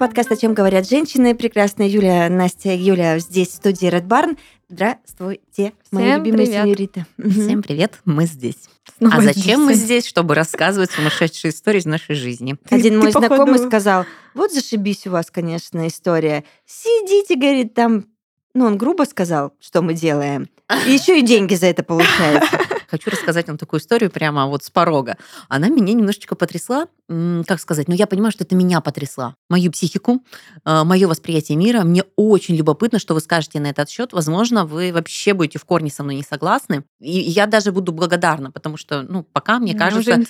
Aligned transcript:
подкаст 0.00 0.32
«О 0.32 0.36
чем 0.36 0.54
говорят 0.54 0.88
женщины». 0.88 1.34
Прекрасная 1.34 1.86
Юля, 1.86 2.30
Настя, 2.30 2.74
Юля 2.74 3.18
здесь 3.18 3.48
в 3.48 3.54
студии 3.56 3.86
Red 3.86 4.06
Barn. 4.06 4.38
Здравствуйте, 4.70 5.74
мои 5.92 6.04
Всем 6.04 6.24
любимые 6.24 6.46
привет. 6.46 6.62
сеньориты. 6.62 7.06
Всем 7.18 7.62
привет, 7.62 7.98
мы 8.06 8.24
здесь. 8.24 8.56
Снова 8.96 9.16
а 9.16 9.20
зачем 9.20 9.62
мы 9.62 9.74
здесь. 9.74 9.84
здесь? 9.84 10.06
Чтобы 10.06 10.34
рассказывать 10.34 10.90
сумасшедшие 10.90 11.50
истории 11.52 11.80
из 11.80 11.84
нашей 11.84 12.14
жизни. 12.14 12.56
Ты- 12.66 12.76
Один 12.76 12.94
ты, 12.94 12.98
мой 12.98 13.12
походу, 13.12 13.34
знакомый 13.34 13.58
сказал, 13.58 14.06
вот 14.32 14.50
зашибись 14.50 15.06
у 15.06 15.10
вас, 15.10 15.30
конечно, 15.30 15.86
история. 15.86 16.44
Сидите, 16.64 17.36
говорит, 17.36 17.74
там... 17.74 18.06
Ну, 18.54 18.64
он 18.64 18.78
грубо 18.78 19.02
сказал, 19.02 19.52
что 19.60 19.82
мы 19.82 19.92
делаем. 19.92 20.48
И 20.86 20.92
еще 20.92 21.18
и 21.18 21.22
деньги 21.22 21.54
за 21.54 21.66
это 21.66 21.82
получается. 21.82 22.58
Хочу 22.90 23.10
рассказать 23.10 23.48
вам 23.48 23.58
такую 23.58 23.80
историю 23.80 24.10
прямо 24.10 24.46
вот 24.46 24.64
с 24.64 24.70
порога. 24.70 25.16
Она 25.48 25.68
меня 25.68 25.92
немножечко 25.94 26.34
потрясла. 26.34 26.86
Как 27.46 27.60
сказать? 27.60 27.88
Ну, 27.88 27.94
я 27.94 28.06
понимаю, 28.06 28.32
что 28.32 28.44
это 28.44 28.54
меня 28.54 28.80
потрясла. 28.80 29.34
Мою 29.48 29.72
психику, 29.72 30.22
мое 30.64 31.08
восприятие 31.08 31.56
мира. 31.56 31.82
Мне 31.82 32.04
очень 32.16 32.54
любопытно, 32.54 32.98
что 32.98 33.14
вы 33.14 33.20
скажете 33.20 33.60
на 33.60 33.68
этот 33.68 33.88
счет. 33.88 34.12
Возможно, 34.12 34.64
вы 34.64 34.92
вообще 34.92 35.34
будете 35.34 35.58
в 35.58 35.64
корне 35.64 35.90
со 35.90 36.02
мной 36.02 36.16
не 36.16 36.22
согласны. 36.22 36.84
И 37.00 37.10
я 37.10 37.46
даже 37.46 37.72
буду 37.72 37.92
благодарна, 37.92 38.50
потому 38.50 38.76
что, 38.76 39.02
ну, 39.02 39.22
пока 39.22 39.58
мне 39.58 39.72
Мне 39.72 39.78
кажется, 39.78 40.20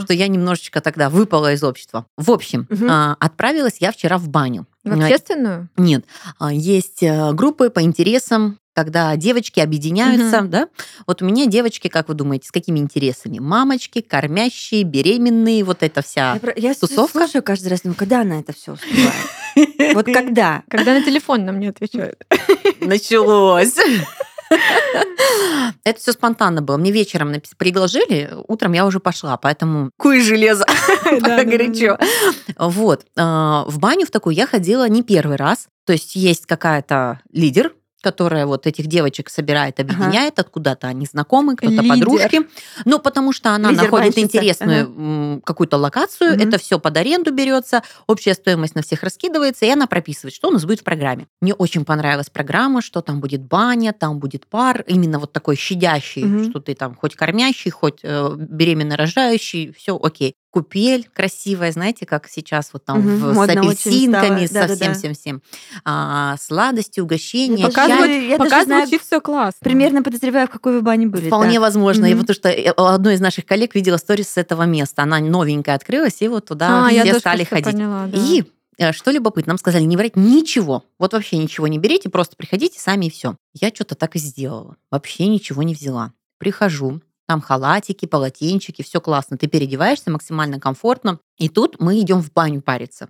что 0.00 0.12
я 0.12 0.28
немножечко 0.28 0.80
тогда 0.80 1.10
выпала 1.10 1.52
из 1.52 1.62
общества. 1.62 2.06
В 2.16 2.30
общем, 2.30 2.66
а, 2.88 3.16
отправилась 3.20 3.76
я 3.80 3.92
вчера 3.92 4.18
в 4.18 4.28
баню. 4.28 4.66
В 4.84 4.92
общественную? 4.92 5.68
Нет, 5.76 6.04
а, 6.38 6.52
есть 6.52 7.02
э, 7.02 7.32
группы 7.32 7.70
по 7.70 7.82
интересам, 7.82 8.58
когда 8.76 9.16
девочки 9.16 9.58
объединяются, 9.58 10.42
да? 10.42 10.68
Вот 11.06 11.22
у 11.22 11.24
меня 11.24 11.46
девочки, 11.46 11.88
как 11.88 12.08
вы 12.08 12.14
думаете, 12.14 12.48
с 12.48 12.52
какими 12.52 12.78
интересами? 12.78 13.38
Мамочки, 13.38 14.02
кормящие, 14.02 14.82
беременные, 14.82 15.64
вот 15.64 15.82
это 15.82 16.02
вся. 16.02 16.38
Я, 16.56 16.68
я 16.68 16.74
Тусовка? 16.74 17.20
слушаю 17.20 17.42
каждый 17.42 17.68
раз, 17.68 17.84
ну 17.84 17.94
когда 17.94 18.20
она 18.20 18.38
это 18.38 18.52
все 18.52 18.74
успевает? 18.74 19.94
Вот 19.94 20.04
когда? 20.04 20.62
Когда 20.68 20.92
на 20.92 21.02
телефон 21.02 21.46
нам 21.46 21.58
не 21.58 21.68
отвечают. 21.68 22.22
Началось. 22.80 23.76
Это 25.84 25.98
все 25.98 26.12
спонтанно 26.12 26.60
было. 26.60 26.76
Мне 26.76 26.92
вечером 26.92 27.32
предложили, 27.56 28.30
утром 28.46 28.74
я 28.74 28.84
уже 28.84 29.00
пошла, 29.00 29.38
поэтому 29.38 29.90
куй 29.96 30.20
железо, 30.20 30.66
пока 31.04 31.44
горячо. 31.44 31.98
Вот. 32.58 33.06
а, 33.16 33.64
В 33.66 33.78
баню 33.78 34.04
в 34.04 34.10
такую 34.10 34.36
я 34.36 34.46
ходила 34.46 34.86
не 34.86 35.02
первый 35.02 35.36
раз. 35.36 35.68
То 35.86 35.94
есть 35.94 36.14
есть 36.16 36.44
какая-то 36.46 37.20
лидер, 37.32 37.72
которая 38.06 38.46
вот 38.46 38.68
этих 38.68 38.86
девочек 38.86 39.28
собирает, 39.30 39.80
объединяет, 39.80 40.38
откуда-то 40.38 40.86
они 40.86 41.06
знакомы, 41.06 41.56
кто-то 41.56 41.82
Лидер. 41.82 41.88
подружки. 41.88 42.40
Ну, 42.84 43.00
потому 43.00 43.32
что 43.32 43.50
она 43.50 43.70
Лидер 43.70 43.82
находит 43.82 44.14
банщица. 44.14 44.20
интересную 44.26 44.86
м, 44.86 45.40
какую-то 45.44 45.76
локацию, 45.76 46.34
Мгм. 46.36 46.48
это 46.48 46.58
все 46.58 46.78
под 46.78 46.96
аренду 46.96 47.32
берется, 47.32 47.82
общая 48.06 48.34
стоимость 48.34 48.76
на 48.76 48.82
всех 48.82 49.02
раскидывается, 49.02 49.66
и 49.66 49.70
она 49.70 49.88
прописывает, 49.88 50.34
что 50.34 50.48
у 50.48 50.52
нас 50.52 50.64
будет 50.64 50.80
в 50.80 50.84
программе. 50.84 51.26
Мне 51.40 51.52
очень 51.52 51.84
понравилась 51.84 52.30
программа, 52.30 52.80
что 52.80 53.00
там 53.00 53.18
будет 53.20 53.42
баня, 53.42 53.92
там 53.92 54.20
будет 54.20 54.46
пар, 54.46 54.84
именно 54.86 55.18
вот 55.18 55.32
такой 55.32 55.56
щадящий, 55.56 56.22
Мгм. 56.24 56.50
что 56.50 56.60
ты 56.60 56.74
там 56.76 56.94
хоть 56.94 57.16
кормящий, 57.16 57.72
хоть 57.72 57.98
э, 58.04 58.34
беременно 58.38 58.96
рожающий, 58.96 59.72
все 59.76 59.98
окей. 60.00 60.34
Купель 60.56 61.06
красивая, 61.12 61.70
знаете, 61.70 62.06
как 62.06 62.28
сейчас 62.28 62.70
вот 62.72 62.82
там 62.86 63.02
в- 63.02 63.34
с 63.34 63.38
апельсинками, 63.50 64.46
со 64.46 64.66
всем-всем-всем. 64.74 65.42
А, 65.84 66.36
сладости, 66.40 66.98
угощения, 67.00 67.66
Ну, 67.66 67.70
чай. 67.70 67.88
показывай. 67.88 68.28
я 68.28 68.38
Пока 68.38 68.50
даже 68.50 68.64
знаю, 68.64 68.88
все 69.02 69.20
классно. 69.20 69.58
Примерно 69.60 70.02
подозреваю, 70.02 70.46
в 70.46 70.50
какой 70.50 70.72
вы 70.76 70.80
бане 70.80 71.08
были. 71.08 71.26
Вполне 71.26 71.56
да. 71.56 71.60
возможно. 71.60 72.06
И 72.06 72.10
Мгм. 72.14 72.18
вот 72.20 72.26
то, 72.28 72.32
что 72.32 72.48
э, 72.48 72.70
одной 72.70 73.16
из 73.16 73.20
наших 73.20 73.44
коллег 73.44 73.74
видела 73.74 73.98
сторис 73.98 74.30
с 74.30 74.38
этого 74.38 74.62
места. 74.62 75.02
Она 75.02 75.18
новенькая 75.18 75.74
открылась, 75.74 76.22
и 76.22 76.28
вот 76.28 76.46
туда 76.46 76.86
А, 76.86 76.90
я 76.90 77.02
все 77.02 77.10
тоже 77.10 77.20
стали 77.20 77.44
ходить. 77.44 77.66
поняла, 77.66 78.06
да. 78.06 78.16
И 78.18 78.44
э, 78.78 78.92
что 78.92 79.10
любопытно, 79.10 79.50
нам 79.50 79.58
сказали 79.58 79.82
не 79.84 79.98
брать 79.98 80.16
ничего. 80.16 80.84
Вот 80.98 81.12
вообще 81.12 81.36
ничего 81.36 81.66
не 81.66 81.78
берите, 81.78 82.08
просто 82.08 82.34
приходите 82.36 82.80
сами 82.80 83.06
и 83.06 83.10
все. 83.10 83.36
Я 83.52 83.68
что-то 83.74 83.94
так 83.94 84.16
и 84.16 84.18
сделала. 84.18 84.76
Вообще 84.90 85.26
ничего 85.26 85.62
не 85.62 85.74
взяла. 85.74 86.12
Прихожу, 86.38 87.02
там 87.26 87.40
халатики, 87.40 88.06
полотенчики, 88.06 88.82
все 88.82 89.00
классно. 89.00 89.36
Ты 89.36 89.48
переодеваешься 89.48 90.10
максимально 90.10 90.60
комфортно. 90.60 91.18
И 91.38 91.48
тут 91.48 91.80
мы 91.80 92.00
идем 92.00 92.22
в 92.22 92.32
баню 92.32 92.62
париться. 92.62 93.08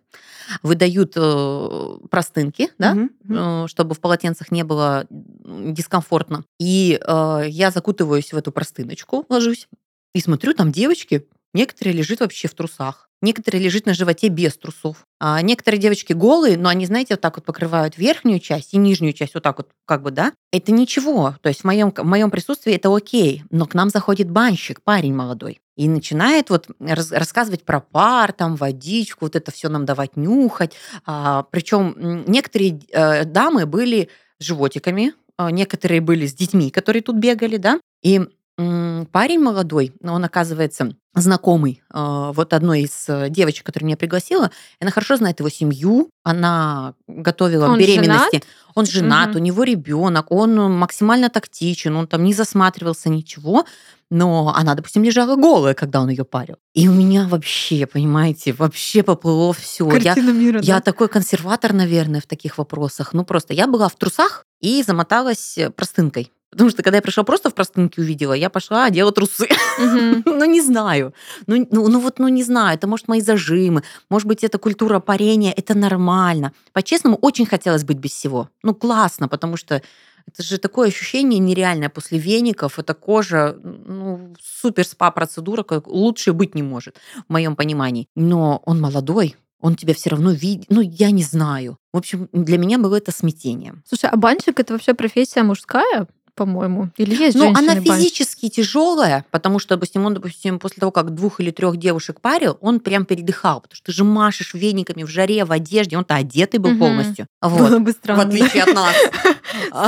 Выдают 0.63 1.13
э, 1.17 1.99
простынки, 2.11 2.71
да, 2.79 2.95
мгм. 2.95 3.11
э, 3.29 3.67
чтобы 3.69 3.95
в 3.95 4.01
полотенцах 4.01 4.51
не 4.51 4.65
было 4.65 5.07
дискомфортно. 5.11 6.45
И 6.59 6.99
э, 7.01 7.43
я 7.49 7.71
закутываюсь 7.71 8.33
в 8.33 8.37
эту 8.37 8.53
простыночку, 8.53 9.27
ложусь, 9.29 9.69
и 10.15 10.21
смотрю, 10.21 10.55
там 10.55 10.73
девочки, 10.73 11.29
некоторые 11.53 11.95
лежат 11.95 12.21
вообще 12.21 12.49
в 12.49 12.55
трусах, 12.55 13.06
некоторые 13.23 13.63
лежат 13.63 13.87
на 13.87 13.95
животе 13.95 14.29
без 14.29 14.57
трусов. 14.57 15.07
А 15.19 15.41
некоторые 15.43 15.81
девочки 15.81 16.13
голые, 16.13 16.57
но 16.57 16.69
они, 16.69 16.87
знаете, 16.87 17.15
вот 17.15 17.21
так 17.21 17.37
вот 17.37 17.45
покрывают 17.45 17.97
верхнюю 17.97 18.41
часть 18.41 18.75
и 18.75 18.77
нижнюю 18.77 19.13
часть 19.13 19.35
вот 19.35 19.43
так 19.43 19.59
вот, 19.59 19.69
как 19.87 20.03
бы, 20.03 20.11
да. 20.11 20.33
Это 20.53 20.73
ничего. 20.73 21.37
То 21.41 21.49
есть 21.49 21.63
в 21.63 21.65
моем, 21.65 21.93
в 21.93 22.05
моем 22.05 22.31
присутствии 22.31 22.75
это 22.75 22.95
окей. 22.95 23.45
Но 23.51 23.67
к 23.67 23.75
нам 23.75 23.91
заходит 23.91 24.31
банщик, 24.31 24.83
парень 24.83 25.15
молодой, 25.15 25.61
и 25.77 25.89
начинает 25.89 26.51
вот 26.51 26.69
рас- 26.81 27.13
рассказывать 27.13 27.65
про 27.65 27.81
пар, 27.81 28.33
там, 28.33 28.57
водичку, 28.57 29.27
вот 29.27 29.37
это 29.37 29.51
все 29.51 29.69
нам 29.69 29.85
давать 29.85 30.17
нюхать. 30.17 30.73
причем 31.05 32.25
некоторые 32.27 32.81
э, 32.91 33.25
дамы 33.25 33.67
были 33.67 34.09
с 34.39 34.45
животиками, 34.45 35.15
а, 35.39 35.51
некоторые 35.51 36.01
были 36.01 36.27
с 36.27 36.35
детьми, 36.35 36.71
которые 36.71 37.03
тут 37.03 37.17
бегали, 37.17 37.57
да. 37.57 37.81
И 38.03 38.21
парень 38.57 39.41
молодой, 39.41 39.93
но 40.01 40.15
он 40.15 40.25
оказывается 40.25 40.95
знакомый 41.15 41.83
э, 41.93 42.33
вот 42.35 42.53
одной 42.53 42.83
из 42.83 43.05
э, 43.09 43.29
девочек, 43.31 43.65
которая 43.67 43.87
меня 43.87 43.97
пригласила. 43.97 44.51
Она 44.81 44.91
хорошо 44.91 45.17
знает 45.17 45.41
его 45.41 45.49
семью, 45.49 46.11
она 46.25 46.95
готовила 47.07 47.67
Он 47.69 47.79
беременности. 47.79 48.43
Он 48.75 48.85
женат, 48.87 49.29
Мгм. 49.31 49.37
у 49.37 49.39
него 49.41 49.63
ребенок, 49.63 50.31
он 50.31 50.55
максимально 50.73 51.31
тактичен, 51.31 51.97
он 51.97 52.07
там 52.07 52.25
не 52.25 52.35
засматривался 52.35 53.09
ничего, 53.09 53.65
но 54.11 54.53
она, 54.55 54.75
допустим, 54.75 55.03
лежала 55.03 55.37
голая, 55.37 55.75
когда 55.75 56.01
он 56.01 56.09
ее 56.09 56.25
парил. 56.25 56.57
И 56.75 56.89
у 56.89 56.93
меня 56.93 57.27
вообще, 57.29 57.87
понимаете, 57.87 58.53
вообще 58.53 59.03
поплыло 59.03 59.53
все. 59.53 59.87
Я, 59.87 60.15
Картина 60.15 60.31
мира, 60.31 60.61
я 60.63 60.77
да. 60.77 60.81
такой 60.81 61.09
консерватор, 61.09 61.73
наверное, 61.73 62.21
в 62.21 62.27
таких 62.27 62.59
вопросах. 62.59 63.13
Ну, 63.13 63.25
просто 63.25 63.55
я 63.55 63.67
была 63.67 63.89
в 63.89 63.97
трусах 63.97 64.47
и 64.61 64.83
замоталась 64.83 65.59
э, 65.59 65.71
простынкой. 65.71 66.33
Потому 66.51 66.71
что 66.71 66.83
когда 66.83 66.97
я 66.97 67.03
пришла 67.03 67.23
просто 67.23 67.51
в 67.51 67.55
простынке 67.55 68.01
увидела, 68.01 68.33
я 68.33 68.49
пошла 68.49 68.85
одела 68.85 69.13
трусы. 69.13 69.49
Мгм. 69.79 70.23
ну, 70.25 70.45
не 70.45 70.63
знаю. 70.63 71.13
Ну, 71.47 71.67
ну, 71.71 71.89
ну 71.89 72.01
вот, 72.01 72.19
ну, 72.19 72.29
не 72.29 72.45
знаю. 72.45 72.77
Это, 72.77 72.87
может, 72.87 73.09
мои 73.09 73.21
зажимы. 73.21 73.83
Может 74.09 74.29
быть, 74.29 74.45
это 74.45 74.57
культура 74.57 75.01
парения. 75.01 75.53
Это 75.53 75.77
нормально. 75.77 76.53
По-честному, 76.73 77.17
очень 77.17 77.47
хотелось 77.47 77.85
быть 77.85 77.99
без 77.99 78.13
всего. 78.13 78.49
Ну, 78.63 78.75
классно, 78.75 79.29
потому 79.29 79.57
что 79.57 79.83
это 80.27 80.43
же 80.43 80.59
такое 80.59 80.89
ощущение 80.89 81.39
нереальное 81.39 81.89
после 81.89 82.19
веников. 82.19 82.79
Это 82.79 82.95
кожа, 82.95 83.57
ну, 83.63 84.35
супер 84.43 84.85
спа-процедура, 84.85 85.63
как 85.63 85.87
лучше 85.87 86.33
быть 86.33 86.55
не 86.55 86.63
может, 86.63 86.97
в 87.29 87.33
моем 87.33 87.57
понимании. 87.57 88.09
Но 88.17 88.63
он 88.67 88.81
молодой, 88.81 89.37
он 89.61 89.77
тебя 89.77 89.95
все 89.95 90.11
равно 90.11 90.33
видит. 90.33 90.67
Ну, 90.69 90.81
я 90.81 91.11
не 91.11 91.23
знаю. 91.23 91.79
В 91.93 91.99
общем, 91.99 92.29
для 92.33 92.59
меня 92.59 92.79
было 92.79 92.97
это 92.97 93.13
смятением. 93.13 93.83
Слушай, 93.89 94.11
а 94.11 94.17
банщик 94.17 94.61
это 94.61 94.75
вообще 94.75 94.95
профессия 94.95 95.43
мужская, 95.43 96.07
по-моему? 96.35 96.91
Или 96.99 97.15
есть 97.15 97.35
Но 97.35 97.49
она 97.49 97.77
физически 97.81 98.51
тяжелая, 98.51 99.25
потому 99.31 99.59
что, 99.59 99.75
допустим, 99.77 100.05
он, 100.05 100.13
допустим, 100.13 100.59
после 100.59 100.81
того, 100.81 100.93
как 100.93 101.15
двух 101.15 101.41
или 101.41 101.51
трех 101.51 101.79
девушек 101.79 102.21
парил, 102.21 102.59
он 102.61 102.81
прям 102.81 103.07
передыхал, 103.07 103.63
потому 103.63 103.77
что 103.77 103.87
ты 103.87 103.93
же 103.93 104.05
машешь 104.05 104.53
вениками 104.53 105.03
в 105.05 105.09
жаре, 105.09 105.47
в 105.47 105.53
одежде, 105.53 105.97
он-то 105.97 106.15
одетый 106.15 106.61
был 106.61 106.71
Мгм. 106.73 106.79
полностью. 106.79 107.27
Было 107.41 107.51
Вот. 107.51 107.81
бы 107.81 107.93
В 107.93 107.97
странно. 107.97 108.23
отличие 108.25 108.65
от 108.65 108.75
нас. 108.75 108.95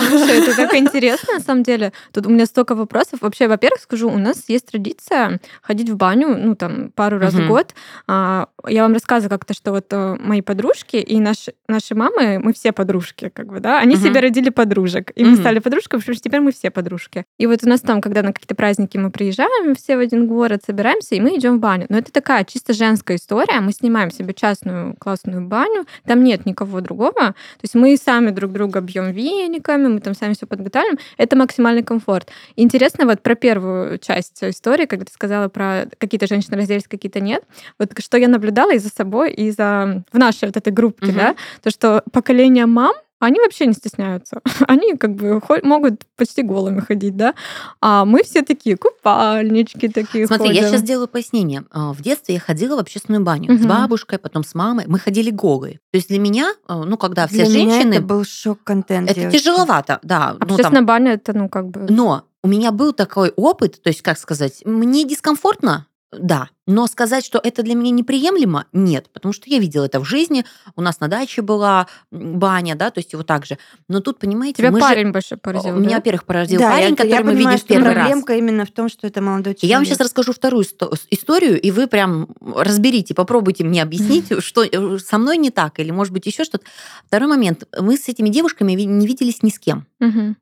Слушай, 0.08 0.42
это 0.42 0.56
так 0.56 0.74
интересно, 0.74 1.34
на 1.34 1.40
самом 1.40 1.62
деле. 1.62 1.92
Тут 2.12 2.26
у 2.26 2.30
меня 2.30 2.46
столько 2.46 2.74
вопросов. 2.74 3.20
Вообще, 3.22 3.48
во-первых, 3.48 3.80
скажу, 3.80 4.08
у 4.08 4.18
нас 4.18 4.44
есть 4.48 4.66
традиция 4.66 5.40
ходить 5.62 5.88
в 5.90 5.96
баню, 5.96 6.36
ну, 6.36 6.54
там, 6.54 6.90
пару 6.94 7.18
раз 7.18 7.34
в 7.34 7.48
год. 7.48 7.74
А, 8.06 8.48
Я 8.66 8.82
вам 8.82 8.92
рассказывала 8.94 9.30
как-то, 9.38 9.54
что 9.54 9.72
вот 9.72 9.86
э, 9.90 10.16
мои 10.20 10.40
подружки 10.42 10.96
и 10.96 11.20
наши, 11.20 11.54
наши 11.68 11.94
мамы, 11.94 12.38
мы 12.38 12.52
все 12.52 12.72
подружки, 12.72 13.30
как 13.32 13.46
бы, 13.46 13.60
да, 13.60 13.78
они 13.80 13.96
себе 13.96 14.20
родили 14.20 14.50
подружек. 14.50 15.12
И 15.14 15.24
мы 15.24 15.36
стали 15.36 15.58
подружками, 15.58 16.00
потому 16.00 16.14
что 16.14 16.24
теперь 16.24 16.40
мы 16.40 16.52
все 16.52 16.70
подружки. 16.70 17.24
И 17.38 17.46
вот 17.46 17.62
у 17.62 17.68
нас 17.68 17.80
там, 17.80 18.00
когда 18.00 18.22
на 18.22 18.32
какие-то 18.32 18.54
праздники 18.54 18.96
мы 18.96 19.10
приезжаем 19.10 19.74
все 19.74 19.96
в 19.96 20.00
один 20.00 20.26
город, 20.26 20.62
собираемся, 20.66 21.14
и 21.14 21.20
мы 21.20 21.36
идем 21.36 21.56
в 21.56 21.60
баню. 21.60 21.86
Но 21.88 21.98
это 21.98 22.12
такая 22.12 22.44
чисто 22.44 22.72
женская 22.72 23.16
история. 23.16 23.60
Мы 23.60 23.72
снимаем 23.72 24.10
себе 24.10 24.34
частную 24.34 24.94
классную 24.98 25.46
баню, 25.46 25.86
там 26.06 26.22
нет 26.24 26.46
никого 26.46 26.80
другого. 26.80 27.12
То 27.12 27.62
есть 27.62 27.74
мы 27.74 27.96
сами 27.96 28.30
друг 28.30 28.52
друга 28.52 28.80
бьем 28.80 29.10
вениками, 29.58 29.88
мы 29.88 30.00
там 30.00 30.14
сами 30.14 30.34
все 30.34 30.46
подготавливаем. 30.46 30.98
Это 31.16 31.36
максимальный 31.36 31.82
комфорт. 31.82 32.30
Интересно 32.56 33.04
вот 33.06 33.20
про 33.22 33.34
первую 33.34 33.98
часть 33.98 34.42
истории, 34.42 34.86
когда 34.86 35.04
ты 35.04 35.12
сказала 35.12 35.48
про 35.48 35.86
какие-то 35.98 36.26
женщины 36.26 36.56
разделись, 36.56 36.86
какие-то 36.88 37.20
нет. 37.20 37.42
Вот 37.78 37.92
что 37.98 38.16
я 38.16 38.28
наблюдала 38.28 38.72
и 38.74 38.78
за 38.78 38.88
собой, 38.88 39.32
и 39.32 39.50
за 39.50 40.02
в 40.12 40.18
нашей 40.18 40.46
вот 40.46 40.56
этой 40.56 40.72
группе, 40.72 41.06
Мгм. 41.06 41.16
да, 41.16 41.36
то, 41.62 41.70
что 41.70 42.02
поколение 42.12 42.66
мам 42.66 42.94
Они 43.20 43.40
вообще 43.40 43.66
не 43.66 43.72
стесняются. 43.72 44.40
Они 44.68 44.96
как 44.96 45.14
бы 45.14 45.40
могут 45.62 46.02
почти 46.16 46.42
голыми 46.42 46.80
ходить, 46.80 47.16
да? 47.16 47.34
А 47.80 48.04
мы 48.04 48.22
все 48.22 48.42
такие 48.42 48.76
купальнички 48.76 49.88
такие 49.88 50.26
Смотри, 50.26 50.48
ходим. 50.48 50.62
я 50.62 50.68
сейчас 50.68 50.80
сделаю 50.82 51.08
пояснение. 51.08 51.64
А, 51.70 51.92
В 51.92 52.00
детстве 52.02 52.34
я 52.36 52.40
ходила 52.40 52.76
в 52.76 52.80
общественную 52.80 53.24
баню 53.24 53.56
с 53.56 53.60
Мгм. 53.60 53.68
бабушкой, 53.68 54.18
потом 54.18 54.44
с 54.44 54.54
мамой. 54.54 54.84
Мы 54.86 54.98
ходили 54.98 55.30
голые. 55.30 55.74
То 55.92 55.96
есть 55.96 56.08
для 56.08 56.18
меня, 56.18 56.52
а, 56.66 56.84
ну, 56.84 56.96
когда 56.96 57.26
все 57.26 57.44
Для 57.44 57.60
меня 57.60 57.70
женщины... 57.74 57.94
это 57.94 58.02
был 58.02 58.24
шок-контент. 58.24 59.10
Это 59.10 59.20
девочки. 59.20 59.38
тяжеловато, 59.38 59.98
да. 60.02 60.32
ну, 60.34 60.38
там- 60.38 60.50
Общественная 60.54 60.82
баня 60.82 61.12
это, 61.14 61.32
ну, 61.32 61.48
как 61.48 61.68
бы... 61.68 61.86
Но 61.88 62.24
у 62.44 62.48
меня 62.48 62.70
был 62.72 62.92
такой 62.92 63.30
опыт, 63.36 63.82
то 63.82 63.88
есть, 63.88 64.02
как 64.02 64.18
сказать, 64.18 64.62
мне 64.64 65.04
дискомфортно, 65.04 65.86
да, 66.12 66.48
но 66.68 66.86
сказать, 66.86 67.24
что 67.24 67.40
это 67.42 67.62
для 67.62 67.74
меня 67.74 67.90
неприемлемо, 67.90 68.66
нет, 68.74 69.08
потому 69.12 69.32
что 69.32 69.48
я 69.48 69.58
видела 69.58 69.86
это 69.86 70.00
в 70.00 70.04
жизни, 70.04 70.44
у 70.76 70.82
нас 70.82 71.00
на 71.00 71.08
даче 71.08 71.40
была 71.42 71.86
баня, 72.12 72.76
да, 72.76 72.90
то 72.90 72.98
есть 73.00 73.12
его 73.14 73.22
так 73.22 73.46
же. 73.46 73.56
Но 73.88 74.00
тут, 74.00 74.18
понимаете, 74.18 74.58
Тебя 74.58 74.70
мы 74.70 74.78
же- 74.78 74.84
парень 74.86 75.10
больше 75.10 75.38
поразил, 75.38 75.74
Меня, 75.76 75.88
да? 75.90 75.96
во-первых, 75.96 76.24
поразил 76.24 76.60
Да, 76.60 76.70
парень, 76.70 76.90
я, 76.90 76.96
который 76.96 77.08
я 77.10 77.20
мы 77.24 77.32
понимаю, 77.32 77.56
видим 77.56 77.64
в 77.64 77.68
первый 77.68 77.94
раз. 77.94 77.94
проблемка 78.06 78.36
именно 78.36 78.66
в 78.66 78.70
том, 78.70 78.88
что 78.90 79.06
это 79.06 79.22
молодой 79.22 79.54
человек. 79.54 79.70
Я 79.70 79.76
вам 79.78 79.86
сейчас 79.86 80.00
расскажу 80.00 80.32
вторую 80.34 80.64
сто- 80.64 80.92
историю, 81.10 81.58
и 81.60 81.70
вы 81.70 81.86
прям 81.86 82.28
разберите, 82.40 83.14
попробуйте 83.14 83.64
мне 83.64 83.82
объяснить, 83.82 84.26
что 84.44 84.62
э, 84.62 84.98
со 84.98 85.16
мной 85.16 85.38
не 85.38 85.50
так, 85.50 85.80
или, 85.80 85.90
может 85.90 86.12
быть, 86.12 86.26
еще 86.26 86.44
что-то. 86.44 86.66
Второй 87.06 87.28
момент. 87.30 87.64
Мы 87.80 87.96
с 87.96 88.08
этими 88.08 88.28
девушками 88.28 88.72
не 88.72 89.06
виделись 89.06 89.42
ни 89.42 89.48
с 89.48 89.58
кем. 89.58 89.86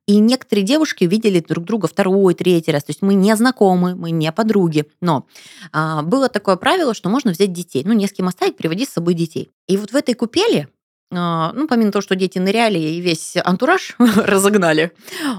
И 0.06 0.18
некоторые 0.18 0.64
девушки 0.64 1.04
видели 1.04 1.40
друг 1.40 1.64
друга 1.64 1.86
второй, 1.88 2.34
третий 2.34 2.72
раз. 2.72 2.84
То 2.84 2.90
есть 2.90 3.00
мы 3.00 3.14
не 3.14 3.34
знакомы, 3.36 3.94
мы 3.94 4.10
не 4.10 4.30
подруги. 4.32 4.84
Но 5.00 5.26
а, 5.72 6.02
было 6.16 6.28
такое 6.30 6.56
правило, 6.56 6.94
что 6.94 7.10
можно 7.10 7.30
взять 7.30 7.52
детей. 7.52 7.82
Ну, 7.84 7.92
не 7.92 8.06
с 8.06 8.12
кем 8.12 8.26
оставить, 8.26 8.56
приводи 8.56 8.86
с 8.86 8.90
собой 8.90 9.12
детей. 9.12 9.50
И 9.68 9.76
вот 9.76 9.92
в 9.92 9.96
этой 9.96 10.14
купели, 10.14 10.68
а, 11.12 11.52
ну, 11.52 11.68
помимо 11.68 11.92
того, 11.92 12.00
что 12.00 12.16
дети 12.16 12.38
ныряли 12.38 12.78
и 12.78 13.00
весь 13.00 13.36
антураж 13.36 13.94
разогнали, 13.98 14.92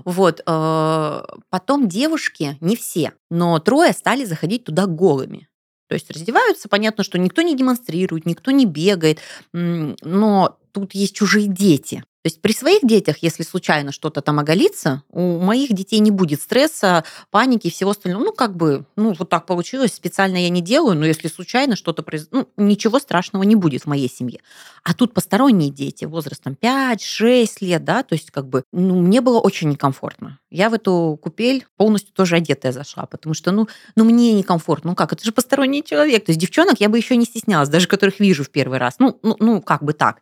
вот, 0.05 0.41
а, 0.45 1.25
потом 1.49 1.87
девушки, 1.87 2.57
не 2.61 2.75
все, 2.75 3.13
но 3.31 3.57
трое 3.59 3.91
стали 3.91 4.23
заходить 4.23 4.65
туда 4.65 4.85
голыми. 4.85 5.49
То 5.89 5.95
есть 5.95 6.11
раздеваются, 6.11 6.69
понятно, 6.69 7.03
что 7.03 7.17
никто 7.17 7.41
не 7.41 7.55
демонстрирует, 7.55 8.25
никто 8.25 8.51
не 8.51 8.65
бегает, 8.65 9.19
но 9.53 10.59
тут 10.73 10.93
есть 10.93 11.15
чужие 11.15 11.47
дети. 11.47 12.03
То 12.27 12.29
есть 12.29 12.41
при 12.41 12.51
своих 12.51 12.81
детях, 12.83 13.19
если 13.21 13.43
случайно 13.43 13.93
что-то 13.93 14.19
там 14.19 14.37
оголится, 14.37 15.01
у 15.11 15.39
моих 15.39 15.71
детей 15.71 15.99
не 15.99 16.11
будет 16.11 16.41
стресса, 16.41 17.05
паники 17.31 17.67
и 17.67 17.71
всего 17.71 17.91
остального. 17.91 18.21
Ну, 18.21 18.33
как 18.33 18.53
бы, 18.53 18.83
ну, 18.97 19.15
вот 19.17 19.29
так 19.29 19.45
получилось, 19.45 19.93
специально 19.93 20.35
я 20.35 20.49
не 20.49 20.59
делаю, 20.59 20.97
но 20.97 21.05
если 21.05 21.29
случайно 21.29 21.77
что-то 21.77 22.03
произойдет, 22.03 22.33
ну, 22.57 22.65
ничего 22.65 22.99
страшного 22.99 23.43
не 23.43 23.55
будет 23.55 23.83
в 23.83 23.85
моей 23.85 24.09
семье. 24.09 24.41
А 24.83 24.93
тут 24.93 25.13
посторонние 25.13 25.69
дети, 25.69 26.03
возрастом 26.03 26.57
5-6 26.61 27.47
лет, 27.61 27.85
да, 27.85 28.03
то 28.03 28.13
есть 28.13 28.29
как 28.31 28.49
бы, 28.49 28.63
ну, 28.73 28.99
мне 28.99 29.21
было 29.21 29.39
очень 29.39 29.69
некомфортно. 29.69 30.39
Я 30.49 30.69
в 30.69 30.73
эту 30.73 31.19
купель 31.21 31.65
полностью 31.75 32.13
тоже 32.13 32.37
одетая 32.37 32.71
зашла, 32.71 33.05
потому 33.05 33.33
что, 33.33 33.51
ну, 33.51 33.67
ну 33.97 34.05
мне 34.05 34.33
некомфортно. 34.33 34.91
Ну 34.91 34.95
как, 34.95 35.11
это 35.11 35.23
же 35.25 35.33
посторонний 35.33 35.83
человек. 35.83 36.25
То 36.25 36.31
есть 36.31 36.39
девчонок 36.39 36.79
я 36.79 36.87
бы 36.87 36.97
еще 36.97 37.17
не 37.17 37.25
стеснялась, 37.25 37.67
даже 37.67 37.87
которых 37.87 38.21
вижу 38.21 38.45
в 38.45 38.49
первый 38.49 38.77
раз. 38.77 38.95
Ну, 38.99 39.19
ну, 39.23 39.35
ну 39.39 39.61
как 39.61 39.83
бы 39.83 39.91
так. 39.91 40.21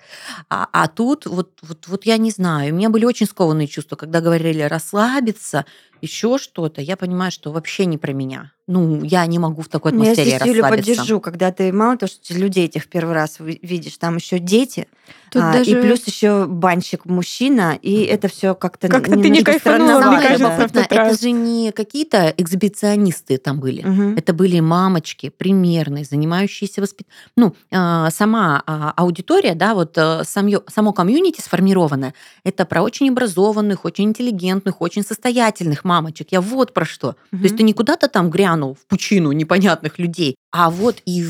А, 0.49 0.67
а 0.71 0.87
тут 0.87 1.27
вот, 1.27 1.59
вот, 1.61 1.87
вот 1.87 1.94
я 2.03 2.17
не 2.17 2.31
знаю. 2.31 2.73
У 2.73 2.77
меня 2.77 2.89
были 2.89 3.05
очень 3.05 3.25
скованные 3.25 3.67
чувства, 3.67 3.95
когда 3.95 4.19
говорили 4.19 4.61
расслабиться, 4.61 5.65
еще 6.01 6.37
что-то. 6.37 6.81
Я 6.81 6.97
понимаю, 6.97 7.31
что 7.31 7.51
вообще 7.51 7.85
не 7.85 7.97
про 7.97 8.13
меня. 8.13 8.51
Ну, 8.67 9.03
я 9.03 9.23
не 9.27 9.37
могу 9.37 9.61
в 9.61 9.67
такой 9.67 9.91
Ну, 9.91 10.03
Я 10.03 10.11
атмосфере 10.13 10.37
здесь 10.37 10.47
Юлю 10.47 10.61
расслабиться. 10.63 10.91
поддержу, 10.95 11.19
когда 11.19 11.51
ты 11.51 11.71
мало 11.71 11.97
того, 11.97 12.09
что 12.11 12.33
людей 12.33 12.65
этих 12.65 12.83
в 12.85 12.87
первый 12.87 13.13
раз 13.13 13.35
ви- 13.39 13.59
видишь, 13.61 13.95
там 13.97 14.15
еще 14.15 14.39
дети, 14.39 14.87
Тут 15.29 15.43
а, 15.43 15.53
даже... 15.53 15.69
и 15.69 15.75
плюс 15.75 16.07
еще 16.07 16.47
банщик 16.47 17.05
мужчина, 17.05 17.77
и 17.79 18.01
это 18.05 18.27
все 18.27 18.55
как-то 18.55 18.87
Как-то 18.87 19.11
ты 19.11 19.29
не 19.29 19.43
кайфанула, 19.43 20.01
мне 20.09 20.19
кажется, 20.19 20.67
в 20.67 20.71
тот 20.71 20.91
раз. 20.91 21.13
это 21.13 21.21
же 21.21 21.29
не 21.29 21.71
какие-то 21.73 22.33
эксгибиционисты 22.35 23.37
там 23.37 23.59
были. 23.59 23.83
Мгм. 23.83 24.15
Это 24.17 24.33
были 24.33 24.59
мамочки 24.59 25.29
примерные, 25.29 26.03
занимающиеся 26.03 26.81
воспитанием. 26.81 27.13
Ну, 27.35 27.55
а, 27.71 28.09
сама 28.09 28.63
а, 28.65 28.93
аудитория, 28.97 29.53
да, 29.53 29.75
вот 29.75 29.95
а, 29.97 30.21
самё- 30.23 30.63
само 30.71 30.91
комьюнити 30.93 31.39
сформированное, 31.41 32.15
это 32.43 32.65
про 32.65 32.81
очень 32.81 33.09
образованных, 33.09 33.85
очень 33.85 34.05
интеллигентных, 34.05 34.81
очень 34.81 35.03
состоятельных 35.03 35.83
мамочек. 35.95 36.27
Я 36.31 36.41
вот 36.41 36.73
про 36.73 36.85
что. 36.85 37.15
То 37.31 37.37
есть 37.43 37.57
ты 37.57 37.63
не 37.63 37.73
куда-то 37.73 38.07
там 38.07 38.29
грянул 38.29 38.75
в 38.75 38.85
пучину 38.87 39.31
непонятных 39.31 39.97
людей, 39.99 40.35
а 40.51 40.69
вот 40.69 40.97
и 41.05 41.23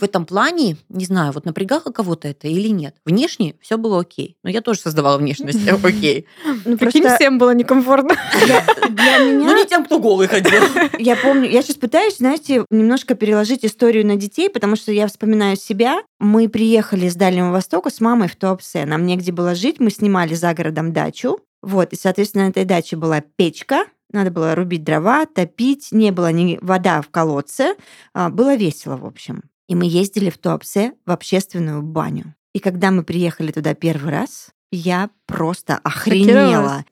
в 0.00 0.02
этом 0.04 0.26
плане, 0.26 0.76
не 0.88 1.04
знаю, 1.04 1.32
вот 1.32 1.44
напрягало 1.44 1.90
кого-то 1.92 2.28
это 2.28 2.46
или 2.46 2.68
нет. 2.68 2.94
Внешне 3.04 3.56
все 3.60 3.76
было 3.76 4.00
окей. 4.00 4.36
Но 4.44 4.50
я 4.50 4.60
тоже 4.60 4.80
создавала 4.80 5.18
внешность 5.18 5.66
окей. 5.84 6.26
Ну, 6.64 6.78
Прикинь, 6.78 7.02
просто 7.02 7.16
всем 7.16 7.38
было 7.38 7.52
некомфортно. 7.52 8.14
для, 8.46 8.64
для 8.90 9.18
Ну, 9.18 9.40
меня, 9.40 9.54
не 9.54 9.66
тем, 9.66 9.84
кто 9.84 9.98
голый 9.98 10.28
ходил. 10.28 10.62
я 11.00 11.16
помню, 11.16 11.50
я 11.50 11.62
сейчас 11.62 11.76
пытаюсь, 11.76 12.18
знаете, 12.18 12.64
немножко 12.70 13.14
переложить 13.16 13.64
историю 13.64 14.06
на 14.06 14.14
детей, 14.14 14.48
потому 14.48 14.76
что 14.76 14.92
я 14.92 15.08
вспоминаю 15.08 15.56
себя. 15.56 16.00
Мы 16.20 16.48
приехали 16.48 17.08
с 17.08 17.16
Дальнего 17.16 17.50
Востока 17.50 17.90
с 17.90 18.00
мамой 18.00 18.28
в 18.28 18.36
Туапсе. 18.36 18.84
Нам 18.86 19.04
негде 19.04 19.32
было 19.32 19.54
жить, 19.56 19.80
мы 19.80 19.90
снимали 19.90 20.34
за 20.34 20.54
городом 20.54 20.92
дачу. 20.92 21.40
Вот, 21.60 21.92
и, 21.92 21.96
соответственно, 21.96 22.44
на 22.44 22.50
этой 22.50 22.64
даче 22.64 22.94
была 22.94 23.20
печка, 23.20 23.86
надо 24.12 24.30
было 24.30 24.54
рубить 24.54 24.84
дрова, 24.84 25.26
топить, 25.26 25.88
не 25.92 26.10
было 26.10 26.32
ни 26.32 26.58
вода 26.62 27.02
в 27.02 27.10
колодце. 27.10 27.74
А, 28.14 28.30
Было 28.30 28.54
весело, 28.56 28.96
в 28.96 29.04
общем. 29.04 29.42
И 29.68 29.74
мы 29.74 29.84
ездили 29.86 30.30
в 30.30 30.38
Туапсе 30.38 30.94
в 31.04 31.10
общественную 31.10 31.82
баню. 31.82 32.34
И 32.54 32.58
когда 32.58 32.90
мы 32.90 33.04
приехали 33.04 33.52
туда 33.52 33.74
первый 33.74 34.10
раз, 34.12 34.48
я 34.70 35.10
просто 35.26 35.78
охренела. 35.82 36.84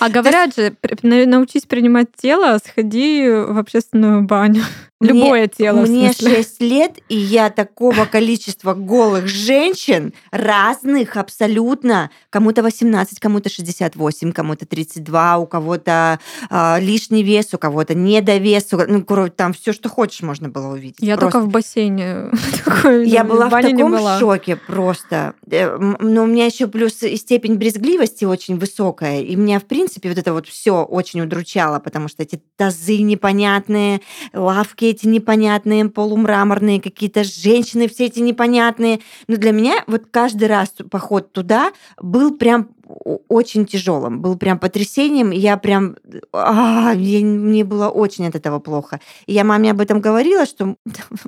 А 0.00 0.08
говорят 0.08 0.54
же, 0.54 0.74
научись 1.02 1.62
принимать 1.62 2.08
тело, 2.16 2.58
сходи 2.64 3.28
в 3.28 3.58
общественную 3.58 4.22
баню. 4.22 4.62
Мне- 5.00 5.12
Любое 5.12 5.46
тело, 5.46 5.84
в 5.84 5.88
Мне 5.88 6.12
смысле. 6.12 6.36
6 6.38 6.60
лет, 6.60 6.98
и 7.08 7.16
я 7.16 7.50
такого 7.50 8.04
количества 8.04 8.74
голых 8.74 9.28
женщин, 9.28 10.12
разных 10.32 11.16
абсолютно, 11.16 12.10
кому-то 12.30 12.64
18, 12.64 13.20
кому-то 13.20 13.48
68, 13.48 14.32
кому-то 14.32 14.66
32, 14.66 15.38
у 15.38 15.46
кого-то 15.46 16.18
а, 16.50 16.78
лишний 16.80 17.22
вес, 17.22 17.54
у 17.54 17.58
кого-то 17.58 17.94
недовес, 17.94 18.66
ну, 18.72 19.04
короче, 19.04 19.32
там 19.36 19.52
все, 19.52 19.72
что 19.72 19.88
хочешь, 19.88 20.22
можно 20.22 20.48
было 20.48 20.72
увидеть. 20.72 20.96
Я 20.98 21.16
Просто. 21.16 21.38
только 21.38 21.46
в 21.46 21.52
бассейне. 21.52 22.30
Я 23.04 23.22
ну, 23.22 23.30
была 23.30 23.48
в 23.48 23.62
таком 23.62 24.18
шоке 24.18 24.56
просто. 24.56 25.34
Э, 25.48 25.76
Но 26.00 26.24
у 26.24 26.26
меня 26.26 26.46
еще 26.46 26.66
плюс 26.66 26.94
степень 26.94 27.54
брезгливости 27.54 28.24
очень 28.24 28.58
высокая. 28.58 29.22
И 29.28 29.36
меня, 29.36 29.60
в 29.60 29.66
принципе, 29.66 30.08
вот 30.08 30.16
это 30.16 30.32
вот 30.32 30.48
все 30.48 30.82
очень 30.82 31.20
удручало, 31.20 31.80
потому 31.80 32.08
что 32.08 32.22
эти 32.22 32.40
тазы 32.56 33.02
непонятные, 33.02 34.00
лавки 34.32 34.86
эти 34.86 35.06
непонятные, 35.06 35.90
полумраморные, 35.90 36.80
какие-то 36.80 37.24
женщины 37.24 37.88
все 37.88 38.06
эти 38.06 38.20
непонятные. 38.20 39.00
Но 39.26 39.36
для 39.36 39.52
меня 39.52 39.84
вот 39.86 40.04
каждый 40.10 40.48
раз 40.48 40.70
поход 40.90 41.32
туда 41.32 41.72
был 42.00 42.38
прям 42.38 42.70
очень 43.28 43.66
тяжелым, 43.66 44.20
был 44.20 44.36
прям 44.36 44.58
потрясением. 44.58 45.30
Я 45.30 45.56
прям... 45.56 45.96
а, 46.32 46.92
я- 46.94 47.24
мне 47.24 47.64
было 47.64 47.88
очень 47.88 48.26
от 48.26 48.34
этого 48.34 48.58
плохо. 48.58 49.00
И 49.26 49.32
я 49.32 49.44
маме 49.44 49.70
об 49.70 49.80
этом 49.80 50.00
говорила, 50.00 50.46
что 50.46 50.76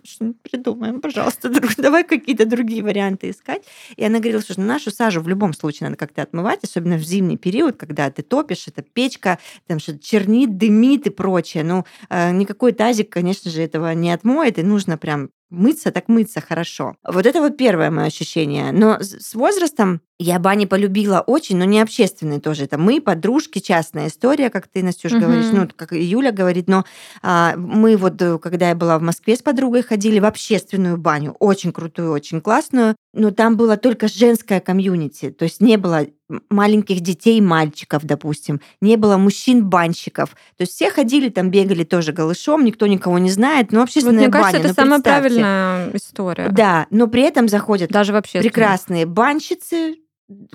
что 0.04 0.32
придумаем, 0.50 1.00
пожалуйста, 1.00 1.48
друг- 1.48 1.76
давай 1.76 2.04
какие-то 2.04 2.46
другие 2.46 2.82
варианты 2.82 3.30
искать. 3.30 3.62
И 3.96 4.04
она 4.04 4.18
говорила, 4.18 4.42
что 4.42 4.60
нашу 4.60 4.90
сажу 4.90 5.20
в 5.20 5.28
любом 5.28 5.52
случае 5.52 5.88
надо 5.88 5.98
как-то 5.98 6.22
отмывать, 6.22 6.60
особенно 6.64 6.96
в 6.96 7.02
зимний 7.02 7.36
период, 7.36 7.76
когда 7.76 8.10
ты 8.10 8.22
топишь, 8.22 8.68
это 8.68 8.82
печка, 8.82 9.38
там 9.66 9.78
что-то 9.78 9.98
чернит, 10.00 10.56
дымит 10.56 11.06
и 11.06 11.10
прочее. 11.10 11.64
Ну, 11.64 11.84
э, 12.08 12.30
никакой 12.32 12.72
тазик, 12.72 13.10
конечно 13.10 13.50
же, 13.50 13.62
этого 13.62 13.92
не 13.94 14.10
отмоет, 14.12 14.58
и 14.58 14.62
нужно 14.62 14.96
прям 14.98 15.30
мыться, 15.50 15.90
так 15.90 16.08
мыться 16.08 16.40
хорошо. 16.40 16.96
Вот 17.04 17.26
это 17.26 17.40
вот 17.40 17.56
первое 17.56 17.90
мое 17.90 18.06
ощущение. 18.06 18.72
Но 18.72 18.98
с 19.00 19.34
возрастом 19.34 20.00
я 20.22 20.38
бани 20.38 20.66
полюбила 20.66 21.20
очень, 21.26 21.56
но 21.56 21.64
не 21.64 21.80
общественные 21.80 22.40
тоже. 22.40 22.64
Это 22.64 22.76
мы, 22.76 23.00
подружки, 23.00 23.58
частная 23.58 24.08
история, 24.08 24.50
как 24.50 24.68
ты, 24.68 24.82
Настюш, 24.82 25.12
Мгм. 25.12 25.20
говоришь, 25.20 25.46
ну, 25.50 25.66
как 25.74 25.92
Юля 25.92 26.30
говорит, 26.30 26.68
но 26.68 26.84
а, 27.22 27.54
мы 27.56 27.96
вот, 27.96 28.20
э, 28.20 28.38
когда 28.38 28.68
я 28.68 28.74
была 28.74 28.98
в 28.98 29.02
Москве 29.02 29.34
с 29.34 29.40
подругой, 29.40 29.82
ходили 29.82 30.18
в 30.20 30.26
общественную 30.26 30.98
баню, 30.98 31.34
очень 31.38 31.72
крутую, 31.72 32.12
очень 32.12 32.42
классную, 32.42 32.96
но 33.14 33.30
там 33.30 33.56
было 33.56 33.78
только 33.78 34.08
женское 34.08 34.60
комьюнити, 34.60 35.30
то 35.30 35.44
есть 35.44 35.62
не 35.62 35.78
было 35.78 36.06
маленьких 36.50 37.00
детей, 37.00 37.40
мальчиков, 37.40 38.04
допустим, 38.04 38.60
не 38.82 38.96
было 38.96 39.16
мужчин-банщиков, 39.16 40.30
то 40.30 40.60
есть 40.60 40.72
все 40.74 40.90
ходили 40.90 41.30
там, 41.30 41.50
бегали 41.50 41.82
тоже 41.82 42.12
голышом, 42.12 42.64
никто 42.64 42.86
никого 42.86 43.18
не 43.18 43.30
знает, 43.30 43.72
но 43.72 43.80
Вот 43.80 43.84
общественная 43.84 44.24
мне 44.24 44.30
кажется, 44.30 44.52
баня, 44.58 44.64
это 44.64 44.68
ну, 44.68 44.74
самая 44.74 45.00
правильная 45.00 45.90
история. 45.94 46.48
Да, 46.50 46.86
но 46.90 47.06
при 47.08 47.22
этом 47.22 47.48
заходят 47.48 47.90
Даже 47.90 48.12
вообще. 48.12 48.38
прекрасные 48.38 49.06
банщицы, 49.06 49.96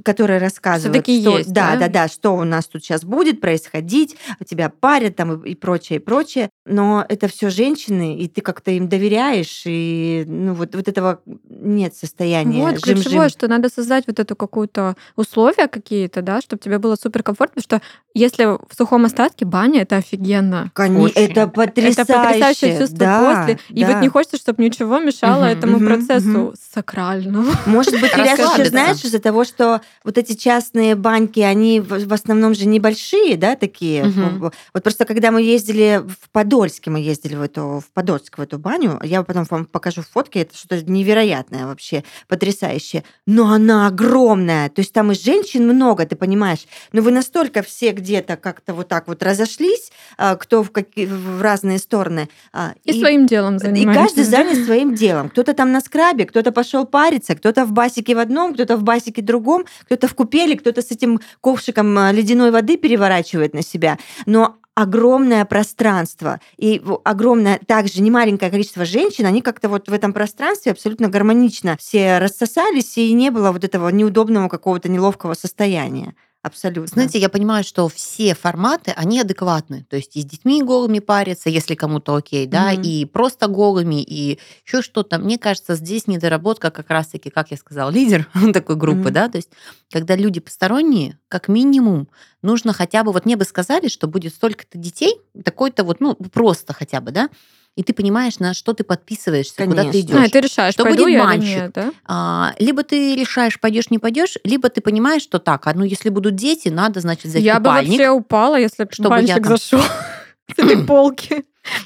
которые 0.03 0.39
рассказывают, 0.39 1.03
что, 1.03 1.11
есть, 1.11 1.51
да, 1.51 1.73
да? 1.73 1.79
да, 1.79 1.87
да, 1.87 2.07
что 2.07 2.35
у 2.35 2.43
нас 2.43 2.65
тут 2.67 2.83
сейчас 2.83 3.03
будет 3.03 3.41
происходить, 3.41 4.15
тебя 4.47 4.69
парят 4.69 5.15
там 5.15 5.41
и, 5.41 5.51
и 5.51 5.55
прочее, 5.55 5.99
и 5.99 6.01
прочее. 6.01 6.49
Но 6.65 7.05
это 7.07 7.27
все 7.27 7.49
женщины, 7.49 8.17
и 8.17 8.27
ты 8.27 8.41
как-то 8.41 8.71
им 8.71 8.87
доверяешь, 8.87 9.63
и 9.65 10.23
ну 10.27 10.53
вот, 10.53 10.75
вот 10.75 10.87
этого 10.87 11.21
нет 11.49 11.95
состояния. 11.95 12.61
Вот 12.61 12.83
жим-жим. 12.83 13.03
ключевое, 13.03 13.29
что 13.29 13.47
надо 13.47 13.69
создать 13.69 14.05
вот 14.07 14.19
эту 14.19 14.35
какую-то 14.35 14.95
условия 15.15 15.67
какие-то, 15.67 16.21
да, 16.21 16.41
чтобы 16.41 16.61
тебе 16.61 16.79
было 16.79 16.95
супер 16.95 17.23
комфортно, 17.23 17.61
потому 17.61 17.79
что 17.79 17.87
если 18.13 18.45
в 18.45 18.75
сухом 18.75 19.05
остатке 19.05 19.45
баня, 19.45 19.81
это 19.81 19.97
офигенно. 19.97 20.71
Очень. 20.77 21.11
Это 21.15 21.47
потрясающе. 21.47 22.01
Это 22.01 22.13
потрясающее 22.13 22.79
чувство 22.79 22.97
да, 22.97 23.19
после. 23.19 23.59
И 23.69 23.83
да. 23.83 23.91
вот 23.91 24.01
не 24.01 24.07
хочется, 24.07 24.37
чтобы 24.37 24.63
ничего 24.63 24.99
мешало 24.99 25.43
Мгм, 25.43 25.51
этому 25.51 25.77
мгм, 25.77 25.87
процессу 25.87 26.27
мгм. 26.27 26.53
сакральному. 26.73 27.51
Может 27.65 27.99
быть, 27.99 28.13
Ильяс, 28.13 28.39
еще 28.39 28.69
знаешь, 28.69 29.03
из-за 29.03 29.19
того, 29.19 29.43
что 29.43 29.64
вот 30.03 30.17
эти 30.17 30.33
частные 30.33 30.95
баньки, 30.95 31.39
они 31.39 31.79
в 31.79 32.13
основном 32.13 32.53
же 32.55 32.65
небольшие, 32.67 33.37
да, 33.37 33.55
такие. 33.55 34.05
Мгм. 34.05 34.51
Вот 34.73 34.83
просто 34.83 35.05
когда 35.05 35.31
мы 35.31 35.41
ездили 35.41 36.01
в 36.05 36.29
Подольске, 36.31 36.89
мы 36.91 36.99
ездили 36.99 37.35
в 37.35 37.41
эту, 37.41 37.81
в 37.85 37.91
Подольск, 37.93 38.37
в 38.37 38.41
эту 38.41 38.57
баню, 38.57 38.99
я 39.03 39.23
потом 39.23 39.45
вам 39.49 39.65
покажу 39.65 40.01
фотки, 40.01 40.39
это 40.39 40.57
что-то 40.57 40.81
невероятное 40.83 41.65
вообще, 41.65 42.03
потрясающее. 42.27 43.03
Но 43.27 43.51
она 43.51 43.87
огромная, 43.87 44.69
то 44.69 44.81
есть 44.81 44.93
там 44.93 45.11
и 45.11 45.15
женщин 45.15 45.67
много, 45.67 46.05
ты 46.05 46.15
понимаешь, 46.15 46.65
но 46.91 47.01
вы 47.01 47.11
настолько 47.11 47.61
все 47.61 47.91
где-то 47.91 48.35
как-то 48.37 48.73
вот 48.73 48.87
так 48.87 49.07
вот 49.07 49.23
разошлись, 49.23 49.91
а, 50.17 50.35
кто 50.35 50.63
в, 50.63 50.71
какие, 50.71 51.05
в 51.05 51.41
разные 51.41 51.79
стороны. 51.79 52.29
а, 52.53 52.73
И, 52.83 52.99
своим 52.99 53.25
делом 53.25 53.55
и 53.55 53.59
занимаешься. 53.59 54.03
каждый 54.05 54.23
занят 54.23 54.65
своим 54.65 54.95
делом. 54.95 55.29
Кто-то 55.29 55.53
там 55.53 55.71
на 55.71 55.81
скрабе, 55.81 56.25
кто-то 56.25 56.51
пошел 56.51 56.85
париться, 56.85 57.35
кто-то 57.35 57.65
в 57.65 57.71
басике 57.71 58.15
в 58.15 58.19
одном, 58.19 58.53
кто-то 58.53 58.75
в 58.77 58.83
басике 58.83 59.21
другом, 59.21 59.54
кто-то 59.85 60.07
в 60.07 60.15
купели, 60.15 60.55
кто-то 60.55 60.81
с 60.81 60.91
этим 60.91 61.19
ковшиком 61.41 61.97
а, 61.97 62.11
ледяной 62.11 62.51
воды 62.51 62.77
переворачивает 62.77 63.53
на 63.53 63.61
себя. 63.61 63.97
Но 64.25 64.57
огромное 64.75 65.45
пространство 65.45 66.39
и 66.57 66.81
огромное 67.03 67.59
также 67.65 68.01
немаленькое 68.01 68.51
количество 68.51 68.85
женщин, 68.85 69.25
они 69.25 69.41
как-то 69.41 69.69
вот 69.69 69.87
в 69.87 69.93
этом 69.93 70.13
пространстве 70.13 70.73
абсолютно 70.73 71.07
гармонично 71.07 71.77
все 71.79 72.19
рассосались, 72.19 72.97
и 72.97 73.13
не 73.13 73.31
было 73.31 73.51
вот 73.51 73.63
этого 73.63 73.89
неудобного 73.89 74.49
какого-то 74.49 74.89
неловкого 74.89 75.33
состояния. 75.33 76.13
Абсолютно. 76.45 76.85
Знаете, 76.85 77.17
я 77.17 77.29
понимаю, 77.29 77.63
что 77.63 77.87
все 77.87 78.35
форматы, 78.35 78.91
они 78.95 79.19
адекватны. 79.19 79.83
То 79.89 79.95
есть 79.95 80.15
и 80.15 80.21
с 80.21 80.25
детьми 80.25 80.61
голыми 80.61 80.99
парятся, 80.99 81.49
если 81.49 81.73
кому-то 81.73 82.13
окей, 82.15 82.45
да, 82.45 82.71
Мгм. 82.71 82.83
и 82.83 83.05
просто 83.05 83.47
голыми, 83.47 84.03
и 84.03 84.37
еще 84.63 84.83
что-то. 84.83 85.17
Мне 85.17 85.39
кажется, 85.39 85.73
здесь 85.73 86.05
недоработка 86.05 86.69
как 86.69 86.91
раз-таки, 86.91 87.31
как 87.31 87.49
я 87.49 87.57
сказала, 87.57 87.89
лидер 87.89 88.29
такой 88.53 88.75
группы, 88.75 89.05
Мгм. 89.05 89.13
да, 89.13 89.27
то 89.27 89.37
есть 89.37 89.49
когда 89.91 90.15
люди 90.15 90.39
посторонние, 90.39 91.17
как 91.29 91.47
минимум, 91.47 92.09
нужно 92.43 92.73
хотя 92.73 93.03
бы, 93.03 93.11
вот 93.11 93.25
мне 93.25 93.37
бы 93.37 93.43
сказали, 93.43 93.87
что 93.87 94.05
будет 94.07 94.35
столько-то 94.35 94.77
детей, 94.77 95.15
такой-то 95.43 95.83
вот, 95.83 95.99
ну, 95.99 96.13
просто 96.13 96.73
хотя 96.73 97.01
бы, 97.01 97.09
да, 97.09 97.29
и 97.75 97.83
ты 97.83 97.93
понимаешь, 97.93 98.39
на 98.39 98.53
что 98.53 98.73
ты 98.73 98.83
подписываешься, 98.85 99.55
куда 99.65 99.83
ты 99.83 99.91
Конечно. 99.91 99.99
идешь. 99.99 100.15
А, 100.17 100.25
и 100.25 100.29
ты 100.29 100.39
решаешь, 100.41 100.73
Что 100.73 100.83
пойду 100.83 101.03
будет 101.03 101.11
я 101.13 101.17
или 101.19 101.25
мальчик? 101.25 101.47
нет, 101.47 101.71
да? 101.73 101.91
А, 102.05 102.53
либо 102.57 102.83
ты 102.83 103.15
решаешь, 103.15 103.59
пойдешь, 103.59 103.89
не 103.89 103.99
пойдешь, 103.99 104.37
либо 104.45 104.69
ты 104.69 104.79
понимаешь, 104.81 105.23
что 105.23 105.39
так, 105.39 105.67
а 105.67 105.73
ну 105.73 105.83
если 105.83 106.09
будут 106.09 106.35
дети, 106.35 106.69
надо, 106.69 107.01
значит, 107.01 107.25
взять 107.25 107.43
Я 107.43 107.55
бы 107.59 107.65
купальник. 107.69 107.91
вообще 107.91 108.09
упала, 108.11 108.55
если 108.57 108.85
бы 108.85 108.91
чтобы 108.93 109.09
я 109.09 109.15
мальчик 109.15 109.35
там- 109.43 109.45
зашел 109.57 109.81
с 110.55 110.59
этой 110.59 110.77
полки 110.85 111.43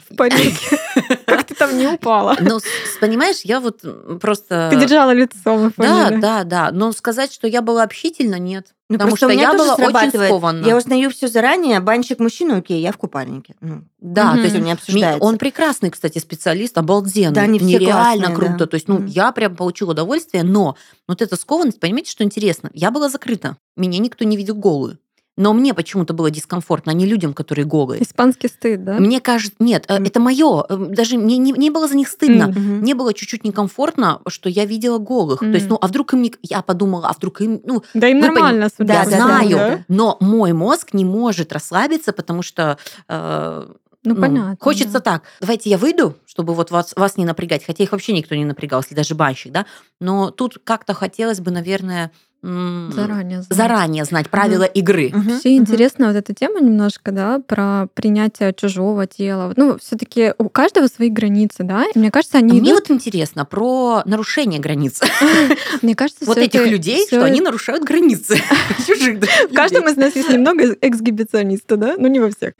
в 0.10 0.15
парике. 0.15 0.77
Как 1.25 1.44
ты 1.46 1.56
там 1.56 1.78
не 1.78 1.88
упала? 1.88 2.36
Ну, 2.39 2.60
понимаешь, 3.01 3.42
я 3.44 3.60
вот 3.60 3.82
просто... 4.22 4.70
Ты 4.72 4.80
держала 4.80 5.12
лицо, 5.12 5.58
мы 5.58 5.72
Да, 5.78 6.06
поняли. 6.06 6.22
да, 6.22 6.44
да. 6.44 6.70
Но 6.72 6.92
сказать, 6.92 7.34
что 7.34 7.48
я 7.48 7.62
была 7.62 7.84
общительна, 7.84 8.36
нет. 8.39 8.68
Ну, 8.92 8.98
Потому 8.98 9.16
что 9.18 9.30
я 9.30 9.54
была 9.54 9.75
очень 9.75 10.10
скованна. 10.12 10.66
Я 10.66 10.75
узнаю 10.75 11.12
все 11.12 11.28
заранее, 11.28 11.80
банщик 11.80 12.20
мужчина, 12.20 12.58
окей, 12.58 12.82
я 12.82 12.92
в 12.92 12.98
купальнике. 12.98 13.54
Ну, 13.62 13.84
Да, 14.00 14.32
Мгм. 14.32 14.36
то 14.38 14.42
есть 14.42 14.56
всё 14.56 14.63
не 14.66 14.72
обсуждается. 14.72 15.24
он 15.24 15.38
прекрасный, 15.38 15.92
кстати, 15.92 16.18
специалист, 16.18 16.75
обалденный. 16.78 17.34
Да, 17.36 17.44
все 17.44 17.66
Нереально 17.66 17.94
классные, 18.28 18.36
круто. 18.36 18.58
да. 18.58 18.66
То 18.66 18.75
есть, 18.75 18.88
ну, 18.88 18.96
Мгм. 18.96 19.06
я 19.06 19.32
прям 19.32 19.56
получила 19.56 19.92
удовольствие, 19.92 20.44
но 20.44 20.75
вот 21.08 21.22
эта 21.22 21.36
скованность, 21.36 21.80
понимаете, 21.80 22.10
что 22.12 22.24
интересно? 22.24 22.72
Я 22.74 22.89
была 22.89 23.10
закрыта. 23.10 23.58
Меня 23.78 24.00
никто 24.00 24.25
не 24.25 24.38
видел 24.38 24.56
голую. 24.56 24.98
Но 25.39 25.53
мне 25.53 25.74
почему-то 25.74 26.13
было 26.13 26.29
дискомфортно, 26.29 26.91
а 26.91 26.93
не 26.93 27.05
людям, 27.05 27.34
которые 27.34 27.63
голые. 27.63 28.03
Испанский 28.03 28.50
стыд, 28.50 28.84
да? 28.84 29.00
Мне 29.00 29.22
кажется, 29.22 29.55
нет, 29.60 29.86
э, 29.88 29.96
Мгм. 29.96 30.03
это 30.03 30.19
мое. 30.19 30.65
Даже 30.67 31.17
мне 31.17 31.38
не, 31.38 31.53
не 31.53 31.69
было 31.69 31.88
за 31.88 31.96
них 31.96 32.10
стыдно. 32.10 32.48
Мгм. 32.50 32.79
Мне 32.81 32.93
было 32.93 33.13
чуть-чуть 33.13 33.46
некомфортно, 33.46 34.19
что 34.27 34.50
я 34.50 34.65
видела 34.65 34.98
голых. 34.98 35.39
То 35.39 35.46
есть, 35.48 35.69
ну, 35.69 35.77
а 35.79 35.88
вдруг 35.88 36.12
им 36.13 36.24
не... 36.24 36.34
Я 36.41 36.62
подумала, 36.62 37.08
а 37.08 37.13
вдруг 37.13 37.39
им... 37.39 37.62
Ну, 37.63 37.84
Да 37.93 38.10
им 38.10 38.19
нормально, 38.19 38.67
судя 38.75 38.93
Да, 38.93 39.05
да, 39.05 39.10
знаю, 39.12 39.50
да? 39.50 39.86
но 39.88 40.17
мой 40.19 40.51
мозг 40.51 40.89
не 40.93 41.05
может 41.05 41.53
расслабиться, 41.53 42.12
потому 42.12 42.41
что 42.41 42.77
э, 43.08 43.63
Ну, 44.03 44.15
ну, 44.15 44.22
понятно. 44.22 44.58
хочется 44.60 44.93
да. 44.93 45.00
так. 45.00 45.24
Давайте 45.39 45.69
я 45.69 45.77
выйду, 45.77 46.17
чтобы 46.25 46.53
вот 46.53 46.69
вас, 46.69 46.93
вас 46.98 47.15
не 47.15 47.24
напрягать. 47.24 47.65
Хотя 47.65 47.84
их 47.86 47.93
вообще 47.93 48.12
никто 48.12 48.36
не 48.36 48.43
напрягал, 48.43 48.81
если 48.81 48.93
даже 48.93 49.15
банщик, 49.15 49.53
да. 49.53 49.65
Но 50.01 50.31
тут 50.31 50.58
как-то 50.65 50.93
хотелось 50.93 51.39
бы, 51.39 51.51
наверное, 51.51 52.12
Заранее. 52.41 53.41
знать. 53.41 53.58
заранее 53.58 54.05
знать 54.05 54.29
правила 54.29 54.63
игры. 54.63 55.10
Мгм. 55.13 55.22
Вообще 55.34 55.50
Мгм. 55.50 55.58
интересно 55.62 56.08
вот 56.08 56.15
эта 56.15 56.34
тема 56.34 56.62
немножко, 56.62 57.12
да, 57.12 57.39
про 57.46 57.88
принятие 57.93 58.53
чужого 58.53 59.08
тела. 59.08 59.53
Ну, 59.58 59.77
все-таки 59.79 60.34
у 60.38 60.48
каждого 60.50 60.88
свои 60.88 61.10
границы, 61.10 61.63
да. 61.63 61.86
И 61.93 62.00
мне 62.00 62.12
кажется, 62.12 62.38
А 62.38 62.39
они 62.39 62.60
Мне 62.62 62.72
идут- 62.72 62.89
вот 62.89 62.91
интересно 62.96 63.46
про 63.46 64.03
нарушение 64.05 64.60
границ. 64.60 65.01
мне 65.81 65.96
кажется, 65.96 66.25
Вот 66.25 66.38
этих 66.38 66.65
людей, 66.67 67.05
что 67.05 67.24
они 67.25 67.41
нарушают 67.41 67.84
границы 67.84 68.38
чужих 68.88 69.19
В 69.50 69.53
каждом 69.53 69.88
из 69.89 69.98
нас 69.98 70.15
есть 70.15 70.29
немного 70.29 70.75
эксгибициониста, 70.81 71.75
да? 71.77 71.96
Ну, 71.98 72.08
не 72.08 72.19
во 72.19 72.29
всех. 72.29 72.53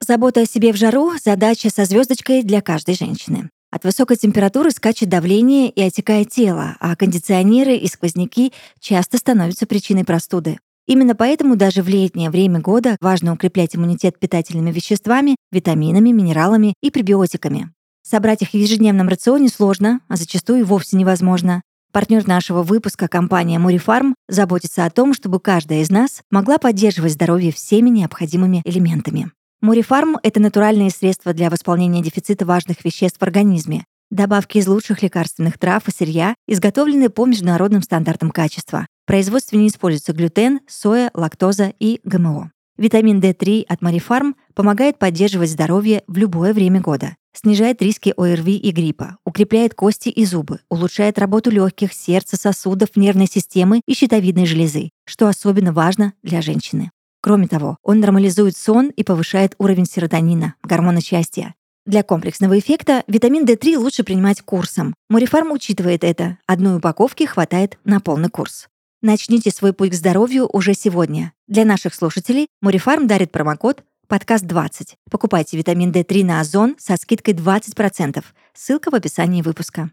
Забота 0.00 0.42
о 0.42 0.46
себе 0.46 0.72
в 0.72 0.76
жару— 0.76 1.12
задача 1.24 1.68
со 1.70 1.84
звездочкой 1.84 2.42
для 2.42 2.60
каждой 2.60 2.94
женщины. 2.94 3.50
От 3.76 3.84
высокой 3.84 4.16
температуры 4.16 4.70
скачет 4.70 5.10
давление 5.10 5.68
и 5.68 5.82
отекает 5.82 6.30
тело, 6.30 6.78
а 6.80 6.96
кондиционеры 6.96 7.76
и 7.76 7.86
сквозняки 7.88 8.54
часто 8.80 9.18
становятся 9.18 9.66
причиной 9.66 10.06
простуды. 10.06 10.58
Именно 10.86 11.14
поэтому 11.14 11.56
даже 11.56 11.82
в 11.82 11.88
летнее 11.88 12.30
время 12.30 12.58
года 12.58 12.96
важно 13.02 13.34
укреплять 13.34 13.76
иммунитет 13.76 14.18
питательными 14.18 14.70
веществами, 14.70 15.36
витаминами, 15.52 16.08
минералами 16.08 16.72
и 16.80 16.90
пребиотиками. 16.90 17.70
Собрать 18.00 18.40
их 18.40 18.52
в 18.52 18.54
ежедневном 18.54 19.08
рационе 19.08 19.50
сложно, 19.50 20.00
а 20.08 20.16
зачастую 20.16 20.64
вовсе 20.64 20.96
невозможно. 20.96 21.60
Партнер 21.92 22.26
нашего 22.26 22.62
выпуска, 22.62 23.08
компания 23.08 23.58
Мурифарм, 23.58 24.14
заботится 24.26 24.86
о 24.86 24.90
том, 24.90 25.12
чтобы 25.12 25.38
каждая 25.38 25.82
из 25.82 25.90
нас 25.90 26.22
могла 26.30 26.56
поддерживать 26.56 27.12
здоровье 27.12 27.52
всеми 27.52 27.90
необходимыми 27.90 28.62
элементами. 28.64 29.32
Мурифарм— 29.62 30.18
это 30.22 30.38
натуральные 30.38 30.90
средства 30.90 31.32
для 31.32 31.48
восполнения 31.48 32.02
дефицита 32.02 32.44
важных 32.44 32.84
веществ 32.84 33.18
в 33.18 33.22
организме. 33.22 33.84
Добавки 34.10 34.58
из 34.58 34.68
лучших 34.68 35.02
лекарственных 35.02 35.58
трав 35.58 35.88
и 35.88 35.90
сырья, 35.90 36.34
изготовленные 36.46 37.08
по 37.08 37.24
международным 37.24 37.82
стандартам 37.82 38.30
качества. 38.30 38.86
В 39.04 39.06
производстве 39.06 39.58
не 39.58 39.68
используется 39.68 40.12
глютен, 40.12 40.60
соя, 40.68 41.10
лактоза 41.14 41.72
и 41.80 42.00
ГМО. 42.04 42.52
Витамин 42.76 43.18
D3 43.18 43.64
от 43.66 43.80
Марифарм 43.80 44.36
помогает 44.54 44.98
поддерживать 44.98 45.50
здоровье 45.50 46.02
в 46.06 46.18
любое 46.18 46.52
время 46.52 46.82
года, 46.82 47.16
снижает 47.32 47.80
риски 47.80 48.12
ОРВИ 48.14 48.58
и 48.58 48.70
гриппа, 48.70 49.16
укрепляет 49.24 49.74
кости 49.74 50.10
и 50.10 50.26
зубы, 50.26 50.60
улучшает 50.68 51.18
работу 51.18 51.50
легких, 51.50 51.94
сердца, 51.94 52.36
сосудов, 52.36 52.90
нервной 52.94 53.26
системы 53.26 53.80
и 53.86 53.94
щитовидной 53.94 54.44
железы, 54.44 54.90
что 55.06 55.28
особенно 55.28 55.72
важно 55.72 56.12
для 56.22 56.42
женщины. 56.42 56.90
Кроме 57.26 57.48
того, 57.48 57.76
он 57.82 57.98
нормализует 57.98 58.56
сон 58.56 58.86
и 58.90 59.02
повышает 59.02 59.56
уровень 59.58 59.86
серотонина, 59.86 60.54
гормона 60.62 61.00
счастья. 61.00 61.56
Для 61.84 62.04
комплексного 62.04 62.56
эффекта 62.56 63.02
витамин 63.08 63.44
D3 63.44 63.78
лучше 63.78 64.04
принимать 64.04 64.42
курсом. 64.42 64.94
Морифарм 65.08 65.50
учитывает 65.50 66.04
это. 66.04 66.38
Одной 66.46 66.76
упаковки 66.76 67.24
хватает 67.24 67.78
на 67.82 67.98
полный 67.98 68.28
курс. 68.28 68.68
Начните 69.02 69.50
свой 69.50 69.72
путь 69.72 69.90
к 69.90 69.94
здоровью 69.94 70.48
уже 70.52 70.72
сегодня. 70.74 71.32
Для 71.48 71.64
наших 71.64 71.96
слушателей 71.96 72.46
Морифарм 72.62 73.08
дарит 73.08 73.32
промокод 73.32 73.82
подкаст 74.06 74.44
20. 74.44 74.94
Покупайте 75.10 75.56
витамин 75.56 75.90
D3 75.90 76.24
на 76.24 76.38
Озон 76.38 76.76
со 76.78 76.96
скидкой 76.96 77.34
20%. 77.34 78.22
Ссылка 78.54 78.92
в 78.92 78.94
описании 78.94 79.42
выпуска. 79.42 79.90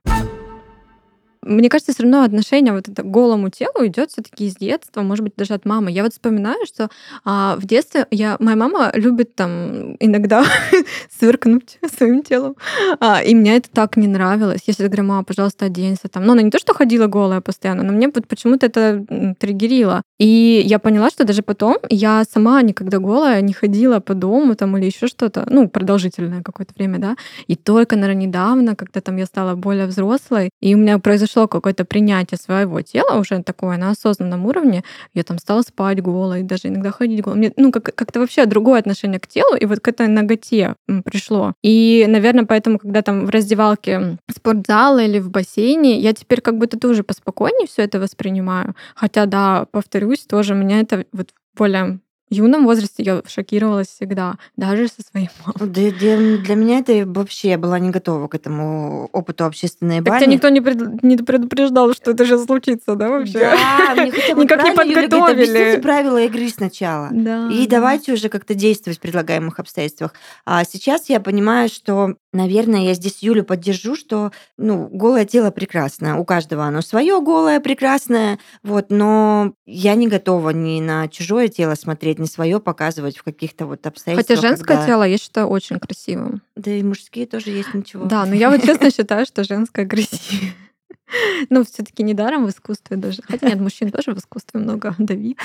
Мне 1.46 1.70
кажется, 1.70 1.94
все 1.94 2.04
равно 2.04 2.24
отношение 2.24 2.74
вот 2.74 2.88
это 2.88 3.04
к 3.04 3.06
голому 3.06 3.50
телу 3.50 3.86
идет 3.86 4.12
все-таки 4.12 4.46
из 4.46 4.56
детства, 4.56 5.02
может 5.02 5.24
быть, 5.24 5.36
даже 5.36 5.54
от 5.54 5.66
мамы. 5.66 5.92
Я 5.92 6.04
вот 6.04 6.14
вспоминаю, 6.14 6.66
что 6.66 6.90
а, 7.26 7.56
в 7.58 7.66
детстве 7.66 8.08
я, 8.12 8.38
моя 8.40 8.56
мама 8.56 8.92
любит 8.94 9.36
там 9.36 9.96
иногда 10.00 10.44
сверкнуть 11.20 11.80
своим 11.96 12.24
телом. 12.24 12.56
А, 13.00 13.22
и 13.22 13.36
мне 13.36 13.58
это 13.58 13.70
так 13.70 13.98
не 13.98 14.08
нравилось. 14.08 14.62
Я 14.66 14.74
всегда 14.74 14.90
говорю, 14.90 15.04
мама, 15.04 15.24
пожалуйста, 15.24 15.66
оденься 15.66 16.08
там. 16.08 16.26
Но 16.26 16.34
она 16.34 16.42
не 16.42 16.52
то, 16.52 16.60
что 16.60 16.74
ходила 16.74 17.08
голая 17.08 17.42
постоянно, 17.42 17.84
но 17.84 17.94
мне 17.94 18.10
вот 18.14 18.28
почему-то 18.28 18.66
это 18.66 19.06
триггерило. 19.40 20.02
И 20.20 20.64
я 20.66 20.80
поняла, 20.80 21.10
что 21.10 21.26
даже 21.26 21.42
потом 21.42 21.78
я 21.90 22.24
сама 22.32 22.62
никогда 22.62 23.00
голая 23.00 23.42
не 23.42 23.54
ходила 23.54 24.00
по 24.00 24.14
дому 24.14 24.56
там 24.56 24.78
или 24.78 24.86
еще 24.86 25.08
что-то, 25.08 25.46
ну, 25.50 25.68
продолжительное 25.68 26.42
какое-то 26.42 26.74
время, 26.76 27.00
да. 27.00 27.16
И 27.48 27.56
только, 27.56 27.96
наверное, 27.96 28.26
недавно, 28.26 28.76
когда 28.76 29.02
там 29.02 29.18
я 29.18 29.26
стала 29.26 29.56
более 29.56 29.86
взрослой, 29.86 30.50
и 30.62 30.76
у 30.76 30.78
меня 30.78 31.00
произошел 31.00 31.33
произошло 31.34 31.48
какое-то 31.48 31.86
принятие 31.86 32.38
своего 32.38 32.82
тела 32.82 33.20
уже 33.20 33.42
такое 33.44 33.78
на 33.78 33.92
осознанном 33.92 34.46
уровне. 34.46 34.84
Я 35.13 35.24
там 35.24 35.38
стала 35.40 35.62
спать 35.62 36.02
голой, 36.02 36.44
даже 36.44 36.68
иногда 36.68 36.92
ходить 36.92 37.22
голой. 37.22 37.38
Мне, 37.38 37.52
ну, 37.58 37.72
как- 37.72 37.96
как-то 37.96 38.20
вообще 38.20 38.46
другое 38.46 38.80
отношение 38.80 39.20
к 39.20 39.28
телу, 39.28 39.56
и 39.56 39.66
вот 39.66 39.80
к 39.80 39.88
этой 39.88 40.08
ноготе 40.08 40.75
пришло. 41.06 41.54
И, 41.63 42.06
наверное, 42.08 42.46
поэтому, 42.46 42.78
когда 42.80 43.02
там 43.02 43.25
в 43.25 43.30
раздевалке 43.30 44.18
спортзала 44.32 45.04
или 45.04 45.20
в 45.20 45.30
бассейне, 45.30 46.00
я 46.00 46.13
теперь 46.13 46.42
как 46.42 46.58
будто 46.58 46.78
тоже 46.80 47.04
поспокойнее 47.04 47.68
все 47.68 47.84
это 47.84 48.00
воспринимаю. 48.00 48.75
Хотя, 48.96 49.25
да, 49.25 49.66
повторюсь, 49.72 50.25
тоже 50.25 50.56
меня 50.56 50.80
это 50.82 51.06
вот 51.13 51.30
более 51.58 52.00
юном 52.30 52.65
возрасте 52.65 53.03
я 53.03 53.22
шокировалась 53.27 53.88
всегда, 53.88 54.36
даже 54.58 54.88
со 54.88 55.01
своей 55.01 55.30
мамой. 55.46 55.72
Для, 55.72 55.92
для, 55.92 56.38
для 56.38 56.56
меня 56.56 56.80
это 56.80 57.03
вообще 57.06 57.50
я 57.50 57.58
была 57.58 57.80
не 57.80 57.89
готова 57.89 58.27
к 58.27 58.36
этому 58.36 59.10
опыту 59.12 59.46
общественной 59.46 59.98
так 59.98 60.06
бани. 60.06 60.24
тебя 60.24 60.34
никто 60.34 60.50
не, 60.50 60.62
пред, 60.62 61.03
не 61.03 61.18
предупреждал, 61.18 61.94
что 61.94 62.12
это 62.12 62.25
же 62.25 62.38
случится, 62.39 62.96
да, 62.96 63.10
вообще? 63.10 63.39
Да, 63.39 63.96
мне 63.96 64.12
хотя 64.12 64.36
бы 64.36 64.44
Никак 64.44 64.63
не 64.63 64.72
подготовили. 64.72 65.44
Объясните 65.44 65.82
правила 65.82 66.22
игры 66.22 66.50
сначала. 66.50 67.10
Да. 67.12 67.50
И 67.51 67.68
давайте 67.68 68.13
уже 68.13 68.30
как-то 68.30 68.53
действовать 68.53 68.98
в 68.98 69.01
предлагаемых 69.01 69.60
обстоятельствах. 69.60 70.13
А 70.46 70.63
сейчас 70.63 71.10
я 71.10 71.20
понимаю, 71.20 71.70
что, 71.70 72.15
наверное, 72.32 72.82
я 72.82 72.94
здесь 72.94 73.22
Юлю 73.22 73.44
поддержу, 73.44 73.96
что 73.96 74.32
ну, 74.58 74.88
голое 74.92 75.25
тело 75.25 75.51
прекрасно. 75.51 76.20
У 76.20 76.25
каждого 76.25 76.63
оно 76.63 76.82
свое 76.82 77.22
голое, 77.22 77.60
прекрасное. 77.60 78.39
Вот, 78.63 78.88
но 78.89 79.53
я 79.65 79.96
не 79.96 80.08
готова 80.08 80.51
ни 80.51 80.80
на 80.82 81.08
чужое 81.08 81.48
тело 81.48 81.75
смотреть, 81.75 82.20
ни 82.24 82.27
свое 82.27 82.60
показывать 82.60 83.18
в 83.18 83.24
каких-то 83.24 83.65
вот 83.65 83.86
обстоятельствах. 83.86 84.38
Хотя 84.38 84.48
женское 84.48 84.75
когда- 84.75 84.86
тело 84.88 85.03
я 85.03 85.18
считаю 85.18 85.48
очень 85.48 85.80
красивым. 85.80 86.42
Да 86.56 86.72
и 86.72 86.82
мужские 86.82 87.27
тоже 87.27 87.51
есть 87.51 87.74
ничего. 87.74 88.06
Да, 88.06 88.25
но 88.25 88.34
я 88.34 88.50
вот 88.50 88.63
честно 88.63 88.89
считаю, 88.96 89.25
что 89.25 89.44
женское 89.44 89.86
красивее. 89.86 90.53
Ну, 91.50 91.63
все-таки 91.63 92.01
недаром 92.01 92.46
в 92.46 92.50
искусстве 92.50 92.98
даже. 92.98 93.22
Хотя 93.27 93.48
нет, 93.48 93.60
мужчин 93.60 93.92
тоже 93.92 94.15
в 94.15 94.18
искусстве 94.18 94.60
много. 94.60 94.96
Давид. 95.00 95.38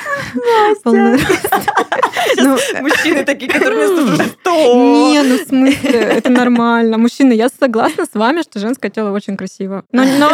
рост. 0.84 1.26
Ну, 2.36 2.56
Мужчины 2.80 3.24
такие, 3.24 3.50
которые 3.50 3.88
вместо 3.88 4.50
Не, 4.50 5.22
ну 5.22 5.38
в 5.38 5.46
смысле, 5.46 6.00
это 6.00 6.30
нормально. 6.30 6.98
Мужчины, 6.98 7.32
я 7.32 7.48
согласна 7.48 8.06
с 8.06 8.14
вами, 8.14 8.42
что 8.42 8.60
женское 8.60 8.90
тело 8.90 9.12
очень 9.12 9.36
красиво. 9.36 9.84
Но, 9.92 10.04
но 10.04 10.28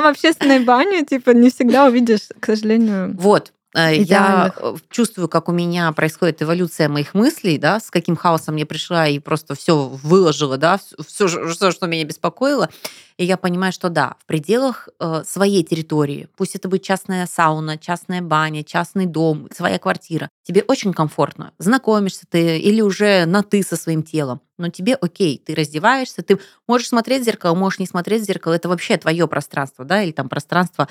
в 0.00 0.06
общественной 0.06 0.60
бане, 0.60 1.04
типа, 1.04 1.30
не 1.30 1.50
всегда 1.50 1.86
увидишь, 1.86 2.28
к 2.40 2.46
сожалению. 2.46 3.14
Вот. 3.18 3.52
Э, 3.74 3.96
Я 3.96 4.02
Идеальных. 4.02 4.58
э, 4.60 4.74
чувствую, 4.90 5.28
как 5.28 5.48
у 5.48 5.52
меня 5.52 5.92
происходит 5.92 6.42
эволюция 6.42 6.88
моих 6.88 7.14
мыслей, 7.14 7.58
да, 7.58 7.80
с 7.80 7.90
каким 7.90 8.16
хаосом 8.16 8.56
я 8.56 8.66
пришла 8.66 9.06
и 9.08 9.18
просто 9.18 9.54
все 9.54 9.88
выложила, 9.88 10.56
да, 10.58 10.78
все, 11.06 11.28
что 11.70 11.86
меня 11.86 12.04
беспокоило. 12.04 12.68
И 13.16 13.24
я 13.24 13.36
понимаю, 13.36 13.72
что 13.72 13.88
да, 13.88 14.16
в 14.20 14.26
пределах 14.26 14.88
э, 14.98 15.22
своей 15.26 15.62
территории, 15.62 16.28
пусть 16.36 16.54
это 16.54 16.68
будет 16.68 16.82
частная 16.82 17.26
сауна, 17.26 17.78
частная 17.78 18.22
баня, 18.22 18.64
частный 18.64 19.06
дом, 19.06 19.48
своя 19.54 19.78
квартира, 19.78 20.28
тебе 20.44 20.64
очень 20.66 20.92
комфортно. 20.92 21.52
Знакомишься 21.58 22.24
ты 22.28 22.58
или 22.58 22.80
уже 22.80 23.24
на 23.26 23.42
ты 23.42 23.62
со 23.62 23.76
своим 23.76 24.02
телом, 24.02 24.40
но 24.58 24.68
тебе 24.68 24.94
окей, 24.94 25.42
ты 25.44 25.54
раздеваешься, 25.54 26.22
ты 26.22 26.38
можешь 26.66 26.88
смотреть 26.88 27.22
в 27.22 27.24
зеркало, 27.24 27.54
можешь 27.54 27.78
не 27.78 27.86
смотреть 27.86 28.22
в 28.22 28.26
зеркало, 28.26 28.54
это 28.54 28.68
вообще 28.68 28.96
твое 28.96 29.26
пространство, 29.26 29.84
да, 29.84 30.02
или 30.02 30.12
там 30.12 30.28
пространство 30.28 30.88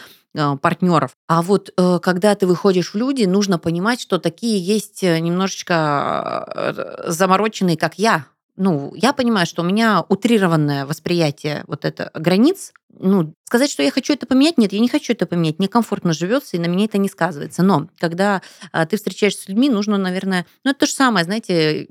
партнеров. 0.61 1.11
А 1.27 1.41
вот 1.41 1.71
э, 1.75 1.99
когда 2.01 2.35
ты 2.35 2.47
выходишь 2.47 2.93
в 2.93 2.95
люди, 2.95 3.25
нужно 3.25 3.59
понимать, 3.59 3.99
что 3.99 4.17
такие 4.17 4.59
есть 4.59 5.03
э, 5.03 5.19
немножечко 5.19 6.45
э, 6.55 7.11
замороченные, 7.11 7.77
как 7.77 7.99
я. 7.99 8.25
Ну, 8.57 8.93
я 8.95 9.13
понимаю, 9.13 9.45
что 9.45 9.61
у 9.61 9.65
меня 9.65 10.03
утрированное 10.07 10.85
восприятие 10.85 11.63
вот 11.67 11.85
это 11.85 12.11
границ. 12.13 12.73
Ну, 12.89 13.33
сказать, 13.45 13.71
что 13.71 13.83
я 13.83 13.91
хочу 13.91 14.13
это 14.13 14.25
поменять, 14.25 14.57
нет, 14.57 14.73
я 14.73 14.79
не 14.79 14.89
хочу 14.89 15.13
это 15.13 15.25
поменять. 15.25 15.59
Мне 15.59 15.67
комфортно 15.67 16.13
живется, 16.13 16.57
и 16.57 16.59
на 16.59 16.65
меня 16.65 16.85
это 16.85 16.97
не 16.97 17.07
сказывается. 17.07 17.63
Но 17.63 17.89
когда 17.99 18.41
а, 18.71 18.85
ты 18.85 18.97
встречаешься 18.97 19.43
с 19.43 19.47
людьми, 19.47 19.69
нужно, 19.69 19.97
наверное, 19.97 20.45
ну, 20.63 20.71
это 20.71 20.81
то 20.81 20.85
же 20.85 20.93
самое, 20.93 21.23
знаете, 21.23 21.87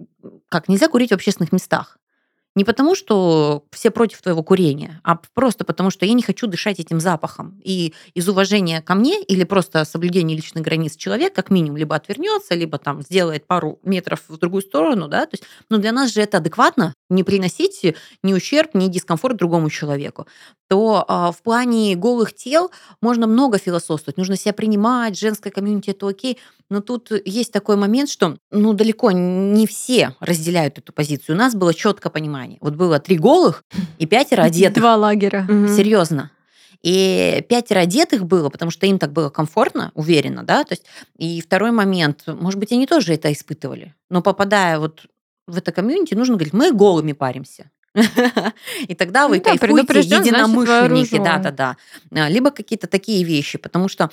как 0.49 0.69
нельзя 0.69 0.89
курить 0.89 1.11
в 1.11 1.15
общественных 1.15 1.53
местах. 1.53 1.97
Не 2.57 2.65
потому, 2.65 2.97
что 2.97 3.65
все 3.71 3.91
против 3.91 4.23
твоего 4.23 4.43
курения, 4.43 5.01
а 5.05 5.19
просто 5.35 5.65
потому, 5.65 5.91
что 5.91 6.05
я 6.05 6.13
не 6.15 6.23
хочу 6.23 6.49
дышать 6.49 6.81
этим 6.81 6.99
запахом. 6.99 7.61
И 7.65 7.95
из 8.15 8.29
уважения 8.29 8.83
ко 8.83 8.95
мне 8.95 9.23
или 9.23 9.45
просто 9.45 9.85
соблюдения 9.85 10.35
личных 10.35 10.65
границ 10.65 10.97
человек, 10.97 11.33
как 11.33 11.51
минимум, 11.51 11.77
либо 11.77 11.95
отвернется, 11.95 12.55
либо 12.57 12.79
там 12.79 13.03
сделает 13.03 13.47
пару 13.47 13.79
метров 13.85 14.23
в 14.29 14.37
другую 14.37 14.63
сторону, 14.63 15.07
да, 15.07 15.27
то 15.27 15.35
есть, 15.35 15.45
ну, 15.69 15.79
для 15.79 15.93
нас 15.93 16.13
же 16.13 16.21
это 16.23 16.39
адекватно, 16.39 16.93
не 17.09 17.23
приносить 17.23 17.95
ни 18.23 18.35
ущерб, 18.35 18.75
ни 18.75 18.89
дискомфорт 18.89 19.37
другому 19.37 19.71
человеку, 19.71 20.27
то 20.71 21.05
а, 21.09 21.33
в 21.33 21.43
плане 21.43 21.97
голых 21.97 22.33
тел 22.33 22.71
можно 23.03 23.27
много 23.27 23.59
философствовать, 23.59 24.17
нужно 24.17 24.37
себя 24.37 24.53
принимать, 24.53 25.19
женское 25.19 25.51
комьюнити 25.51 25.91
это 25.91 26.07
окей, 26.07 26.39
но 26.71 26.81
тут 26.81 27.11
есть 27.25 27.51
такой 27.51 27.75
момент, 27.75 28.09
что 28.09 28.39
ну, 28.53 28.73
далеко 28.73 29.11
не 29.11 29.67
все 29.67 30.15
разделяют 30.21 30.79
эту 30.79 30.93
позицию. 30.93 31.35
У 31.35 31.39
нас 31.39 31.57
было 31.57 31.75
четкое 31.75 32.13
понимание. 32.13 32.59
Вот 32.61 32.77
было 32.77 33.01
три 33.01 33.19
голых 33.19 33.65
и 33.99 34.07
пятеро 34.07 34.45
одетых. 34.45 34.81
Два 34.81 34.95
лагеря. 34.95 35.45
Серьезно. 35.49 36.31
И 36.83 37.45
пятеро 37.49 37.81
одетых 37.81 38.25
было, 38.25 38.49
потому 38.49 38.71
что 38.71 38.87
им 38.87 39.01
так 39.01 39.13
было 39.13 39.29
комфортно, 39.29 39.91
уверенно, 39.95 40.45
да. 40.45 40.63
То 40.63 40.75
есть, 40.75 40.85
и 41.19 41.41
второй 41.41 41.73
момент, 41.73 42.23
может 42.29 42.61
быть, 42.61 42.71
они 42.71 42.87
тоже 42.87 43.15
это 43.15 43.33
испытывали. 43.33 43.97
Но 44.09 44.23
попадая 44.23 44.79
вот 44.79 45.07
в 45.49 45.59
это 45.59 45.73
комьюнити, 45.73 46.15
нужно 46.15 46.37
говорить, 46.37 46.55
мы 46.55 46.73
голыми 46.73 47.13
паримся. 47.13 47.73
И 48.87 48.95
тогда 48.95 49.27
вы 49.27 49.39
Ну 49.39 49.43
да, 49.43 49.59
кайфуете, 49.59 49.99
единомышленники, 50.01 51.19
да-да-да. 51.19 51.77
А, 52.13 52.29
Либо 52.29 52.51
какие-то 52.51 52.87
такие 52.87 53.25
вещи, 53.25 53.59
потому 53.59 53.89
что 53.89 54.11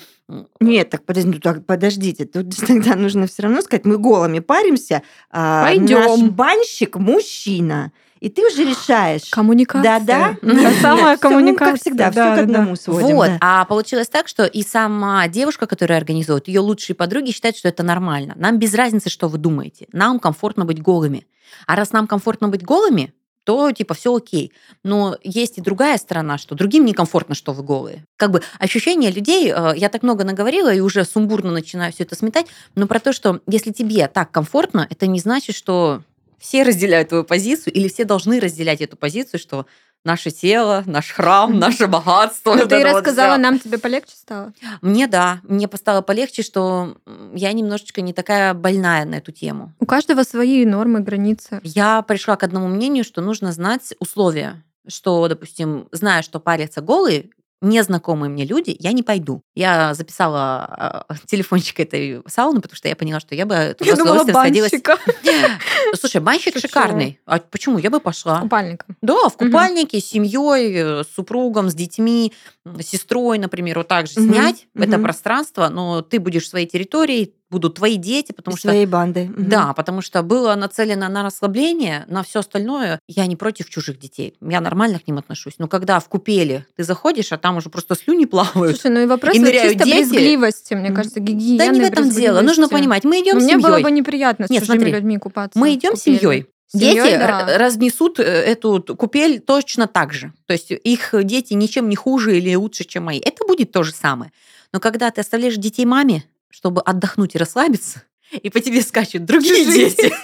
Нет, 0.60 0.90
так 0.90 1.04
подожди, 1.04 1.30
ну, 1.34 1.40
так, 1.40 1.64
подождите, 1.64 2.24
тут 2.24 2.54
тогда 2.66 2.96
нужно 2.96 3.26
все 3.26 3.42
равно 3.42 3.62
сказать, 3.62 3.84
мы 3.84 3.98
голыми 3.98 4.40
паримся, 4.40 5.02
а 5.30 5.64
Пойдём. 5.64 6.00
наш 6.00 6.30
банщик 6.30 6.96
мужчина, 6.96 7.92
и 8.18 8.28
ты 8.28 8.44
уже 8.44 8.64
решаешь. 8.64 9.30
Коммуникация. 9.30 10.00
Да-да. 10.00 10.36
Та 10.42 10.72
самая 10.80 11.16
Всё, 11.16 11.28
ну, 11.28 11.36
коммуникация. 11.36 11.72
как 11.72 11.80
всегда, 11.80 12.10
все 12.10 12.20
да, 12.20 12.32
к 12.32 12.36
да, 12.36 12.42
одному 12.42 12.74
сводим. 12.74 13.14
Вот, 13.14 13.28
да. 13.28 13.38
а 13.40 13.64
получилось 13.64 14.08
так, 14.08 14.26
что 14.26 14.44
и 14.44 14.64
сама 14.64 15.28
девушка, 15.28 15.68
которая 15.68 15.98
организует, 15.98 16.48
ее 16.48 16.58
лучшие 16.60 16.96
подруги 16.96 17.30
считают, 17.30 17.56
что 17.56 17.68
это 17.68 17.84
нормально. 17.84 18.34
Нам 18.36 18.58
без 18.58 18.74
разницы, 18.74 19.08
что 19.08 19.28
вы 19.28 19.38
думаете. 19.38 19.86
Нам 19.92 20.18
комфортно 20.18 20.64
быть 20.64 20.82
голыми. 20.82 21.28
А 21.66 21.76
раз 21.76 21.92
нам 21.92 22.08
комфортно 22.08 22.48
быть 22.48 22.64
голыми, 22.64 23.14
то 23.48 23.72
типа 23.72 23.94
все 23.94 24.14
окей. 24.14 24.52
Но 24.84 25.16
есть 25.22 25.56
и 25.56 25.62
другая 25.62 25.96
сторона, 25.96 26.36
что 26.36 26.54
другим 26.54 26.84
некомфортно, 26.84 27.34
что 27.34 27.54
вы 27.54 27.62
голые. 27.62 28.04
Как 28.18 28.30
бы 28.30 28.42
ощущение 28.58 29.10
людей, 29.10 29.50
э, 29.50 29.72
я 29.74 29.88
так 29.88 30.02
много 30.02 30.22
наговорила 30.22 30.70
и 30.70 30.80
уже 30.80 31.02
сумбурно 31.06 31.50
начинаю 31.50 31.90
все 31.90 32.02
это 32.02 32.14
сметать, 32.14 32.48
но 32.74 32.86
про 32.86 33.00
то, 33.00 33.14
что 33.14 33.40
если 33.46 33.72
тебе 33.72 34.06
так 34.08 34.30
комфортно, 34.30 34.86
это 34.90 35.06
не 35.06 35.18
значит, 35.18 35.56
что 35.56 36.02
все 36.38 36.62
разделяют 36.62 37.08
твою 37.08 37.24
позицию 37.24 37.72
или 37.72 37.88
все 37.88 38.04
должны 38.04 38.38
разделять 38.38 38.82
эту 38.82 38.98
позицию, 38.98 39.40
что 39.40 39.64
наше 40.08 40.30
тело, 40.30 40.82
наш 40.86 41.12
храм, 41.12 41.58
наше 41.58 41.86
богатство. 41.86 42.54
Ну, 42.54 42.60
вот 42.60 42.70
ты 42.70 42.78
вот 42.78 42.84
рассказала, 42.84 43.36
нам 43.36 43.60
тебе 43.60 43.78
полегче 43.78 44.16
стало? 44.16 44.52
Мне 44.80 45.06
да, 45.06 45.40
мне 45.42 45.68
стало 45.74 46.00
полегче, 46.00 46.42
что 46.42 46.96
я 47.34 47.52
немножечко 47.52 48.00
не 48.00 48.14
такая 48.14 48.54
больная 48.54 49.04
на 49.04 49.16
эту 49.16 49.32
тему. 49.32 49.74
У 49.78 49.86
каждого 49.86 50.22
свои 50.22 50.64
нормы, 50.64 51.00
границы. 51.00 51.60
Я 51.62 52.02
пришла 52.02 52.36
к 52.36 52.42
одному 52.42 52.68
мнению, 52.68 53.04
что 53.04 53.20
нужно 53.20 53.52
знать 53.52 53.94
условия, 54.00 54.64
что, 54.88 55.28
допустим, 55.28 55.88
зная, 55.92 56.22
что 56.22 56.40
парятся 56.40 56.80
голые, 56.80 57.30
незнакомые 57.60 58.30
мне 58.30 58.44
люди, 58.44 58.76
я 58.78 58.92
не 58.92 59.02
пойду. 59.02 59.42
Я 59.54 59.94
записала 59.94 61.04
э, 61.08 61.14
телефончик 61.26 61.80
этой 61.80 62.22
сауны, 62.26 62.60
потому 62.60 62.76
что 62.76 62.88
я 62.88 62.96
поняла, 62.96 63.20
что 63.20 63.34
я 63.34 63.46
бы 63.46 63.74
туда 63.78 63.90
Я 63.90 63.96
с 63.96 64.00
удовольствием 64.00 64.36
сходилась. 64.36 64.72
Слушай, 65.98 66.20
банщик 66.20 66.54
Шучу. 66.54 66.68
шикарный. 66.68 67.20
А 67.26 67.38
почему? 67.38 67.78
Я 67.78 67.90
бы 67.90 68.00
пошла. 68.00 68.40
Купальником. 68.40 68.96
Да, 69.02 69.28
в 69.28 69.36
купальнике, 69.36 70.00
с 70.00 70.04
семьей, 70.06 71.04
с 71.04 71.08
супругом, 71.14 71.70
с 71.70 71.74
детьми, 71.74 72.32
с 72.64 72.86
сестрой, 72.86 73.38
например, 73.38 73.78
вот 73.78 73.88
так 73.88 74.06
же 74.06 74.20
Мгм, 74.20 74.32
снять 74.32 74.66
это 74.74 74.96
мгм. 74.96 75.02
пространство, 75.02 75.68
но 75.68 76.02
ты 76.02 76.20
будешь 76.20 76.44
в 76.44 76.48
своей 76.48 76.66
территории, 76.66 77.34
будут 77.50 77.76
твои 77.76 77.96
дети, 77.96 78.32
потому 78.32 78.54
Из 78.56 78.60
что 78.60 78.68
своей 78.68 78.86
банды. 78.86 79.30
Да, 79.36 79.72
потому 79.72 80.02
что 80.02 80.22
было 80.22 80.54
нацелено 80.54 81.08
на 81.08 81.22
расслабление, 81.22 82.04
на 82.08 82.22
все 82.22 82.40
остальное. 82.40 83.00
Я 83.08 83.26
не 83.26 83.36
против 83.36 83.70
чужих 83.70 83.98
детей. 83.98 84.34
Я 84.40 84.60
нормально 84.60 84.98
к 84.98 85.06
ним 85.06 85.18
отношусь. 85.18 85.54
Но 85.58 85.66
когда 85.68 85.98
в 86.00 86.08
купели 86.08 86.66
ты 86.76 86.84
заходишь, 86.84 87.32
а 87.32 87.38
там 87.38 87.56
уже 87.56 87.70
просто 87.70 87.94
слюни 87.94 88.26
плавают. 88.26 88.76
Слушай, 88.78 88.92
ну 88.94 89.00
и 89.02 89.06
вопрос 89.06 89.34
И 89.34 89.38
ныряют 89.38 89.72
чисто 89.72 89.84
дети. 89.86 90.08
брезгливости, 90.10 90.74
мне 90.74 90.90
кажется, 90.92 91.20
гигиены. 91.20 91.58
да 91.58 91.66
не 91.68 91.80
в 91.80 91.84
этом 91.84 92.10
дело. 92.10 92.40
Нужно 92.42 92.68
понимать, 92.68 93.04
мы 93.04 93.20
идем 93.20 93.36
Ну, 93.36 93.40
с 93.40 93.44
Мне 93.44 93.56
было 93.58 93.76
бы 93.76 93.78
семьей. 93.88 93.92
неприятно 93.92 94.46
с 94.46 94.50
Нет, 94.50 94.62
чужими 94.62 94.78
смотри, 94.78 94.92
людьми 94.94 95.18
купаться. 95.18 95.58
Мы 95.58 95.74
идем 95.74 95.96
с 95.96 96.02
семьей. 96.02 96.20
Семьей, 96.20 96.46
Дети 96.94 97.16
да. 97.16 97.56
разнесут 97.56 98.20
э, 98.20 98.24
эту 98.24 98.82
купель 98.94 99.40
точно 99.40 99.86
так 99.86 100.12
же. 100.12 100.34
То 100.46 100.52
есть 100.52 100.70
их 100.70 101.14
дети 101.24 101.54
ничем 101.54 101.88
не 101.88 101.96
хуже 101.96 102.36
или 102.36 102.54
лучше, 102.56 102.84
чем 102.84 103.04
мои. 103.04 103.18
Это 103.18 103.46
будет 103.46 103.72
то 103.72 103.82
же 103.82 103.92
самое. 103.92 104.32
Но 104.74 104.78
когда 104.80 105.10
ты 105.10 105.22
оставляешь 105.22 105.56
детей 105.56 105.86
маме, 105.86 106.24
чтобы 106.50 106.80
отдохнуть 106.82 107.34
и 107.34 107.38
расслабиться, 107.38 108.02
и 108.30 108.50
по 108.50 108.60
тебе 108.60 108.82
скачут 108.82 109.24
другие 109.24 109.64
Чужие. 109.64 109.90
дети, 109.90 110.14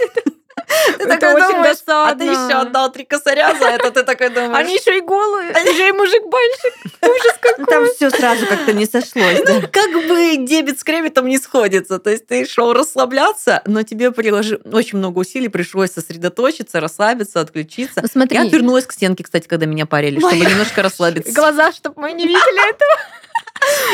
Ты 0.98 1.04
Это 1.04 1.18
такой 1.18 1.34
очень 1.42 1.54
думаешь, 1.56 1.76
а 1.86 2.14
досадно. 2.14 2.18
ты 2.18 2.24
еще 2.24 2.58
отдал 2.60 2.92
три 2.92 3.04
косаря 3.04 3.54
за 3.54 3.66
это, 3.66 3.90
ты 3.90 4.02
такой 4.02 4.28
думаешь. 4.30 4.56
Они 4.56 4.74
еще 4.74 4.96
и 4.98 5.00
голые, 5.00 5.50
еще 5.50 5.88
и 5.88 5.92
мужик-банщик. 5.92 6.74
Ужас 7.02 7.38
Ну, 7.58 7.66
Там 7.70 7.86
все 7.94 8.10
сразу 8.10 8.46
как-то 8.46 8.72
не 8.72 8.86
сошлось. 8.86 9.42
да. 9.46 9.60
как 9.66 9.92
бы 9.92 10.36
дебет 10.38 10.78
с 10.78 10.84
кредитом 10.84 11.28
не 11.28 11.38
сходится. 11.38 11.98
То 11.98 12.10
есть 12.10 12.26
ты 12.26 12.44
шел 12.46 12.72
расслабляться, 12.72 13.62
но 13.66 13.82
тебе 13.82 14.10
приложи... 14.10 14.60
очень 14.72 14.98
много 14.98 15.18
усилий 15.20 15.48
пришлось 15.48 15.92
сосредоточиться, 15.92 16.80
расслабиться, 16.80 17.40
отключиться. 17.40 18.00
Ну 18.02 18.08
смотри, 18.10 18.36
Я 18.38 18.44
отвернулась 18.44 18.86
к 18.86 18.92
стенке, 18.92 19.24
кстати, 19.24 19.46
когда 19.46 19.66
меня 19.66 19.86
парили, 19.86 20.18
чтобы 20.18 20.36
немножко 20.36 20.82
расслабиться. 20.82 21.32
глаза, 21.32 21.72
чтобы 21.72 22.00
мы 22.00 22.12
не 22.12 22.26
видели 22.26 22.70
этого. 22.70 22.90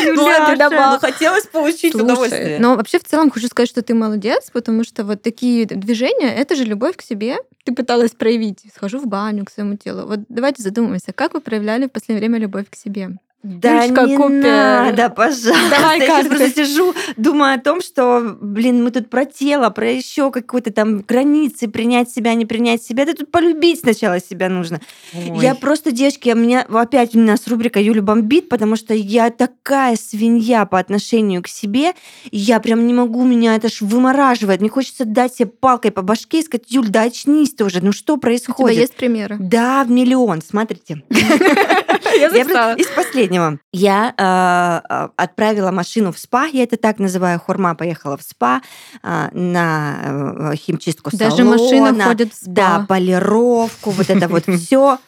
Ну, 0.06 0.14
ты 0.14 0.20
Юляша, 0.30 0.56
добавь. 0.56 0.92
ну, 0.92 0.98
хотелось 0.98 1.46
получить 1.46 1.92
Слушай, 1.92 2.04
удовольствие. 2.04 2.58
но 2.58 2.76
вообще 2.76 2.98
в 2.98 3.04
целом 3.04 3.30
хочу 3.30 3.46
сказать, 3.48 3.68
что 3.68 3.82
ты 3.82 3.94
молодец, 3.94 4.50
потому 4.52 4.84
что 4.84 5.04
вот 5.04 5.22
такие 5.22 5.66
движения, 5.66 6.34
это 6.34 6.54
же 6.54 6.64
любовь 6.64 6.96
к 6.96 7.02
себе. 7.02 7.36
Ты 7.64 7.74
пыталась 7.74 8.12
проявить. 8.12 8.64
Схожу 8.74 8.98
в 8.98 9.06
баню 9.06 9.44
к 9.44 9.50
своему 9.50 9.76
телу. 9.76 10.06
Вот 10.06 10.20
давайте 10.28 10.62
задумаемся, 10.62 11.12
как 11.12 11.34
вы 11.34 11.40
проявляли 11.40 11.86
в 11.86 11.92
последнее 11.92 12.20
время 12.20 12.38
любовь 12.38 12.66
к 12.70 12.76
себе? 12.76 13.10
Да 13.42 13.84
Юлечка, 13.84 14.02
не 14.06 14.16
Купер. 14.18 14.42
надо, 14.42 15.08
пожалуйста. 15.08 15.54
Давай 15.70 15.98
Я 15.98 16.04
сейчас 16.06 16.22
как-то. 16.26 16.36
просто 16.36 16.54
сижу, 16.66 16.94
думаю 17.16 17.54
о 17.54 17.58
том, 17.58 17.80
что, 17.80 18.36
блин, 18.38 18.84
мы 18.84 18.90
тут 18.90 19.08
про 19.08 19.24
тело, 19.24 19.70
про 19.70 19.90
еще 19.90 20.30
какой-то 20.30 20.70
там 20.72 20.98
границы, 21.00 21.66
принять 21.68 22.10
себя, 22.10 22.34
не 22.34 22.44
принять 22.44 22.82
себя. 22.82 23.06
Да 23.06 23.14
тут 23.14 23.30
полюбить 23.30 23.80
сначала 23.80 24.20
себя 24.20 24.50
нужно. 24.50 24.80
Ой. 25.14 25.38
Я 25.40 25.54
просто, 25.54 25.90
девочки, 25.90 26.28
у 26.30 26.36
меня 26.36 26.66
опять 26.70 27.16
у 27.16 27.18
нас 27.18 27.48
рубрика 27.48 27.80
Юля 27.80 28.02
бомбит, 28.02 28.50
потому 28.50 28.76
что 28.76 28.92
я 28.92 29.30
такая 29.30 29.96
свинья 29.96 30.66
по 30.66 30.78
отношению 30.78 31.42
к 31.42 31.48
себе. 31.48 31.92
Я 32.30 32.60
прям 32.60 32.86
не 32.86 32.92
могу, 32.92 33.24
меня 33.24 33.56
это 33.56 33.70
ж 33.70 33.80
вымораживает. 33.80 34.60
Мне 34.60 34.68
хочется 34.68 35.06
дать 35.06 35.34
себе 35.34 35.46
палкой 35.48 35.92
по 35.92 36.02
башке 36.02 36.40
и 36.40 36.42
сказать, 36.42 36.66
Юль, 36.68 36.88
да 36.88 37.02
очнись 37.04 37.54
ты 37.54 37.64
уже, 37.64 37.80
ну 37.82 37.92
что 37.92 38.14
У 38.14 38.16
тебя 38.16 38.22
происходит? 38.22 38.78
есть 38.78 38.96
примеры? 38.96 39.38
Да, 39.40 39.82
в 39.84 39.90
миллион, 39.90 40.42
смотрите. 40.42 41.02
Я 41.10 42.26
Я 42.26 42.30
записала. 42.30 42.74
из 42.74 42.86
последнего. 43.30 43.58
Я 43.72 44.14
э, 44.16 44.94
э, 44.94 45.08
отправила 45.16 45.70
машину 45.70 46.12
в 46.12 46.18
спа, 46.18 46.46
я 46.46 46.62
это 46.62 46.76
так 46.76 46.98
называю, 46.98 47.38
хурма 47.38 47.74
поехала 47.74 48.16
в 48.16 48.22
спа 48.22 48.60
э, 49.02 49.28
на 49.32 50.52
э, 50.52 50.56
химчистку 50.56 51.10
Даже 51.16 51.36
салона. 51.36 51.50
машина 51.56 52.04
ходит 52.04 52.32
в 52.32 52.36
спа. 52.36 52.52
Да, 52.52 52.86
полировку, 52.88 53.90
вот 53.90 54.10
это 54.10 54.28
вот 54.28 54.44
все. 54.46 54.98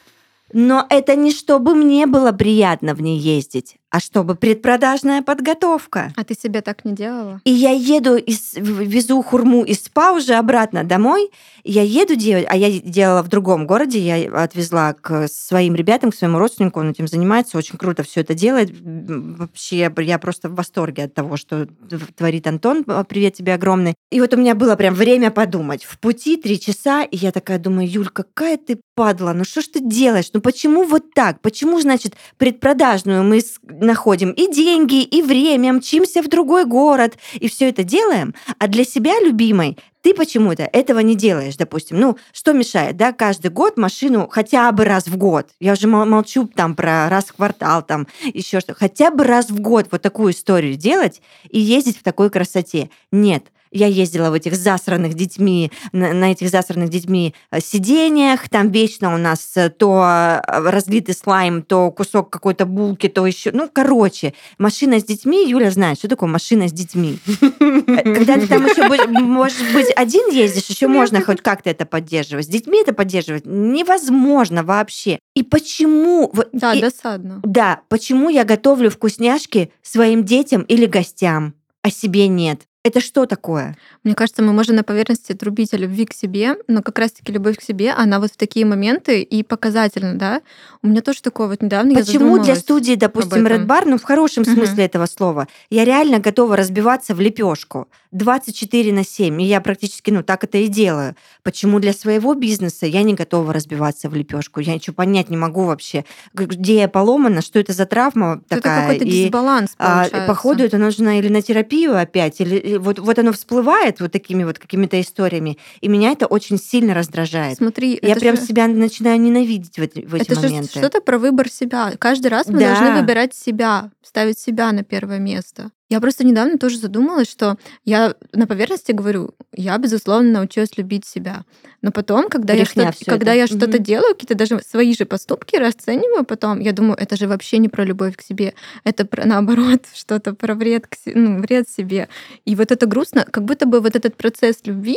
Но 0.52 0.86
это 0.90 1.16
не 1.16 1.32
чтобы 1.32 1.74
мне 1.74 2.06
было 2.06 2.32
приятно 2.32 2.94
в 2.94 3.00
ней 3.00 3.18
ездить, 3.18 3.76
а 3.92 4.00
чтобы 4.00 4.34
предпродажная 4.34 5.20
подготовка. 5.20 6.12
А 6.16 6.24
ты 6.24 6.34
себе 6.34 6.62
так 6.62 6.86
не 6.86 6.94
делала? 6.94 7.42
И 7.44 7.50
я 7.50 7.72
еду, 7.72 8.16
из, 8.16 8.54
везу 8.54 9.22
хурму 9.22 9.64
из 9.64 9.84
СПА 9.84 10.12
уже 10.12 10.32
обратно 10.34 10.82
домой. 10.82 11.30
Я 11.62 11.82
еду 11.82 12.16
делать, 12.16 12.46
а 12.48 12.56
я 12.56 12.70
делала 12.80 13.22
в 13.22 13.28
другом 13.28 13.66
городе, 13.66 13.98
я 13.98 14.42
отвезла 14.42 14.94
к 14.94 15.28
своим 15.28 15.74
ребятам, 15.74 16.10
к 16.10 16.14
своему 16.14 16.38
родственнику, 16.38 16.80
он 16.80 16.90
этим 16.90 17.06
занимается, 17.06 17.58
очень 17.58 17.76
круто 17.76 18.02
все 18.02 18.22
это 18.22 18.32
делает. 18.32 18.72
Вообще, 18.72 19.90
я 19.98 20.18
просто 20.18 20.48
в 20.48 20.54
восторге 20.54 21.04
от 21.04 21.12
того, 21.12 21.36
что 21.36 21.68
творит 22.16 22.46
Антон. 22.46 22.84
Привет 22.84 23.34
тебе 23.34 23.52
огромный. 23.52 23.94
И 24.10 24.20
вот 24.20 24.32
у 24.32 24.38
меня 24.38 24.54
было 24.54 24.74
прям 24.74 24.94
время 24.94 25.30
подумать. 25.30 25.84
В 25.84 25.98
пути 25.98 26.38
три 26.38 26.58
часа, 26.58 27.02
и 27.02 27.16
я 27.16 27.30
такая 27.30 27.58
думаю, 27.58 27.90
Юль, 27.90 28.08
какая 28.08 28.56
ты 28.56 28.80
падла, 28.94 29.32
ну 29.32 29.44
что 29.44 29.60
ж 29.60 29.66
ты 29.66 29.80
делаешь? 29.80 30.30
Ну 30.32 30.40
почему 30.40 30.84
вот 30.84 31.12
так? 31.14 31.40
Почему, 31.40 31.78
значит, 31.80 32.14
предпродажную 32.38 33.22
мы 33.22 33.42
находим 33.82 34.30
и 34.30 34.52
деньги, 34.52 35.02
и 35.02 35.22
время, 35.22 35.72
мчимся 35.72 36.22
в 36.22 36.28
другой 36.28 36.64
город, 36.64 37.18
и 37.34 37.48
все 37.48 37.68
это 37.68 37.84
делаем, 37.84 38.34
а 38.58 38.68
для 38.68 38.84
себя 38.84 39.20
любимой 39.20 39.76
ты 40.02 40.14
почему-то 40.14 40.64
этого 40.64 40.98
не 40.98 41.14
делаешь, 41.14 41.56
допустим. 41.56 42.00
Ну, 42.00 42.16
что 42.32 42.52
мешает, 42.52 42.96
да, 42.96 43.12
каждый 43.12 43.50
год 43.50 43.76
машину 43.76 44.28
хотя 44.28 44.70
бы 44.72 44.84
раз 44.84 45.06
в 45.06 45.16
год. 45.16 45.48
Я 45.60 45.72
уже 45.72 45.86
мол- 45.86 46.06
молчу 46.06 46.46
там 46.46 46.74
про 46.74 47.08
раз 47.08 47.26
в 47.26 47.34
квартал, 47.34 47.82
там 47.82 48.06
еще 48.24 48.60
что 48.60 48.74
хотя 48.74 49.10
бы 49.10 49.24
раз 49.24 49.48
в 49.50 49.60
год 49.60 49.86
вот 49.90 50.02
такую 50.02 50.32
историю 50.32 50.76
делать 50.76 51.22
и 51.48 51.60
ездить 51.60 51.98
в 51.98 52.02
такой 52.02 52.30
красоте. 52.30 52.90
Нет, 53.12 53.44
я 53.72 53.86
ездила 53.86 54.30
в 54.30 54.34
этих 54.34 54.54
засранных 54.54 55.14
детьми, 55.14 55.72
на, 55.92 56.12
на 56.12 56.32
этих 56.32 56.50
засранных 56.50 56.90
детьми 56.90 57.34
э, 57.50 57.60
сидениях, 57.60 58.48
там 58.48 58.70
вечно 58.70 59.14
у 59.14 59.18
нас 59.18 59.50
э, 59.56 59.70
то 59.70 60.02
э, 60.04 60.70
разлитый 60.70 61.14
слайм, 61.14 61.62
то 61.62 61.90
кусок 61.90 62.30
какой-то 62.30 62.66
булки, 62.66 63.08
то 63.08 63.26
еще, 63.26 63.50
ну, 63.52 63.68
короче, 63.72 64.34
машина 64.58 65.00
с 65.00 65.04
детьми, 65.04 65.48
Юля 65.48 65.70
знает, 65.70 65.98
что 65.98 66.08
такое 66.08 66.28
машина 66.28 66.68
с 66.68 66.72
детьми. 66.72 67.18
Когда 67.58 68.34
ты 68.34 68.46
там 68.46 68.66
еще, 68.66 68.88
может 69.22 69.72
быть, 69.72 69.88
один 69.96 70.30
ездишь, 70.30 70.66
еще 70.66 70.88
можно 70.88 71.20
хоть 71.22 71.40
как-то 71.40 71.70
это 71.70 71.86
поддерживать. 71.86 72.46
С 72.46 72.48
детьми 72.48 72.80
это 72.80 72.92
поддерживать 72.92 73.44
невозможно 73.46 74.62
вообще. 74.62 75.18
И 75.34 75.42
почему... 75.42 76.32
Да, 76.52 76.74
и- 76.74 76.80
досадно. 76.80 77.40
да, 77.42 77.80
почему 77.88 78.28
я 78.28 78.44
готовлю 78.44 78.90
вкусняшки 78.90 79.72
своим 79.82 80.24
детям 80.24 80.62
или 80.62 80.86
гостям, 80.86 81.54
а 81.82 81.90
себе 81.90 82.28
нет? 82.28 82.62
Это 82.84 83.00
что 83.00 83.26
такое? 83.26 83.76
Мне 84.02 84.16
кажется, 84.16 84.42
мы 84.42 84.52
можем 84.52 84.74
на 84.74 84.82
поверхности 84.82 85.34
трубить 85.34 85.72
о 85.72 85.76
любви 85.76 86.04
к 86.04 86.12
себе, 86.12 86.56
но 86.66 86.82
как 86.82 86.98
раз-таки 86.98 87.32
любовь 87.32 87.56
к 87.56 87.62
себе, 87.62 87.92
она 87.92 88.18
вот 88.18 88.32
в 88.32 88.36
такие 88.36 88.66
моменты 88.66 89.22
и 89.22 89.44
показательна, 89.44 90.18
да? 90.18 90.42
У 90.82 90.88
меня 90.88 91.00
тоже 91.00 91.22
такое 91.22 91.46
вот 91.46 91.62
недавно 91.62 91.92
я 91.92 91.98
Почему 91.98 92.18
для 92.18 92.56
задумалась 92.56 92.58
студии, 92.58 92.94
допустим. 92.96 93.46
Red 93.46 93.66
Bar, 93.66 93.82
ну 93.86 93.98
в 93.98 94.02
хорошем 94.02 94.44
смысле 94.44 94.84
этого 94.84 95.06
слова, 95.06 95.46
я 95.70 95.84
реально 95.84 96.18
готова 96.18 96.56
разбиваться 96.56 97.14
в 97.14 97.20
лепешку 97.20 97.86
24 98.10 98.92
на 98.92 99.04
7, 99.04 99.40
и 99.40 99.44
я 99.44 99.60
практически, 99.60 100.10
ну 100.10 100.24
так 100.24 100.42
это 100.42 100.58
и 100.58 100.66
делаю. 100.66 101.14
Почему 101.44 101.78
для 101.78 101.92
своего 101.92 102.34
бизнеса 102.34 102.86
я 102.86 103.04
не 103.04 103.14
готова 103.14 103.52
разбиваться 103.52 104.08
в 104.10 104.14
лепешку? 104.16 104.58
Я 104.58 104.74
ничего 104.74 104.94
понять 104.94 105.30
не 105.30 105.36
могу 105.36 105.66
вообще, 105.66 106.04
где 106.34 106.78
я 106.80 106.88
поломана, 106.88 107.42
что 107.42 107.60
это 107.60 107.72
за 107.74 107.86
травма 107.86 108.42
Это 108.50 108.56
такая. 108.60 108.80
какой-то 108.82 109.04
и- 109.04 109.10
дисбаланс 109.22 109.70
А, 109.78 110.02
получается. 110.02 110.26
походу, 110.26 110.64
это 110.64 110.78
нужно 110.78 111.20
или 111.20 111.28
на 111.28 111.42
терапию 111.42 111.96
опять, 111.96 112.40
или 112.40 112.71
вот, 112.78 112.98
вот 112.98 113.18
оно 113.18 113.32
всплывает 113.32 114.00
вот 114.00 114.12
такими 114.12 114.44
вот 114.44 114.58
какими-то 114.58 115.00
историями, 115.00 115.58
и 115.80 115.88
меня 115.88 116.12
это 116.12 116.26
очень 116.26 116.58
сильно 116.58 116.94
раздражает. 116.94 117.58
Смотри, 117.58 117.98
Я 118.02 118.10
это 118.12 118.20
прям 118.20 118.36
же- 118.36 118.42
себя 118.42 118.66
начинаю 118.68 119.20
ненавидеть 119.20 119.76
в, 119.78 119.82
эти- 119.82 120.04
в 120.06 120.14
эти 120.14 120.22
Это 120.30 120.40
моменты. 120.40 120.68
что-то 120.78 121.00
про 121.00 121.18
выбор 121.18 121.48
себя. 121.50 121.92
Каждый 121.98 122.28
раз 122.28 122.46
мы 122.48 122.58
Да. 122.58 122.68
должны 122.74 123.00
выбирать 123.00 123.34
себя, 123.34 123.90
ставить 124.02 124.38
себя 124.38 124.72
на 124.72 124.82
первое 124.84 125.18
место. 125.18 125.70
Я 125.92 126.00
просто 126.00 126.24
недавно 126.24 126.56
тоже 126.56 126.78
задумалась, 126.78 127.30
что 127.30 127.58
я 127.84 128.14
на 128.32 128.46
поверхности 128.46 128.92
говорю, 128.92 129.34
я, 129.52 129.76
безусловно, 129.76 130.30
научилась 130.30 130.78
любить 130.78 131.04
себя. 131.04 131.44
Но 131.82 131.92
потом, 131.92 132.30
когда, 132.30 132.54
я 132.54 132.60
Брехня 132.64 132.84
что-то, 132.84 132.96
всё 132.96 133.10
когда 133.10 133.32
это. 133.32 133.40
я 133.40 133.46
что-то 133.46 133.76
Мгм. 133.76 133.82
делаю, 133.82 134.14
какие-то 134.14 134.34
даже 134.34 134.58
свои 134.62 134.94
же 134.94 135.04
поступки 135.04 135.56
расцениваю 135.56 136.24
потом, 136.24 136.60
я 136.60 136.72
думаю, 136.72 136.96
это 136.98 137.16
же 137.16 137.28
вообще 137.28 137.58
не 137.58 137.68
про 137.68 137.84
любовь 137.84 138.16
к 138.16 138.22
себе. 138.22 138.54
Это 138.84 139.04
про, 139.04 139.26
наоборот, 139.26 139.82
что-то 139.94 140.32
про 140.34 140.54
вред, 140.54 140.86
к 140.86 140.96
ну, 141.14 141.40
вред 141.42 141.68
себе. 141.68 142.08
И 142.46 142.56
вот 142.56 142.72
это 142.72 142.86
грустно, 142.86 143.26
как 143.30 143.44
будто 143.44 143.66
бы 143.66 143.80
вот 143.80 143.94
этот 143.94 144.16
процесс 144.16 144.60
любви, 144.64 144.96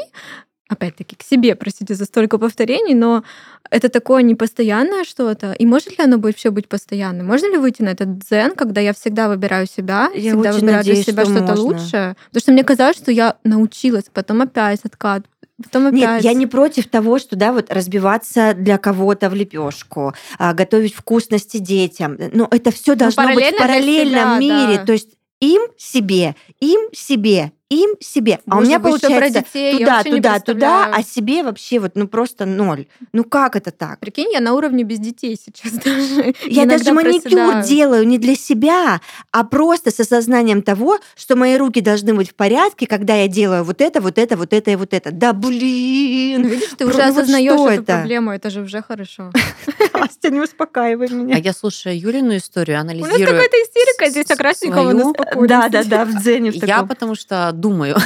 опять-таки, 0.67 1.15
к 1.15 1.23
себе, 1.23 1.55
простите 1.55 1.93
за 1.95 2.05
столько 2.05 2.37
повторений, 2.37 2.93
но 2.95 3.23
это 3.69 3.89
такое 3.89 4.23
непостоянное 4.23 5.03
что-то. 5.03 5.53
И 5.53 5.65
может 5.65 5.97
ли 5.97 6.03
оно 6.03 6.17
быть 6.17 6.37
все 6.37 6.49
быть 6.51 6.67
постоянным? 6.67 7.27
Можно 7.27 7.51
ли 7.51 7.57
выйти 7.57 7.81
на 7.81 7.89
этот 7.89 8.17
дзен, 8.19 8.55
когда 8.55 8.81
я 8.81 8.93
всегда 8.93 9.29
выбираю 9.29 9.67
себя, 9.67 10.09
Я 10.13 10.31
всегда 10.33 10.51
выбираю 10.53 10.77
надеюсь, 10.77 11.05
для 11.05 11.13
себя 11.13 11.25
что 11.25 11.33
что-то 11.35 11.55
можно. 11.55 11.63
лучшее? 11.63 12.15
Потому 12.27 12.41
что 12.41 12.51
мне 12.51 12.63
казалось, 12.63 12.97
что 12.97 13.11
я 13.11 13.35
научилась, 13.43 14.05
потом 14.11 14.41
опять 14.41 14.79
откат, 14.83 15.25
потом 15.63 15.87
опять. 15.87 15.99
Нет, 15.99 16.23
я 16.23 16.33
не 16.33 16.47
против 16.47 16.87
того, 16.89 17.19
что 17.19 17.35
да, 17.35 17.51
вот 17.53 17.71
разбиваться 17.71 18.53
для 18.55 18.77
кого-то 18.77 19.29
в 19.29 19.35
лепешку, 19.35 20.13
готовить 20.39 20.95
вкусности 20.95 21.57
детям. 21.57 22.17
Но 22.33 22.47
это 22.49 22.71
все 22.71 22.95
должно 22.95 23.33
быть 23.33 23.53
в 23.55 23.57
параллельном 23.57 24.39
себя, 24.39 24.39
мире. 24.39 24.77
да. 24.79 24.85
То 24.85 24.93
есть 24.93 25.09
им 25.41 25.61
себе, 25.77 26.35
им 26.59 26.89
себе, 26.93 27.51
им 27.71 27.95
себе. 27.99 28.39
а 28.47 28.55
у 28.55 28.59
Боже, 28.59 28.67
меня 28.67 28.75
ещё 28.77 28.81
про 28.83 28.89
получается 28.99 29.39
детей, 29.39 29.79
туда, 29.79 30.03
туда, 30.03 30.39
туда, 30.39 30.85
а 30.93 31.01
себе 31.03 31.41
вообще 31.43 31.79
вот 31.79 31.93
ну 31.95 32.07
просто 32.07 32.45
ноль. 32.45 32.85
Ну 33.11 33.23
как 33.23 33.55
это 33.55 33.71
так? 33.71 33.99
Прикинь, 33.99 34.31
я 34.31 34.39
на 34.39 34.53
уровне 34.53 34.83
без 34.83 34.99
детей 34.99 35.35
сейчас 35.43 35.71
даже. 35.83 36.35
Я 36.45 36.65
даже 36.67 36.91
маникюр 36.93 37.21
проседаю. 37.31 37.63
делаю 37.63 38.07
не 38.07 38.19
для 38.19 38.35
себя, 38.35 39.01
а 39.31 39.43
просто 39.43 39.89
с 39.89 39.99
осознанием 39.99 40.61
того, 40.61 40.99
что 41.15 41.35
мои 41.35 41.57
руки 41.57 41.81
должны 41.81 42.13
быть 42.13 42.29
в 42.29 42.35
порядке, 42.35 42.85
когда 42.85 43.15
я 43.15 43.27
делаю 43.27 43.63
вот 43.63 43.81
это, 43.81 43.99
вот 43.99 44.19
это, 44.19 44.37
вот 44.37 44.53
это 44.53 44.69
и 44.71 44.75
вот 44.75 44.93
это. 44.93 45.11
Да 45.11 45.33
Ну, 45.33 45.39
блин! 45.49 46.43
видишь, 46.47 46.69
ты 46.77 46.85
Про- 46.85 46.93
уже 46.93 46.97
ну 46.99 47.13
вот 47.13 47.17
осознаешь 47.23 47.51
что 47.53 47.69
эту 47.71 47.81
это? 47.81 47.93
проблему, 47.97 48.31
это 48.31 48.49
же 48.51 48.61
уже 48.61 48.81
хорошо. 48.83 49.31
Настя, 49.93 50.29
не 50.29 50.39
успокаивай 50.39 51.07
А 51.09 51.13
меня. 51.13 51.37
я, 51.37 51.51
слушая 51.53 51.95
Юлину 51.95 52.37
историю, 52.37 52.77
У 52.79 52.83
нас 52.83 52.91
анализирую 52.91 53.25
какая-то 53.25 53.57
истерика 53.57 54.09
здесь, 54.11 54.29
а 54.29 54.35
Красникова 54.35 54.81
свою- 54.91 54.97
на 54.97 55.09
спокойном 55.13 55.47
Да, 55.47 55.69
да, 55.69 55.83
да, 55.83 56.05
в 56.05 56.21
дзене 56.21 56.51
Я 56.53 56.83
потому 56.83 57.15
что 57.15 57.51
думаю. 57.59 57.97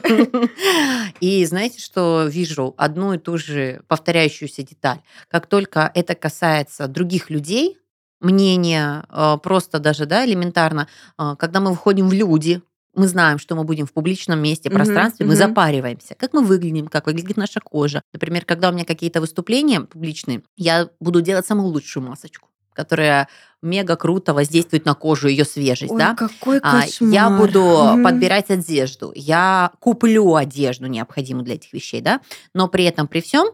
И 1.20 1.44
знаете, 1.44 1.80
что 1.80 2.26
вижу? 2.28 2.74
Одну 2.76 3.14
и 3.14 3.18
ту 3.18 3.38
же 3.38 3.82
повторяющуюся 3.88 4.62
деталь. 4.62 5.00
Как 5.28 5.46
только 5.46 5.90
это 5.94 6.14
касается 6.14 6.88
других 6.88 7.30
людей, 7.30 7.78
мнения, 8.20 9.04
э, 9.08 9.36
просто 9.42 9.78
даже, 9.78 10.06
да, 10.06 10.24
элементарно, 10.24 10.88
э, 11.18 11.34
когда 11.38 11.60
мы 11.60 11.70
выходим 11.70 12.08
в 12.08 12.12
люди, 12.12 12.62
мы 12.94 13.08
знаем, 13.08 13.38
что 13.38 13.56
мы 13.56 13.64
будем 13.64 13.86
в 13.86 13.92
публичном 13.92 14.40
месте, 14.42 14.70
пространстве, 14.70 15.24
мы 15.24 15.34
запариваемся. 15.34 16.14
Как 16.14 16.34
мы 16.34 16.44
выглядим, 16.44 16.88
как 16.88 17.06
выглядит 17.06 17.36
наша 17.36 17.60
кожа. 17.60 18.02
Например, 18.12 18.44
когда 18.44 18.68
у 18.68 18.72
меня 18.72 18.84
какие-то 18.84 19.20
выступления 19.20 19.80
публичные, 19.80 20.42
я 20.56 20.90
буду 21.00 21.22
делать 21.22 21.46
самую 21.46 21.68
лучшую 21.68 22.06
масочку, 22.06 22.48
которая 22.74 23.28
мега 23.62 23.94
круто 23.94 24.34
воздействует 24.34 24.84
на 24.86 24.94
кожу, 24.94 25.28
ее 25.28 25.44
свежесть, 25.44 25.92
Ой, 25.92 25.98
да? 25.98 26.16
какой 26.16 26.58
А, 26.62 26.82
кошмар. 26.82 27.12
Я 27.12 27.30
буду 27.30 27.60
Мгм. 27.92 28.02
подбирать 28.02 28.50
одежду, 28.50 29.12
я 29.14 29.70
куплю 29.78 30.34
одежду 30.34 30.86
необходимую 30.86 31.44
для 31.44 31.54
этих 31.54 31.72
вещей, 31.72 32.00
да, 32.00 32.20
но 32.54 32.66
при 32.66 32.84
этом, 32.84 33.06
при 33.06 33.20
всем, 33.20 33.46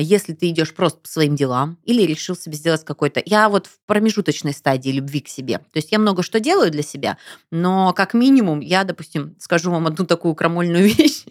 если 0.00 0.32
ты 0.32 0.48
идешь 0.48 0.74
просто 0.74 0.98
по 0.98 1.08
своим 1.08 1.36
делам 1.36 1.78
или 1.84 2.02
решил 2.02 2.34
себе 2.34 2.56
сделать 2.56 2.84
какой-то... 2.84 3.22
Я 3.24 3.48
вот 3.48 3.66
в 3.68 3.78
промежуточной 3.86 4.52
стадии 4.52 4.90
любви 4.90 5.20
к 5.20 5.28
себе. 5.28 5.58
То 5.58 5.76
есть 5.76 5.92
я 5.92 6.00
много 6.00 6.24
что 6.24 6.40
делаю 6.40 6.72
для 6.72 6.82
себя, 6.82 7.16
но 7.52 7.92
как 7.92 8.14
минимум 8.14 8.58
я, 8.58 8.82
допустим, 8.82 9.36
скажу 9.38 9.70
вам 9.70 9.86
одну 9.86 10.04
такую 10.06 10.34
крамольную 10.34 10.84
вещь. 10.92 11.22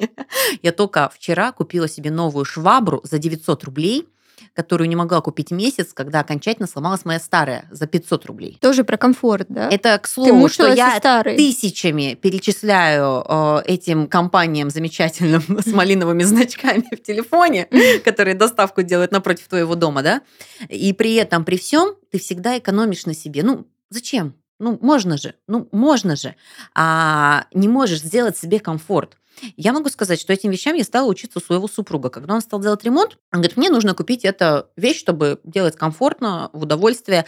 Я 0.62 0.72
только 0.72 1.12
вчера 1.14 1.52
купила 1.52 1.90
себе 1.90 2.12
новую 2.12 2.46
швабру 2.46 3.02
за 3.04 3.18
900 3.18 3.64
рублей, 3.66 4.08
которую 4.54 4.88
не 4.88 4.96
могла 4.96 5.22
купить 5.22 5.52
месяц, 5.52 5.94
когда 5.94 6.20
окончательно 6.20 6.68
сломалась 6.68 7.06
моя 7.06 7.20
старая 7.20 7.66
за 7.72 7.88
500 7.88 8.26
рублей. 8.26 8.58
Тоже 8.62 8.84
про 8.84 8.98
комфорт, 8.98 9.48
да? 9.50 9.70
Это 9.70 9.98
к 9.98 10.08
слову, 10.08 10.48
что 10.50 10.68
я 10.74 10.98
старой. 10.98 11.38
тысячами 11.38 12.16
перечисляю 12.16 13.24
э, 13.28 13.62
этим 13.66 14.08
компаниям 14.08 14.70
замечательным 14.70 15.44
с 15.60 15.68
малиновыми 15.68 16.24
значками 16.24 16.86
в 16.92 17.02
телефоне, 17.02 17.68
которые 18.06 18.36
доставку 18.36 18.84
делают 18.84 19.12
напротив 19.12 19.48
твоего 19.48 19.76
дома, 19.76 20.02
да? 20.04 20.22
И 20.70 20.94
при 20.94 21.16
этом, 21.16 21.46
при 21.46 21.58
всем, 21.58 21.96
ты 22.12 22.20
всегда 22.20 22.58
экономишь 22.58 23.06
на 23.06 23.14
себе. 23.14 23.44
Ну, 23.44 23.68
зачем? 23.90 24.36
Ну, 24.60 24.78
можно 24.80 25.18
же, 25.18 25.34
ну, 25.48 25.68
можно 25.72 26.16
же. 26.16 26.36
А 26.76 27.46
не 27.52 27.68
можешь 27.68 28.02
сделать 28.02 28.38
себе 28.38 28.60
комфорт. 28.60 29.18
Я 29.58 29.74
могу 29.74 29.90
сказать, 29.90 30.20
что 30.20 30.34
этим 30.34 30.52
вещам 30.52 30.76
я 30.76 30.84
стала 30.84 31.10
учиться 31.10 31.40
у 31.40 31.42
своего 31.42 31.68
супруга. 31.68 32.10
Когда 32.10 32.36
он 32.36 32.42
стал 32.42 32.60
делать 32.60 32.84
ремонт, 32.84 33.18
он 33.32 33.42
говорит, 33.42 33.58
мне 33.58 33.70
нужно 33.70 33.94
купить 33.94 34.26
эту 34.26 34.68
вещь, 34.76 35.00
чтобы 35.00 35.40
делать 35.44 35.76
комфортно, 35.76 36.50
в 36.54 36.64
удовольствие, 36.64 37.26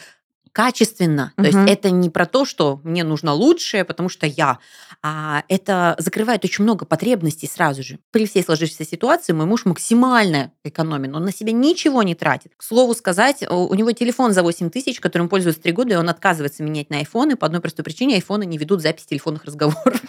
качественно. 0.54 1.34
То 1.36 1.44
есть 1.44 1.58
это 1.68 1.90
не 1.90 2.10
про 2.10 2.26
то, 2.26 2.46
что 2.46 2.80
мне 2.84 3.04
нужно 3.04 3.34
лучшее, 3.34 3.84
потому 3.84 4.08
что 4.08 4.26
я, 4.28 4.60
а 5.02 5.44
это 5.50 5.96
закрывает 5.98 6.46
очень 6.46 6.64
много 6.64 6.86
потребностей 6.86 7.50
сразу 7.52 7.84
же. 7.84 8.00
При 8.12 8.26
всей 8.28 8.44
сложившейся 8.44 8.86
ситуации 8.86 9.34
мой 9.34 9.48
муж 9.48 9.66
максимально 9.66 10.52
экономен, 10.64 11.16
он 11.16 11.26
на 11.26 11.34
себя 11.34 11.52
ничего 11.52 12.04
не 12.04 12.16
тратит. 12.16 12.52
К 12.56 12.64
слову 12.64 12.94
сказать, 12.94 13.44
у 13.50 13.74
него 13.74 13.92
телефон 13.92 14.32
за 14.32 14.44
8 14.44 14.70
тысяч, 14.70 15.00
которым 15.00 15.28
пользуется 15.28 15.62
3 15.62 15.72
года, 15.74 15.94
и 15.96 15.98
он 15.98 16.08
отказывается 16.08 16.64
менять 16.64 16.90
на 16.92 16.98
айфоны 16.98 17.36
по 17.36 17.48
одной 17.48 17.60
простой 17.60 17.84
причине, 17.84 18.16
айфоны 18.16 18.46
не 18.46 18.58
ведут 18.58 18.82
запись 18.82 19.06
телефонных 19.06 19.46
разговоров. 19.46 20.02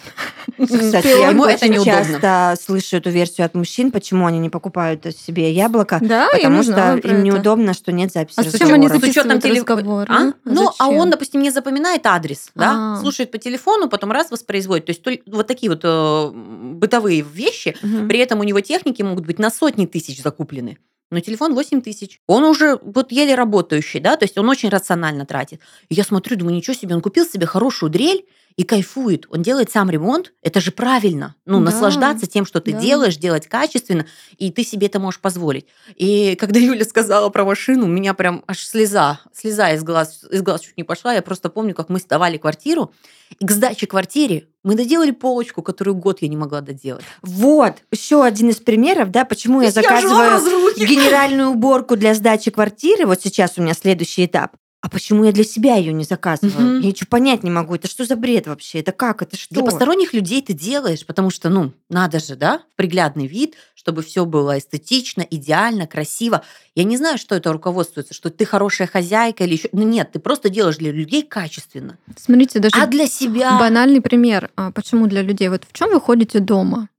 Кстати, 0.57 1.07
я 1.07 1.29
Ему 1.29 1.45
это 1.45 1.67
неудобно. 1.67 1.91
часто 1.91 2.55
слышу 2.61 2.97
эту 2.97 3.09
версию 3.09 3.45
от 3.45 3.55
мужчин, 3.55 3.91
почему 3.91 4.27
они 4.27 4.37
не 4.39 4.49
покупают 4.49 5.05
себе 5.17 5.51
яблоко, 5.51 5.99
Да, 6.01 6.29
потому 6.31 6.61
что 6.61 6.97
им 6.97 7.23
неудобно, 7.23 7.73
что 7.73 7.91
нет 7.91 8.13
записи 8.13 8.39
А 8.39 8.43
зачем 8.43 8.71
они 8.71 8.87
разговоров. 8.87 9.05
С 9.05 9.09
учетом 9.09 9.41
записывают 9.41 10.34
А? 10.43 10.49
а? 10.49 10.53
Ну, 10.53 10.67
а 10.67 10.85
Зачем? 10.85 10.99
он, 10.99 11.09
допустим, 11.09 11.41
не 11.41 11.51
запоминает 11.51 12.05
адрес, 12.05 12.49
да, 12.55 12.95
А. 12.95 13.01
слушает 13.01 13.31
по 13.31 13.37
телефону, 13.37 13.89
потом 13.89 14.11
раз 14.11 14.31
воспроизводит. 14.31 14.85
То 14.85 14.91
есть 14.91 15.27
вот 15.27 15.47
такие 15.47 15.69
вот 15.69 15.81
э, 15.83 16.31
бытовые 16.33 17.21
вещи. 17.21 17.75
Мгм. 17.81 18.07
При 18.07 18.19
этом 18.19 18.39
у 18.39 18.43
него 18.43 18.59
техники 18.61 19.01
могут 19.01 19.25
быть 19.25 19.39
на 19.39 19.49
сотни 19.49 19.85
тысяч 19.85 20.21
закуплены. 20.21 20.77
Но 21.11 21.19
телефон 21.19 21.53
8 21.53 21.81
тысяч. 21.81 22.19
Он 22.27 22.43
уже 22.43 22.79
вот 22.81 23.11
еле 23.11 23.35
работающий, 23.35 23.99
да, 23.99 24.17
то 24.17 24.25
есть 24.25 24.37
он 24.37 24.49
очень 24.49 24.69
рационально 24.69 25.25
тратит. 25.25 25.61
И 25.89 25.95
я 25.95 26.03
смотрю, 26.03 26.35
думаю, 26.35 26.55
ничего 26.55 26.73
себе, 26.73 26.95
он 26.95 27.01
купил 27.01 27.25
себе 27.25 27.45
хорошую 27.45 27.91
дрель 27.91 28.25
и 28.55 28.63
кайфует. 28.63 29.25
Он 29.29 29.41
делает 29.41 29.69
сам 29.69 29.89
ремонт, 29.89 30.33
это 30.41 30.61
же 30.61 30.71
правильно. 30.71 31.35
Ну, 31.45 31.59
Да, 31.59 31.65
наслаждаться 31.65 32.25
тем, 32.25 32.45
что 32.45 32.61
ты 32.61 32.71
да. 32.71 32.79
делаешь, 32.79 33.17
делать 33.17 33.47
качественно, 33.47 34.05
и 34.37 34.51
ты 34.51 34.63
себе 34.63 34.87
это 34.87 34.99
можешь 34.99 35.19
позволить. 35.19 35.67
И 35.95 36.35
когда 36.35 36.59
Юля 36.61 36.85
сказала 36.85 37.29
про 37.29 37.43
машину, 37.43 37.85
у 37.85 37.89
меня 37.89 38.13
прям 38.13 38.43
аж 38.47 38.59
слеза, 38.65 39.19
слеза 39.33 39.71
из 39.73 39.83
глаз, 39.83 40.23
из 40.31 40.41
глаз 40.41 40.61
чуть 40.61 40.77
не 40.77 40.83
пошла. 40.83 41.13
Я 41.13 41.21
просто 41.21 41.49
помню, 41.49 41.75
как 41.75 41.89
мы 41.89 41.99
сдавали 41.99 42.37
квартиру, 42.37 42.93
и 43.39 43.45
к 43.45 43.51
сдаче 43.51 43.87
квартире 43.87 44.47
мы 44.65 44.75
доделали 44.75 45.11
полочку, 45.11 45.61
которую 45.61 45.95
год 45.95 46.21
я 46.21 46.27
не 46.27 46.35
могла 46.35 46.59
доделать. 46.61 47.05
Вот, 47.21 47.75
еще 47.91 48.23
один 48.23 48.49
из 48.49 48.57
примеров, 48.57 49.11
да, 49.11 49.23
почему 49.23 49.61
я 49.61 49.69
в 49.69 49.73
заказываю 49.73 50.75
генеральную 50.75 51.51
уборку 51.51 51.95
для 51.95 52.15
сдачи 52.15 52.49
квартиры. 52.51 53.05
Вот 53.05 53.21
сейчас 53.21 53.53
у 53.57 53.61
меня 53.61 53.73
следующий 53.73 54.25
этап. 54.25 54.57
А 54.81 54.89
почему 54.89 55.23
я 55.23 55.31
для 55.31 55.43
себя 55.43 55.77
ее 55.77 55.93
не 55.93 56.03
заказываю? 56.03 56.75
Мгм. 56.75 56.79
Я 56.81 56.87
ничего 56.89 57.07
понять 57.09 57.41
не 57.41 57.49
могу. 57.49 57.73
Это 57.73 57.87
что 57.87 58.05
за 58.05 58.15
бред 58.15 58.45
вообще? 58.45 58.81
Это 58.81 58.91
как? 58.91 59.23
Это 59.23 59.35
что? 59.35 59.55
Для 59.55 59.63
посторонних 59.63 60.13
людей 60.13 60.43
ты 60.43 60.53
делаешь, 60.53 61.05
потому 61.07 61.31
что, 61.31 61.49
ну, 61.49 61.73
надо 61.89 62.19
же, 62.19 62.35
да, 62.35 62.61
приглядный 62.75 63.25
вид, 63.25 63.55
чтобы 63.85 64.01
все 64.01 64.25
было 64.25 64.57
эстетично, 64.57 65.21
идеально, 65.29 65.85
красиво. 65.85 66.41
Я 66.73 66.85
не 66.85 66.97
знаю, 66.97 67.19
что 67.19 67.35
это 67.35 67.53
руководствуется, 67.53 68.15
что 68.15 68.31
ты 68.31 68.43
хорошая 68.43 68.87
хозяйка 68.87 69.43
или 69.43 69.53
еще. 69.53 69.69
Ну 69.73 69.83
нет, 69.83 70.11
ты 70.11 70.17
просто 70.17 70.49
делаешь 70.49 70.77
для 70.77 70.91
людей 70.91 71.21
качественно. 71.21 71.99
Смотрите, 72.17 72.57
даже 72.57 72.75
А 72.81 72.87
для 72.87 73.05
себя. 73.05 73.59
банальный 73.59 74.01
пример. 74.01 74.49
а, 74.55 74.71
Почему 74.71 75.05
для 75.05 75.21
людей? 75.21 75.49
Вот 75.49 75.65
в 75.69 75.73
чем 75.77 75.91
вы 75.91 76.01
ходите 76.01 76.39
дома? 76.39 76.89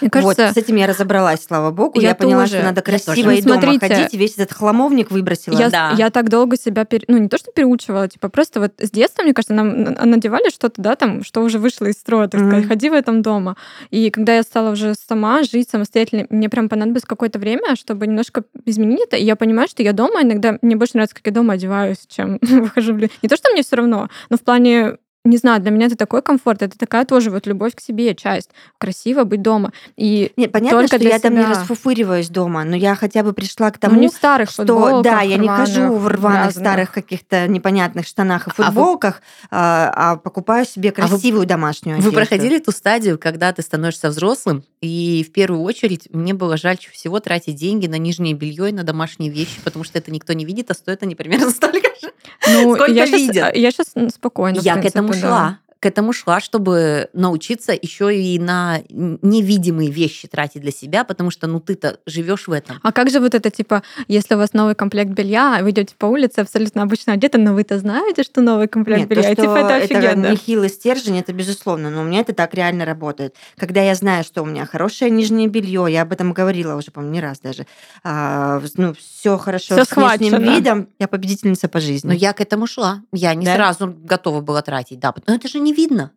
Мне 0.00 0.10
кажется, 0.10 0.46
вот, 0.46 0.54
с 0.54 0.56
этим 0.56 0.76
я 0.76 0.86
разобралась, 0.86 1.42
слава 1.44 1.70
богу. 1.70 2.00
Я 2.00 2.10
Я, 2.10 2.14
поняла, 2.14 2.42
тоже. 2.42 2.56
что 2.58 2.64
надо 2.64 2.82
красиво 2.82 3.14
тоже. 3.14 3.38
и 3.38 3.42
дома 3.42 3.60
Смотрите. 3.60 3.94
ходить, 3.94 4.14
весь 4.14 4.34
этот 4.38 4.52
хламовник 4.56 5.10
выбросила. 5.10 5.58
Я, 5.58 5.70
Да. 5.70 5.94
я 5.96 6.10
так 6.10 6.28
долго 6.28 6.56
себя, 6.56 6.84
пере- 6.84 7.04
ну 7.08 7.18
не 7.18 7.28
то 7.28 7.38
что 7.38 7.50
переучивала, 7.52 8.08
типа 8.08 8.28
просто 8.28 8.60
вот 8.60 8.72
с 8.78 8.90
детства, 8.90 9.22
мне 9.22 9.32
кажется, 9.32 9.54
нам 9.54 9.82
на- 9.82 10.04
надевали 10.04 10.50
что-то, 10.50 10.82
да, 10.82 10.96
там, 10.96 11.24
что 11.24 11.42
уже 11.42 11.58
вышло 11.58 11.86
из 11.86 11.94
строя, 11.94 12.28
так 12.28 12.40
Мгм. 12.40 12.50
сказать, 12.50 12.68
ходи 12.68 12.90
в 12.90 12.92
этом 12.94 13.22
дома. 13.22 13.56
И 13.90 14.10
когда 14.10 14.34
я 14.36 14.42
стала 14.42 14.72
уже 14.72 14.94
сама 15.08 15.42
жить 15.42 15.70
самостоятельно, 15.70 16.26
мне 16.30 16.48
прям 16.48 16.68
понадобилось 16.68 17.04
какое-то 17.04 17.38
время, 17.38 17.76
чтобы 17.76 18.06
немножко 18.06 18.44
изменить 18.64 19.00
это. 19.06 19.16
И 19.16 19.24
я 19.24 19.36
понимаю, 19.36 19.68
что 19.68 19.82
я 19.82 19.92
дома 19.92 20.22
иногда, 20.22 20.58
мне 20.62 20.76
больше 20.76 20.92
нравится, 20.94 21.16
как 21.16 21.26
я 21.26 21.32
дома 21.32 21.54
одеваюсь, 21.54 22.04
чем 22.08 22.38
выхожу 22.42 22.94
в 22.94 22.98
Не 22.98 23.28
то, 23.28 23.36
что 23.36 23.50
мне 23.52 23.62
все 23.62 23.76
равно, 23.76 24.08
но 24.30 24.36
в 24.36 24.42
плане 24.42 24.96
не 25.26 25.36
знаю, 25.36 25.60
для 25.60 25.70
меня 25.70 25.86
это 25.86 25.96
такой 25.96 26.22
комфорт, 26.22 26.62
это 26.62 26.78
такая 26.78 27.04
тоже 27.04 27.30
вот 27.30 27.46
любовь 27.46 27.74
к 27.74 27.80
себе 27.80 28.14
часть. 28.14 28.50
Красиво 28.78 29.24
быть 29.24 29.42
дома. 29.42 29.72
И 29.96 30.32
Нет, 30.36 30.52
понятно, 30.52 30.78
Только 30.80 30.96
что 30.98 31.04
я 31.08 31.18
там 31.18 31.34
не 31.34 31.42
себя. 31.42 31.50
расфуфыриваюсь 31.50 32.28
дома, 32.28 32.64
но 32.64 32.76
я 32.76 32.94
хотя 32.94 33.22
бы 33.22 33.32
пришла 33.32 33.70
к 33.70 33.74
ну, 33.82 33.88
тому, 33.88 34.00
не 34.00 34.08
в 34.08 34.12
старых 34.12 34.50
что 34.50 34.62
футболках, 34.62 35.02
да, 35.02 35.20
я 35.22 35.36
не 35.36 35.48
хожу 35.48 35.92
в 35.94 36.06
рваных 36.08 36.42
грязных. 36.44 36.64
старых 36.64 36.92
каких-то 36.92 37.46
непонятных 37.48 38.06
штанах 38.06 38.46
и 38.48 38.50
А 38.50 38.54
вы- 38.56 38.64
футболках, 38.64 39.22
а, 39.50 39.92
а 39.94 40.16
покупаю 40.16 40.64
себе 40.66 40.90
А 40.96 41.02
вы- 41.02 41.08
красивую 41.08 41.46
домашнюю 41.46 41.96
Вы 41.96 42.00
одежду. 42.08 42.16
проходили 42.16 42.58
ту 42.58 42.72
стадию, 42.72 43.18
когда 43.18 43.52
ты 43.52 43.62
становишься 43.62 44.08
взрослым, 44.08 44.62
и 44.86 45.24
в 45.24 45.32
первую 45.32 45.62
очередь 45.62 46.08
мне 46.12 46.34
было 46.34 46.56
жаль 46.56 46.78
всего 46.92 47.20
тратить 47.20 47.56
деньги 47.56 47.86
на 47.86 47.98
нижнее 47.98 48.34
белье 48.34 48.70
и 48.70 48.72
на 48.72 48.84
домашние 48.84 49.30
вещи, 49.30 49.60
потому 49.64 49.84
что 49.84 49.98
это 49.98 50.10
никто 50.10 50.32
не 50.32 50.44
видит, 50.44 50.70
а 50.70 50.74
стоит 50.74 51.02
они 51.02 51.14
примерно 51.14 51.50
столько 51.52 51.88
же. 52.00 52.12
Ну, 52.48 52.74
Сколько 52.74 52.92
я 52.92 53.06
видят? 53.06 53.54
я 53.54 53.70
сейчас 53.70 53.88
спокойно. 54.14 54.58
Я 54.60 54.76
к 54.76 54.84
этому 54.84 55.12
да. 55.12 55.18
шла. 55.18 55.58
К 55.86 55.88
этому 55.88 56.12
шла, 56.12 56.40
чтобы 56.40 57.10
научиться 57.12 57.72
еще 57.72 58.12
и 58.12 58.40
на 58.40 58.80
невидимые 58.90 59.88
вещи 59.88 60.26
тратить 60.26 60.62
для 60.62 60.72
себя, 60.72 61.04
потому 61.04 61.30
что 61.30 61.46
ну 61.46 61.60
ты-то 61.60 62.00
живешь 62.06 62.48
в 62.48 62.52
этом. 62.52 62.80
А 62.82 62.90
как 62.90 63.08
же 63.08 63.20
вот 63.20 63.36
это, 63.36 63.50
типа, 63.50 63.84
если 64.08 64.34
у 64.34 64.38
вас 64.38 64.52
новый 64.52 64.74
комплект 64.74 65.12
белья, 65.12 65.60
вы 65.62 65.70
идете 65.70 65.94
по 65.96 66.06
улице 66.06 66.40
абсолютно 66.40 66.82
обычно 66.82 67.12
одеты, 67.12 67.38
но 67.38 67.54
вы-то 67.54 67.78
знаете, 67.78 68.24
что 68.24 68.40
новый 68.40 68.66
комплект 68.66 68.98
Нет, 69.02 69.08
то, 69.10 69.14
белья, 69.14 69.30
и 69.30 69.32
что 69.34 69.42
типа 69.42 69.56
это 69.58 69.76
офигенно. 69.76 70.32
нехилый 70.32 70.70
стержень, 70.70 71.20
это 71.20 71.32
безусловно, 71.32 71.88
но 71.88 72.00
у 72.00 72.04
меня 72.04 72.18
это 72.18 72.32
так 72.34 72.52
реально 72.54 72.84
работает. 72.84 73.36
Когда 73.56 73.80
я 73.80 73.94
знаю, 73.94 74.24
что 74.24 74.42
у 74.42 74.44
меня 74.44 74.66
хорошее 74.66 75.12
нижнее 75.12 75.46
белье, 75.46 75.86
я 75.88 76.02
об 76.02 76.10
этом 76.12 76.32
говорила 76.32 76.74
уже, 76.74 76.90
по-моему, 76.90 77.14
не 77.14 77.20
раз 77.20 77.38
даже, 77.38 77.64
а, 78.02 78.60
ну, 78.76 78.92
все 78.94 79.38
хорошо 79.38 79.74
Всё 79.76 79.84
с 79.84 79.94
внешним 79.94 80.42
видом, 80.42 80.88
я 80.98 81.06
победительница 81.06 81.68
по 81.68 81.78
жизни. 81.78 82.08
Но 82.08 82.14
я 82.14 82.32
к 82.32 82.40
этому 82.40 82.66
шла. 82.66 83.02
Я 83.12 83.32
не 83.36 83.46
Да? 83.46 83.54
сразу 83.54 83.94
готова 84.02 84.40
была 84.40 84.62
тратить, 84.62 84.98
да. 84.98 85.14
Но 85.28 85.34
это 85.36 85.46
же 85.46 85.60
не 85.60 85.75
видно. 85.76 86.12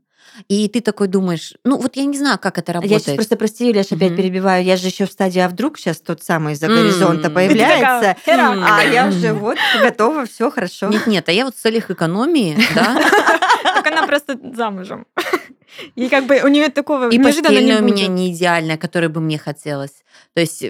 И 0.47 0.69
ты 0.69 0.79
такой 0.79 1.07
думаешь, 1.07 1.53
ну 1.65 1.77
вот 1.77 1.97
я 1.97 2.05
не 2.05 2.17
знаю, 2.17 2.39
как 2.39 2.57
это 2.57 2.71
Я 2.71 2.73
работает. 2.75 3.01
сейчас 3.03 3.15
просто, 3.15 3.35
прости, 3.35 3.67
Юля, 3.67 3.79
я 3.79 3.83
ж 3.83 3.87
опять 3.91 4.15
перебиваю. 4.15 4.63
Я 4.63 4.77
же 4.77 4.87
еще 4.87 5.05
в 5.05 5.11
стадии, 5.11 5.39
а 5.39 5.49
вдруг 5.49 5.77
сейчас 5.77 5.99
тот 5.99 6.23
самый 6.23 6.53
из-за 6.53 6.67
М. 6.67 6.75
горизонта 6.75 7.23
Ты 7.27 7.29
появляется, 7.35 8.15
«Хера». 8.25 8.55
а 8.77 8.83
я 8.83 9.07
уже 9.07 9.33
вот 9.33 9.57
готова, 9.81 10.25
все 10.25 10.49
хорошо. 10.49 10.87
Нет, 10.87 11.07
нет, 11.07 11.27
а 11.27 11.31
я 11.33 11.45
вот 11.45 11.55
в 11.55 11.59
целях 11.61 11.91
экономии, 11.91 12.57
да, 12.73 13.01
Так 13.75 13.87
она 13.87 14.07
просто 14.07 14.39
замужем. 14.55 15.05
И 15.95 16.09
как 16.09 16.25
бы 16.25 16.41
у 16.43 16.47
нее 16.47 16.69
такого 16.69 17.09
и 17.09 17.17
неожиданно 17.17 17.59
не 17.59 17.75
у 17.75 17.83
меня 17.83 18.07
не 18.07 18.31
идеальная, 18.33 18.77
которой 18.77 19.07
бы 19.09 19.21
мне 19.21 19.37
хотелось. 19.37 20.03
То 20.33 20.41
есть 20.41 20.63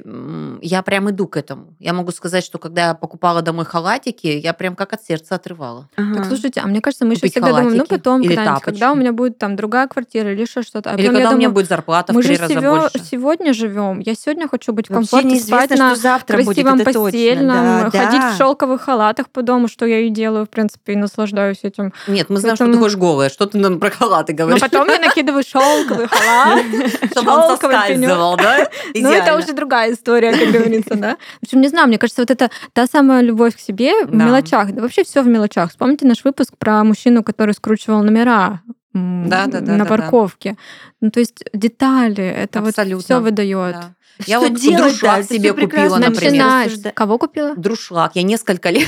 я 0.62 0.82
прям 0.84 1.10
иду 1.10 1.28
к 1.28 1.38
этому. 1.38 1.74
Я 1.80 1.94
могу 1.94 2.12
сказать, 2.12 2.44
что 2.44 2.58
когда 2.60 2.88
я 2.90 2.94
покупала 2.94 3.42
домой 3.42 3.66
халатики, 3.66 4.28
я 4.28 4.54
прям 4.54 4.76
как 4.76 4.94
от 4.94 5.04
сердца 5.04 5.36
отрывала. 5.36 5.90
Ага. 5.96 6.16
Так, 6.18 6.26
слушайте, 6.26 6.60
а 6.62 6.68
мне 6.68 6.82
кажется, 6.82 7.06
мы 7.06 7.14
еще 7.14 7.28
всегда 7.30 7.50
думаем, 7.50 7.78
ну 7.78 7.86
потом, 7.86 8.24
когда 8.62 8.92
у 8.92 8.96
меня 8.96 9.12
будет 9.14 9.38
там 9.38 9.56
другая 9.56 9.88
квартира 9.88 10.32
или 10.34 10.42
еще 10.42 10.62
что-то. 10.62 10.92
А 10.92 10.96
Или 10.96 11.08
когда 11.08 11.32
у 11.32 11.38
меня 11.38 11.50
будет 11.50 11.68
зарплата 11.68 12.14
мы 12.14 12.22
в 12.22 12.26
три 12.26 12.36
же 12.36 12.42
раза 12.42 12.54
сего- 12.54 12.80
больше. 12.82 13.00
сегодня 13.10 13.54
живем. 13.54 14.00
Я 14.00 14.16
сегодня 14.16 14.48
хочу 14.48 14.74
быть 14.74 14.88
комфорте, 14.88 15.40
спать 15.40 15.70
на 15.72 15.92
что 15.94 16.02
завтра 16.02 16.38
будет, 16.44 16.56
красивом 16.64 16.80
постельном, 16.84 17.90
Да, 17.90 17.92
ходить 17.92 18.22
да. 18.22 18.34
в 18.34 18.38
шелковых 18.38 18.82
халатах 18.82 19.30
по 19.30 19.42
дому, 19.42 19.68
что 19.68 19.86
я 19.86 20.00
и 20.00 20.10
делаю, 20.10 20.46
в 20.46 20.50
принципе, 20.50 20.94
и 20.94 20.96
наслаждаюсь 20.96 21.60
этим. 21.64 21.94
Нет, 22.08 22.30
мы 22.30 22.38
знаем, 22.40 22.56
что 22.56 22.66
ты 22.66 22.72
Поэтому- 22.72 22.84
ходишь 22.84 22.98
голая. 22.98 23.30
Что 23.30 23.46
ты 23.46 23.58
нам 23.58 23.80
про 23.80 23.90
халаты 23.90 24.34
Но 24.34 24.38
говоришь? 24.38 24.62
потом 24.62 24.80
потом 24.88 24.89
я 24.92 25.00
накидываю 25.00 25.44
шелковый 25.44 26.08
халат, 26.08 26.66
Чтобы 27.12 27.32
он 27.32 27.58
соскальзывал, 27.58 28.38
да? 28.38 28.70
Ну, 28.96 29.12
это 29.12 29.36
уже 29.38 29.54
другая 29.54 29.94
история, 29.94 30.32
как 30.32 30.52
говорится, 30.52 30.96
да. 30.96 31.18
В 31.42 31.46
общем, 31.46 31.62
не 31.62 31.68
знаю, 31.68 31.88
мне 31.88 31.98
кажется, 31.98 32.22
вот 32.22 32.32
это 32.32 32.50
та 32.74 32.88
самая 32.88 33.22
любовь 33.22 33.56
к 33.56 33.60
себе 33.60 34.06
в 34.06 34.12
Да. 34.12 34.26
мелочах. 34.26 34.72
Да 34.74 34.82
вообще 34.82 35.04
все 35.04 35.22
в 35.22 35.28
мелочах. 35.28 35.70
Вспомните 35.70 36.06
наш 36.06 36.24
выпуск 36.24 36.54
про 36.58 36.84
мужчину, 36.84 37.24
который 37.24 37.54
скручивал 37.54 38.04
номера 38.04 38.62
м, 38.96 39.30
Да-да-да-да-да. 39.30 39.78
на 39.78 39.86
парковке. 39.86 40.56
Ну, 41.02 41.12
то 41.12 41.20
есть 41.20 41.44
детали, 41.54 42.24
это 42.26 42.60
вот 42.62 42.70
Абсолютно. 42.70 43.04
все 43.04 43.20
выдает. 43.20 43.76
Да. 43.76 43.94
Я 44.26 44.40
Что 44.40 44.50
вот 44.50 44.60
делать-то? 44.60 44.90
друшлаг 44.90 45.20
Это 45.20 45.34
себе 45.34 45.54
купила, 45.54 45.98
например. 45.98 46.32
Начинаешь. 46.32 46.94
Кого 46.94 47.18
купила? 47.18 47.56
Друшлаг. 47.56 48.12
Я 48.16 48.24
несколько 48.24 48.70
лет 48.70 48.88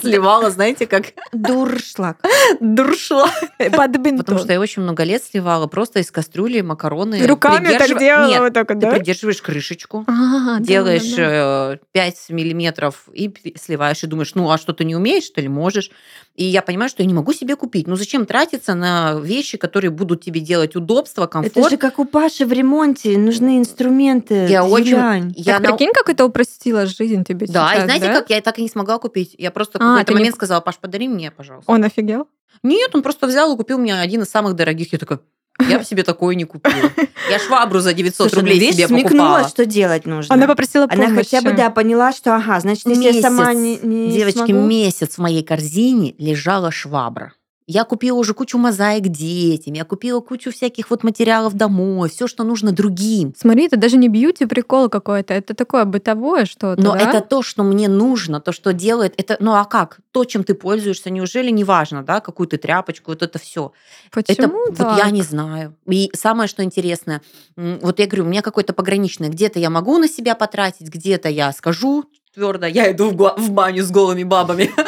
сливала, 0.00 0.50
знаете, 0.50 0.86
как 0.86 1.06
Дуршлаг. 1.32 2.18
друшлаг. 2.60 3.30
Под 3.58 3.90
бинтом. 3.98 4.18
Потому 4.18 4.38
что 4.40 4.52
я 4.52 4.60
очень 4.60 4.82
много 4.82 5.02
лет 5.04 5.22
сливала 5.24 5.66
просто 5.66 6.00
из 6.00 6.10
кастрюли 6.10 6.60
макароны. 6.60 7.26
Руками 7.26 7.68
так 7.68 7.82
Придержив- 7.88 7.98
делала 7.98 8.28
Нет, 8.30 8.40
вот 8.40 8.52
так 8.52 8.68
вот, 8.70 8.80
ты 8.80 8.86
да? 8.86 8.92
придерживаешь 8.92 9.42
крышечку, 9.42 10.04
А, 10.06 10.58
да, 10.58 10.60
делаешь 10.60 11.10
да, 11.16 11.16
да. 11.16 11.74
э, 11.74 11.78
5 11.92 12.26
миллиметров 12.30 13.04
и 13.12 13.32
сливаешь, 13.60 14.02
и 14.04 14.06
думаешь, 14.06 14.34
ну 14.34 14.50
а 14.50 14.58
что 14.58 14.72
ты 14.72 14.84
не 14.84 14.94
умеешь, 14.96 15.24
что 15.24 15.40
ли, 15.40 15.48
можешь. 15.48 15.90
И 16.34 16.44
я 16.44 16.60
понимаю, 16.60 16.90
что 16.90 17.02
я 17.02 17.06
не 17.08 17.14
могу 17.14 17.32
себе 17.32 17.56
купить. 17.56 17.86
Ну 17.86 17.96
зачем 17.96 18.26
тратиться 18.26 18.74
на 18.74 19.14
вещи, 19.20 19.56
которые 19.56 19.90
будут 19.90 20.22
тебе 20.22 20.40
делать 20.40 20.76
удобство, 20.76 21.26
комфорт? 21.26 21.56
Это 21.56 21.70
же 21.70 21.76
как 21.78 21.98
у 21.98 22.04
Паши 22.04 22.44
в 22.44 22.52
ремонте. 22.52 23.16
Нужны 23.16 23.58
инструменты. 23.58 24.46
Я 24.46 24.64
очень... 24.64 25.32
Я 25.34 25.54
Так 25.54 25.62
на- 25.62 25.68
прикинь, 25.76 25.92
как 25.94 26.10
это 26.10 26.26
упростило 26.26 26.84
жизнь 26.86 27.24
тебе 27.24 27.46
Да, 27.46 27.70
сейчас, 27.70 27.82
и 27.82 27.84
знаете, 27.86 28.06
да? 28.06 28.20
как 28.20 28.30
я 28.30 28.40
так 28.42 28.58
и 28.58 28.62
не 28.62 28.68
смогла 28.68 28.98
купить. 28.98 29.34
Я 29.38 29.50
просто 29.50 29.78
в 29.94 30.00
А, 30.00 30.04
ты 30.04 30.12
не- 30.12 30.18
момент 30.18 30.34
сказала, 30.36 30.60
Паш, 30.60 30.76
подари 30.78 31.08
мне, 31.08 31.30
пожалуйста. 31.30 31.70
Он 31.70 31.84
офигел? 31.84 32.28
Нет, 32.62 32.94
он 32.94 33.02
просто 33.02 33.26
взял 33.26 33.52
и 33.52 33.56
купил 33.56 33.78
мне 33.78 33.94
один 33.98 34.22
из 34.22 34.28
самых 34.30 34.54
дорогих. 34.54 34.92
Я 34.92 34.98
такая, 34.98 35.20
я 35.68 35.78
бы 35.78 35.84
себе 35.84 36.02
такое 36.02 36.34
не 36.34 36.44
купила. 36.44 36.90
Я 37.30 37.38
швабру 37.40 37.80
за 37.80 37.92
900 37.92 38.16
Слушай, 38.16 38.34
ну, 38.34 38.40
рублей 38.40 38.72
себе 38.72 38.86
смекнула, 38.86 39.24
покупала. 39.28 39.48
что 39.48 39.66
делать 39.66 40.06
нужно. 40.06 40.32
Она 40.34 40.46
попросила 40.46 40.84
Она 40.88 41.06
помощи. 41.06 41.16
хотя 41.30 41.40
бы, 41.42 41.52
да, 41.56 41.70
поняла, 41.70 42.12
что, 42.12 42.36
ага, 42.36 42.60
значит, 42.60 42.86
если 42.86 43.10
я 43.12 43.20
сама 43.22 43.52
не, 43.52 43.78
не 43.78 44.12
Девочки, 44.12 44.38
смогу- 44.52 44.66
месяц 44.66 45.14
в 45.14 45.18
моей 45.18 45.42
корзине 45.42 46.14
лежала 46.18 46.70
швабра. 46.70 47.32
Я 47.66 47.84
купила 47.84 48.16
уже 48.16 48.32
кучу 48.32 48.58
мозаик 48.58 49.08
детям, 49.08 49.74
я 49.74 49.84
купила 49.84 50.20
кучу 50.20 50.52
всяких 50.52 50.88
вот 50.88 51.02
материалов 51.02 51.54
домой, 51.54 52.08
все, 52.08 52.28
что 52.28 52.44
нужно 52.44 52.70
другим. 52.70 53.34
Смотри, 53.36 53.66
это 53.66 53.76
даже 53.76 53.96
не 53.96 54.08
бьюти-прикол 54.08 54.88
какой-то, 54.88 55.34
это 55.34 55.52
такое 55.52 55.84
бытовое 55.84 56.44
что-то, 56.44 56.80
Но 56.80 56.92
да? 56.92 57.00
это 57.00 57.20
то, 57.20 57.42
что 57.42 57.64
мне 57.64 57.88
нужно, 57.88 58.40
то, 58.40 58.52
что 58.52 58.72
делает. 58.72 59.14
Это, 59.16 59.36
ну 59.40 59.54
а 59.54 59.64
как? 59.64 59.98
То, 60.12 60.24
чем 60.24 60.44
ты 60.44 60.54
пользуешься, 60.54 61.10
неужели 61.10 61.50
не 61.50 61.64
важно, 61.64 62.04
да, 62.04 62.20
какую 62.20 62.46
ты 62.46 62.56
тряпочку, 62.56 63.10
вот 63.10 63.22
это 63.22 63.40
все. 63.40 63.72
Это 64.14 64.34
Почему 64.34 64.66
вот 64.68 64.76
так? 64.76 64.98
я 64.98 65.10
не 65.10 65.22
знаю. 65.22 65.74
И 65.88 66.10
самое, 66.14 66.48
что 66.48 66.62
интересное, 66.62 67.20
вот 67.56 67.98
я 67.98 68.06
говорю, 68.06 68.26
у 68.26 68.28
меня 68.28 68.42
какое-то 68.42 68.74
пограничное. 68.74 69.28
Где-то 69.28 69.58
я 69.58 69.70
могу 69.70 69.98
на 69.98 70.08
себя 70.08 70.36
потратить, 70.36 70.88
где-то 70.88 71.28
я 71.28 71.52
скажу 71.52 72.04
твердо, 72.36 72.66
я 72.66 72.92
иду 72.92 73.10
в, 73.10 73.34
в 73.38 73.50
баню 73.50 73.82
с 73.82 73.90
голыми 73.90 74.22
бабами. 74.22 74.70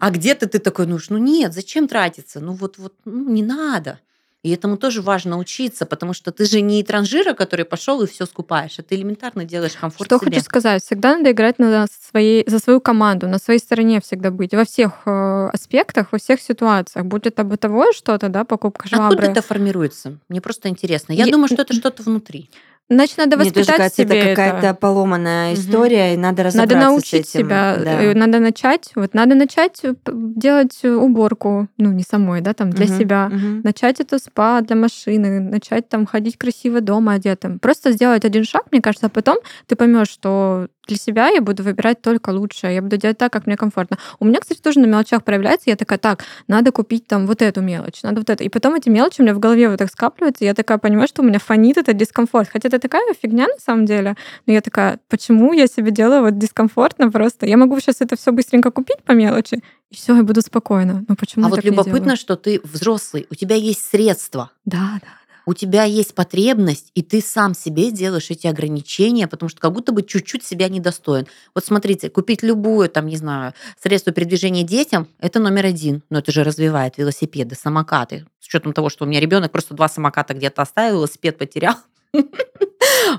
А 0.00 0.10
где-то 0.10 0.46
ты 0.46 0.58
такой, 0.58 0.86
ну, 0.86 0.98
ну 1.08 1.18
нет, 1.18 1.52
зачем 1.54 1.88
тратиться? 1.88 2.40
Ну 2.40 2.52
вот, 2.52 2.78
вот, 2.78 2.94
ну, 3.04 3.28
не 3.28 3.42
надо. 3.42 4.00
И 4.42 4.50
этому 4.50 4.76
тоже 4.76 5.02
важно 5.02 5.38
учиться, 5.38 5.86
потому 5.86 6.12
что 6.12 6.30
ты 6.30 6.44
же 6.44 6.60
не 6.60 6.84
транжира, 6.84 7.32
который 7.34 7.64
пошел 7.64 8.00
и 8.02 8.06
все 8.06 8.26
скупаешь, 8.26 8.78
а 8.78 8.82
ты 8.84 8.94
элементарно 8.94 9.44
делаешь 9.44 9.72
комфорт 9.72 10.06
Что 10.08 10.18
себе. 10.20 10.30
хочу 10.36 10.44
сказать, 10.44 10.84
всегда 10.84 11.16
надо 11.16 11.32
играть 11.32 11.58
на 11.58 11.86
своей, 12.10 12.44
за 12.48 12.60
свою 12.60 12.80
команду, 12.80 13.26
на 13.26 13.38
своей 13.40 13.58
стороне 13.58 14.00
всегда 14.00 14.30
быть, 14.30 14.54
во 14.54 14.64
всех 14.64 15.02
э, 15.06 15.48
аспектах, 15.52 16.12
во 16.12 16.18
всех 16.18 16.40
ситуациях. 16.40 17.06
Будь 17.06 17.26
это 17.26 17.42
бытовое 17.42 17.92
что-то, 17.92 18.28
да, 18.28 18.44
покупка 18.44 18.84
Откуда 18.84 19.08
швабры. 19.08 19.26
это 19.26 19.42
формируется? 19.42 20.18
Мне 20.28 20.40
просто 20.40 20.68
интересно. 20.68 21.12
Я 21.12 21.24
Я- 21.24 21.32
думаю, 21.32 21.48
что 21.48 21.62
это 21.62 21.74
что-то 21.74 22.04
внутри. 22.04 22.48
Значит, 22.88 23.18
надо 23.18 23.36
Мне 23.36 23.46
тоже 23.46 23.58
воспитать 23.58 23.76
кажется, 23.78 24.02
себе 24.02 24.20
это 24.20 24.36
какая-то 24.36 24.74
поломанная 24.74 25.54
история, 25.54 26.14
и 26.14 26.16
надо 26.16 26.44
разобраться 26.44 26.74
Надо 26.76 26.86
с 26.86 26.88
научить 26.88 27.14
этим. 27.14 27.40
себя, 27.46 27.76
Да. 27.84 28.00
э, 28.02 28.14
надо 28.14 28.38
начать, 28.38 28.92
вот 28.94 29.12
надо 29.12 29.34
начать 29.34 29.80
э, 29.82 29.94
делать 30.04 30.84
уборку, 30.84 31.66
ну 31.78 31.90
не 31.90 32.04
самой, 32.04 32.42
да, 32.42 32.54
там 32.54 32.70
для 32.70 32.86
Мгм, 32.86 32.98
себя, 32.98 33.28
мгм. 33.28 33.60
начать 33.64 33.98
это 33.98 34.18
спа 34.20 34.60
для 34.60 34.76
машины, 34.76 35.40
начать 35.40 35.88
там 35.88 36.06
ходить 36.06 36.38
красиво 36.38 36.80
дома 36.80 37.14
одетым. 37.14 37.58
Просто 37.58 37.90
сделать 37.90 38.24
один 38.24 38.44
шаг, 38.44 38.62
мне 38.70 38.80
кажется, 38.80 39.06
а 39.06 39.10
потом 39.10 39.38
ты 39.66 39.74
поймешь, 39.74 40.08
что 40.08 40.68
для 40.86 40.96
себя 40.96 41.28
я 41.28 41.40
буду 41.40 41.62
выбирать 41.62 42.00
только 42.00 42.30
лучшее, 42.30 42.74
я 42.74 42.82
буду 42.82 42.96
делать 42.96 43.18
так, 43.18 43.32
как 43.32 43.46
мне 43.46 43.56
комфортно. 43.56 43.98
У 44.18 44.24
меня, 44.24 44.40
кстати, 44.40 44.60
тоже 44.60 44.80
на 44.80 44.86
мелочах 44.86 45.24
проявляется, 45.24 45.70
я 45.70 45.76
такая, 45.76 45.98
так, 45.98 46.24
надо 46.48 46.72
купить 46.72 47.06
там 47.06 47.26
вот 47.26 47.42
эту 47.42 47.60
мелочь, 47.60 48.02
надо 48.02 48.20
вот 48.20 48.30
это. 48.30 48.44
И 48.44 48.48
потом 48.48 48.74
эти 48.74 48.88
мелочи 48.88 49.20
у 49.20 49.24
меня 49.24 49.34
в 49.34 49.38
голове 49.38 49.68
вот 49.68 49.78
так 49.78 49.90
скапливаются, 49.90 50.44
и 50.44 50.46
я 50.46 50.54
такая 50.54 50.78
понимаю, 50.78 51.08
что 51.08 51.22
у 51.22 51.24
меня 51.24 51.38
фонит 51.38 51.76
этот 51.76 51.96
дискомфорт. 51.96 52.48
Хотя 52.52 52.68
это 52.68 52.78
такая 52.78 53.02
фигня 53.20 53.46
на 53.46 53.58
самом 53.58 53.86
деле. 53.86 54.16
Но 54.46 54.52
я 54.52 54.60
такая, 54.60 54.98
почему 55.08 55.52
я 55.52 55.66
себе 55.66 55.90
делаю 55.90 56.22
вот 56.22 56.38
дискомфортно 56.38 57.10
просто? 57.10 57.46
Я 57.46 57.56
могу 57.56 57.78
сейчас 57.80 58.00
это 58.00 58.16
все 58.16 58.32
быстренько 58.32 58.70
купить 58.70 59.02
по 59.04 59.12
мелочи, 59.12 59.62
и 59.90 59.94
все, 59.94 60.16
я 60.16 60.22
буду 60.22 60.40
спокойно. 60.42 61.04
Но 61.08 61.16
почему 61.16 61.46
а 61.46 61.48
вот 61.48 61.64
любопытно, 61.64 62.16
что 62.16 62.36
ты 62.36 62.60
взрослый, 62.64 63.26
у 63.30 63.34
тебя 63.34 63.56
есть 63.56 63.84
средства, 63.84 64.50
Да, 64.64 64.98
да. 65.00 65.08
У 65.46 65.54
тебя 65.54 65.84
есть 65.84 66.14
потребность, 66.14 66.90
и 66.94 67.02
ты 67.02 67.20
сам 67.20 67.54
себе 67.54 67.92
делаешь 67.92 68.30
эти 68.30 68.48
ограничения, 68.48 69.28
потому 69.28 69.48
что 69.48 69.60
как 69.60 69.72
будто 69.72 69.92
бы 69.92 70.02
чуть-чуть 70.02 70.44
себя 70.44 70.68
недостоин. 70.68 71.26
Вот 71.54 71.64
смотрите, 71.64 72.10
купить 72.10 72.42
любую, 72.42 72.88
там, 72.90 73.06
не 73.06 73.16
знаю, 73.16 73.54
средство 73.80 74.12
передвижения 74.12 74.64
детям, 74.64 75.08
это 75.20 75.38
номер 75.38 75.66
один. 75.66 76.02
Но 76.10 76.18
это 76.18 76.32
же 76.32 76.42
развивает 76.42 76.98
велосипеды, 76.98 77.54
самокаты. 77.54 78.26
С 78.40 78.48
учетом 78.48 78.72
того, 78.72 78.90
что 78.90 79.04
у 79.04 79.08
меня 79.08 79.20
ребенок 79.20 79.52
просто 79.52 79.74
два 79.74 79.88
самоката 79.88 80.34
где-то 80.34 80.62
оставил, 80.62 80.96
велосипед 80.96 81.38
потерял. 81.38 81.76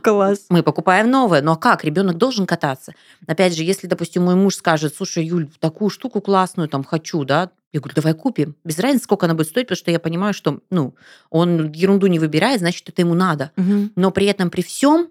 Класс. 0.04 0.46
Мы 0.50 0.64
покупаем 0.64 1.10
новое. 1.10 1.42
Но 1.42 1.56
как? 1.56 1.84
Ребенок 1.84 2.18
должен 2.18 2.46
кататься. 2.46 2.94
Опять 3.26 3.56
же, 3.56 3.64
если, 3.64 3.88
допустим, 3.88 4.24
мой 4.24 4.36
муж 4.36 4.56
скажет, 4.56 4.96
слушай, 4.96 5.26
Юль, 5.26 5.50
такую 5.60 5.90
штуку 5.90 6.22
классную 6.22 6.68
там 6.70 6.84
хочу, 6.84 7.24
да, 7.24 7.52
я 7.74 7.80
говорю, 7.80 7.96
давай 7.96 8.14
купим. 8.14 8.56
Без 8.64 8.80
разницы, 8.80 9.04
сколько 9.04 9.26
она 9.26 9.36
будет 9.36 9.48
стоить, 9.48 9.68
потому 9.68 9.78
что 9.78 9.92
я 9.92 10.00
понимаю, 10.00 10.34
что 10.34 10.62
ну, 10.70 10.96
он 11.30 11.72
ерунду 11.72 12.08
не 12.08 12.20
выбирает, 12.20 12.60
значит, 12.60 12.88
это 12.90 13.02
ему 13.02 13.14
надо. 13.14 13.52
Мгм. 13.56 13.92
Но 13.96 14.12
при 14.12 14.26
этом, 14.28 14.50
при 14.50 14.62
всем, 14.62 15.10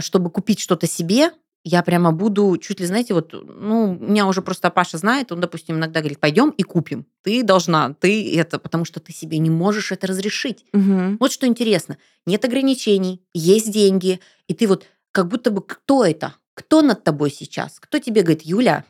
чтобы 0.00 0.30
купить 0.30 0.60
что-то 0.60 0.86
себе, 0.86 1.30
я 1.68 1.82
прямо 1.82 2.12
буду 2.12 2.56
чуть 2.58 2.78
ли, 2.78 2.86
знаете, 2.86 3.12
вот, 3.12 3.32
ну, 3.32 3.98
меня 4.00 4.28
уже 4.28 4.40
просто 4.40 4.70
Паша 4.70 4.98
знает, 4.98 5.32
он, 5.32 5.40
допустим, 5.40 5.76
иногда 5.76 5.98
говорит, 5.98 6.20
пойдем 6.20 6.50
и 6.50 6.62
купим. 6.62 7.06
Ты 7.22 7.42
должна, 7.42 7.92
ты 7.94 8.36
это, 8.38 8.60
потому 8.60 8.84
что 8.84 9.00
ты 9.00 9.12
себе 9.12 9.38
не 9.38 9.50
можешь 9.50 9.90
это 9.90 10.06
разрешить. 10.06 10.64
Мгм. 10.72 11.16
Вот 11.18 11.32
что 11.32 11.44
интересно, 11.48 11.98
нет 12.24 12.44
ограничений, 12.44 13.20
есть 13.34 13.72
деньги, 13.72 14.20
и 14.46 14.54
ты 14.54 14.68
вот 14.68 14.86
как 15.10 15.26
будто 15.26 15.50
бы 15.50 15.60
кто 15.60 16.04
это? 16.04 16.34
Кто 16.54 16.82
над 16.82 17.02
тобой 17.02 17.32
сейчас? 17.32 17.80
Кто 17.80 17.98
тебе 17.98 18.22
говорит, 18.22 18.42
Юля, 18.42 18.84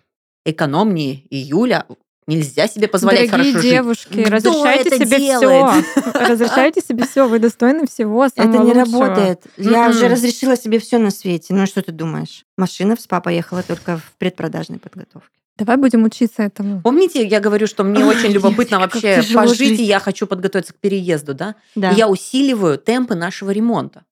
экономнее, 0.45 1.23
и 1.31 1.39
Юля, 1.39 1.87
нельзя 2.27 2.67
себе 2.69 2.89
позволять 2.89 3.31
Дорогие 3.31 3.53
хорошо 3.53 3.63
жить. 3.63 3.71
девушки, 3.73 4.23
Кто 4.25 4.31
разрешайте 4.35 4.89
это 4.89 5.05
себе 5.07 5.19
делает? 5.19 5.85
все. 5.87 6.11
Разрешайте 6.29 6.81
себе 6.81 7.05
все, 7.07 7.29
вы 7.29 7.39
достойны 7.39 7.87
всего 7.87 8.25
Это 8.25 8.43
самого 8.43 8.65
не 8.67 8.73
лучшего. 8.81 9.01
работает. 9.07 9.43
Я 9.57 9.89
уже 9.89 10.05
Мгм. 10.05 10.13
разрешила 10.13 10.57
себе 10.57 10.79
все 10.79 10.99
на 10.99 11.11
свете. 11.11 11.55
Ну 11.55 11.67
что 11.67 11.83
ты 11.83 11.93
думаешь? 11.93 12.45
Машина 12.57 12.97
в 12.97 13.01
СПА 13.01 13.21
поехала 13.21 13.63
только 13.63 13.99
в 13.99 14.13
предпродажной 14.19 14.79
подготовке. 14.79 15.29
Давай 15.59 15.77
будем 15.79 16.05
учиться 16.05 16.43
этому. 16.43 16.83
Помните, 16.83 17.27
я 17.27 17.41
говорю, 17.41 17.67
что 17.67 17.83
мне 17.83 18.05
очень 18.05 18.31
любопытно 18.31 18.79
вообще 18.79 19.23
пожить, 19.33 19.57
жить. 19.59 19.81
и 19.81 19.85
я 19.85 20.01
хочу 20.01 20.27
подготовиться 20.27 20.75
к 20.75 20.77
переезду, 20.77 21.33
да? 21.33 21.55
Да. 21.75 21.93
И 21.93 21.95
я 21.95 22.09
усиливаю 22.09 22.77
темпы 22.77 23.15
нашего 23.15 23.51
ремонта. 23.53 24.05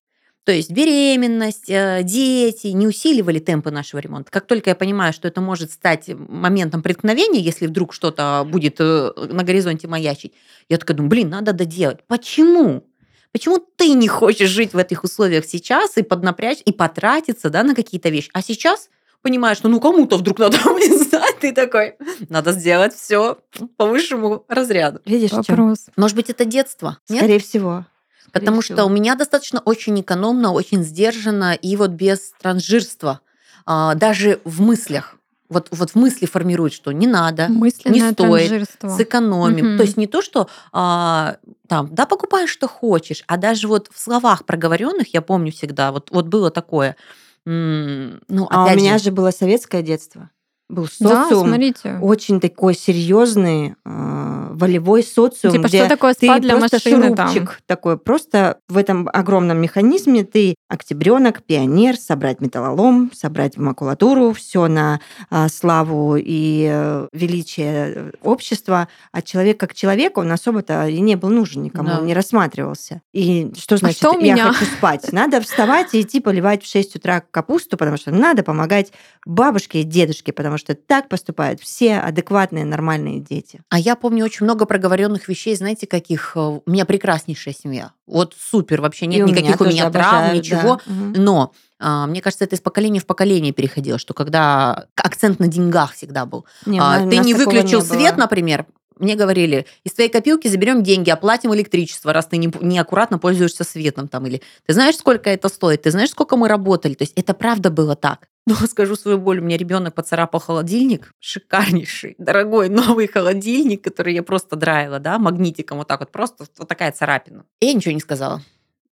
То 0.45 0.53
есть 0.53 0.71
беременность, 0.71 1.71
э, 1.71 2.03
дети 2.03 2.69
не 2.69 2.87
усиливали 2.87 3.39
темпы 3.39 3.71
нашего 3.71 4.01
ремонта. 4.01 4.31
Как 4.31 4.47
только 4.47 4.71
я 4.71 4.77
понимаю, 4.77 5.15
что 5.15 5.27
это 5.27 5.41
может 5.41 5.73
стать 5.73 6.09
моментом 6.09 6.83
преткновения, 6.83 7.41
если 7.41 7.67
вдруг 7.67 7.95
что-то 7.95 8.47
будет 8.47 8.77
э, 8.79 9.11
на 9.17 9.43
горизонте 9.43 9.89
маячить, 9.89 10.35
я 10.69 10.77
такая 10.77 10.97
думаю, 10.97 11.11
блин, 11.11 11.31
надо 11.31 11.55
доделать. 11.55 12.01
Почему? 12.07 12.85
Почему 13.33 13.59
ты 13.59 13.95
не 13.95 14.07
хочешь 14.07 14.51
жить 14.51 14.75
в 14.75 14.79
этих 14.79 15.03
условиях 15.03 15.47
сейчас 15.47 15.97
и 15.97 16.03
поднапрячь, 16.03 16.59
и 16.65 16.73
потратиться 16.73 17.49
да, 17.49 17.63
на 17.63 17.75
какие-то 17.75 18.11
вещи? 18.11 18.31
А 18.35 18.43
сейчас 18.43 18.91
понимаешь, 19.23 19.57
что 19.57 19.69
ну 19.69 19.81
кому-то 19.81 20.19
вдруг 20.19 20.39
надо 20.39 20.59
будет 20.65 21.09
знать, 21.09 21.39
ты 21.41 21.53
такой, 21.53 21.95
надо 22.29 22.53
сделать 22.53 22.95
все 22.95 23.39
по 23.79 23.87
высшему 23.87 24.45
разряду. 24.49 25.01
Видишь? 25.07 25.33
Вопрос. 25.33 25.87
Может 25.97 26.17
быть, 26.17 26.29
это 26.29 26.45
детство? 26.45 26.99
Нет? 27.09 27.21
Скорее 27.21 27.39
всего. 27.41 27.87
Потому 28.35 28.63
что 28.63 28.85
у 28.85 28.89
меня 28.89 29.15
достаточно 29.15 29.61
очень 29.65 30.01
экономно, 30.01 30.53
очень 30.53 30.83
сдержанно 30.83 31.55
и 31.55 31.77
вот 31.77 31.91
без 31.91 32.33
транжирства. 32.41 33.21
А, 33.67 33.95
даже 33.95 34.41
в 34.45 34.61
мыслях. 34.61 35.17
Вот, 35.49 35.69
вот 35.71 35.91
в 35.91 35.95
мысли 35.95 36.27
формирует, 36.27 36.73
что 36.73 36.91
не 36.91 37.07
надо, 37.07 37.49
Мысленное 37.49 38.13
стоит, 38.13 38.49
транжирство. 38.49 38.89
сэкономим. 38.89 39.67
Мгм. 39.67 39.77
То 39.77 39.85
есть 39.85 39.97
не 39.97 40.07
то, 40.07 40.23
что 40.23 40.49
а, 40.73 41.37
там, 41.69 41.95
да, 41.95 42.07
покупай, 42.07 42.47
что 42.47 42.67
хочешь, 42.67 43.23
а 43.27 43.37
даже 43.37 43.69
вот 43.69 43.89
в 43.93 43.99
словах 44.01 44.47
проговоренных, 44.47 45.15
я 45.15 45.23
помню 45.23 45.53
всегда, 45.53 45.93
вот, 45.93 46.11
вот 46.11 46.27
было 46.27 46.51
такое. 46.51 46.97
Ну, 47.45 48.49
А 48.51 48.73
у 48.73 48.77
меня 48.77 48.99
же, 48.99 49.05
же 49.05 49.11
было 49.13 49.31
советское 49.31 49.83
детство. 49.83 50.31
Был 50.69 50.89
Да, 51.01 51.25
социум 51.25 51.49
смотрите. 51.49 51.99
очень 52.01 52.41
такой 52.41 52.75
серьезный, 52.75 53.75
э, 53.85 54.49
волевой 54.55 55.03
социум, 55.03 55.53
Типа, 55.53 55.67
где 55.67 55.81
что 55.81 55.89
такое 55.89 56.15
ты 56.15 56.27
спа 56.27 56.39
для 56.39 56.57
просто 56.57 56.77
машины 56.77 57.15
там? 57.17 57.29
шурупчик 57.29 57.61
такой. 57.67 57.99
Просто 57.99 58.59
в 58.69 58.77
этом 58.77 59.09
огромном 59.13 59.59
механизме 59.59 60.23
ты 60.25 60.55
октябренок, 60.69 61.43
пионер, 61.43 61.97
собрать 61.97 62.41
металлолом, 62.41 63.11
собрать 63.15 63.57
макулатуру, 63.57 64.33
все 64.33 64.69
на 64.69 65.01
а, 65.29 65.49
славу 65.49 66.17
и 66.17 66.69
э, 66.71 67.09
величие 67.13 68.13
общества. 68.23 68.89
А 69.13 69.23
человек 69.23 69.59
как 69.59 69.75
человек, 69.75 70.19
он 70.19 70.31
особо-то 70.31 70.87
и 70.89 71.01
не 71.01 71.17
был 71.17 71.31
нужен 71.31 71.63
никому, 71.63 71.89
Да. 71.89 71.99
он 71.99 72.07
не 72.07 72.15
рассматривался. 72.15 73.03
И 73.13 73.53
что 73.59 73.77
значит, 73.77 73.99
что 73.99 74.13
у 74.13 74.21
я 74.21 74.35
меня? 74.35 74.53
хочу 74.53 74.71
спать? 74.71 75.13
Надо 75.13 75.41
вставать 75.41 75.95
и 75.95 76.01
идти 76.01 76.21
поливать 76.21 76.63
в 76.63 76.71
6 76.71 76.97
утра 76.97 77.23
капусту, 77.31 77.77
потому 77.77 77.97
что 77.97 78.13
надо 78.13 78.43
помогать 78.45 78.93
бабушке 79.27 79.81
и 79.81 79.83
дедушке, 79.85 80.33
потому 80.33 80.54
что 80.59 80.75
так 80.75 81.09
поступают 81.09 81.61
все 81.61 81.99
адекватные, 81.99 82.65
нормальные 82.65 83.21
дети. 83.21 83.61
А 83.71 83.79
я 83.79 83.97
помню 83.97 84.25
очень 84.25 84.45
много 84.45 84.67
проговоренных 84.67 85.29
вещей, 85.29 85.55
знаете, 85.57 85.87
каких? 85.87 86.33
Э, 86.37 86.61
У 86.65 86.71
меня 86.71 86.85
прекраснейшая 86.85 87.55
семья. 87.55 87.93
Вот 88.07 88.35
супер, 88.39 88.81
вообще 88.81 89.07
нет 89.07 89.21
И 89.21 89.23
у 89.23 89.27
никаких 89.29 89.57
у 89.57 89.59
тоже 89.65 89.71
меня 89.71 89.91
травм, 89.91 90.17
обожают, 90.17 90.45
ничего. 90.45 90.81
да. 90.87 91.21
Но 91.21 91.53
а, 91.79 92.07
мне 92.07 92.21
кажется, 92.23 92.45
это 92.45 92.57
из 92.57 92.61
поколения 92.61 93.01
в 93.01 93.07
поколение 93.07 93.53
переходило, 93.53 93.99
что 93.99 94.15
когда 94.15 94.87
акцент 94.97 95.39
на 95.41 95.49
деньгах 95.49 95.93
всегда 95.95 96.25
был. 96.27 96.47
Не, 96.67 96.79
А, 96.81 97.03
у 97.05 97.11
ты 97.11 97.19
не 97.19 97.35
выключил 97.35 97.81
не 97.83 97.87
было. 97.89 97.95
свет, 97.99 98.17
например, 98.17 98.67
мне 98.99 99.17
говорили, 99.17 99.67
из 99.83 99.93
твоей 99.93 100.09
копилки 100.09 100.47
заберем 100.47 100.85
деньги, 100.85 101.11
оплатим 101.11 101.53
электричество, 101.53 102.13
раз 102.13 102.27
ты 102.27 102.37
не- 102.37 102.53
неаккуратно 102.61 103.19
пользуешься 103.19 103.65
светом. 103.65 104.07
Там, 104.07 104.25
или 104.27 104.41
ты 104.67 104.73
знаешь, 104.73 104.97
сколько 104.97 105.29
это 105.31 105.49
стоит, 105.49 105.83
ты 105.83 105.91
знаешь, 105.91 106.11
сколько 106.11 106.37
мы 106.37 106.47
работали. 106.47 106.95
То 106.95 107.03
есть 107.03 107.13
это 107.17 107.35
правда 107.35 107.71
было 107.71 107.97
так. 107.97 108.29
Но 108.47 108.55
скажу 108.67 108.95
свою 108.95 109.19
боль, 109.19 109.39
у 109.39 109.43
меня 109.43 109.57
ребенок 109.57 109.95
поцарапал 109.95 110.39
холодильник, 110.41 111.13
шикарнейший, 111.19 112.15
дорогой 112.19 112.69
новый 112.69 113.07
холодильник, 113.07 113.83
который 113.83 114.13
я 114.15 114.23
просто 114.23 114.57
драила, 114.57 114.99
да, 114.99 115.19
магнитиком 115.19 115.79
вот 115.79 115.89
так 115.89 116.01
вот, 116.01 116.13
просто 116.13 116.45
вот 116.59 116.69
такая 116.69 116.93
царапина. 116.93 117.45
И 117.61 117.67
я 117.67 117.73
ничего 117.73 117.95
не 117.95 118.01
сказала. 118.01 118.43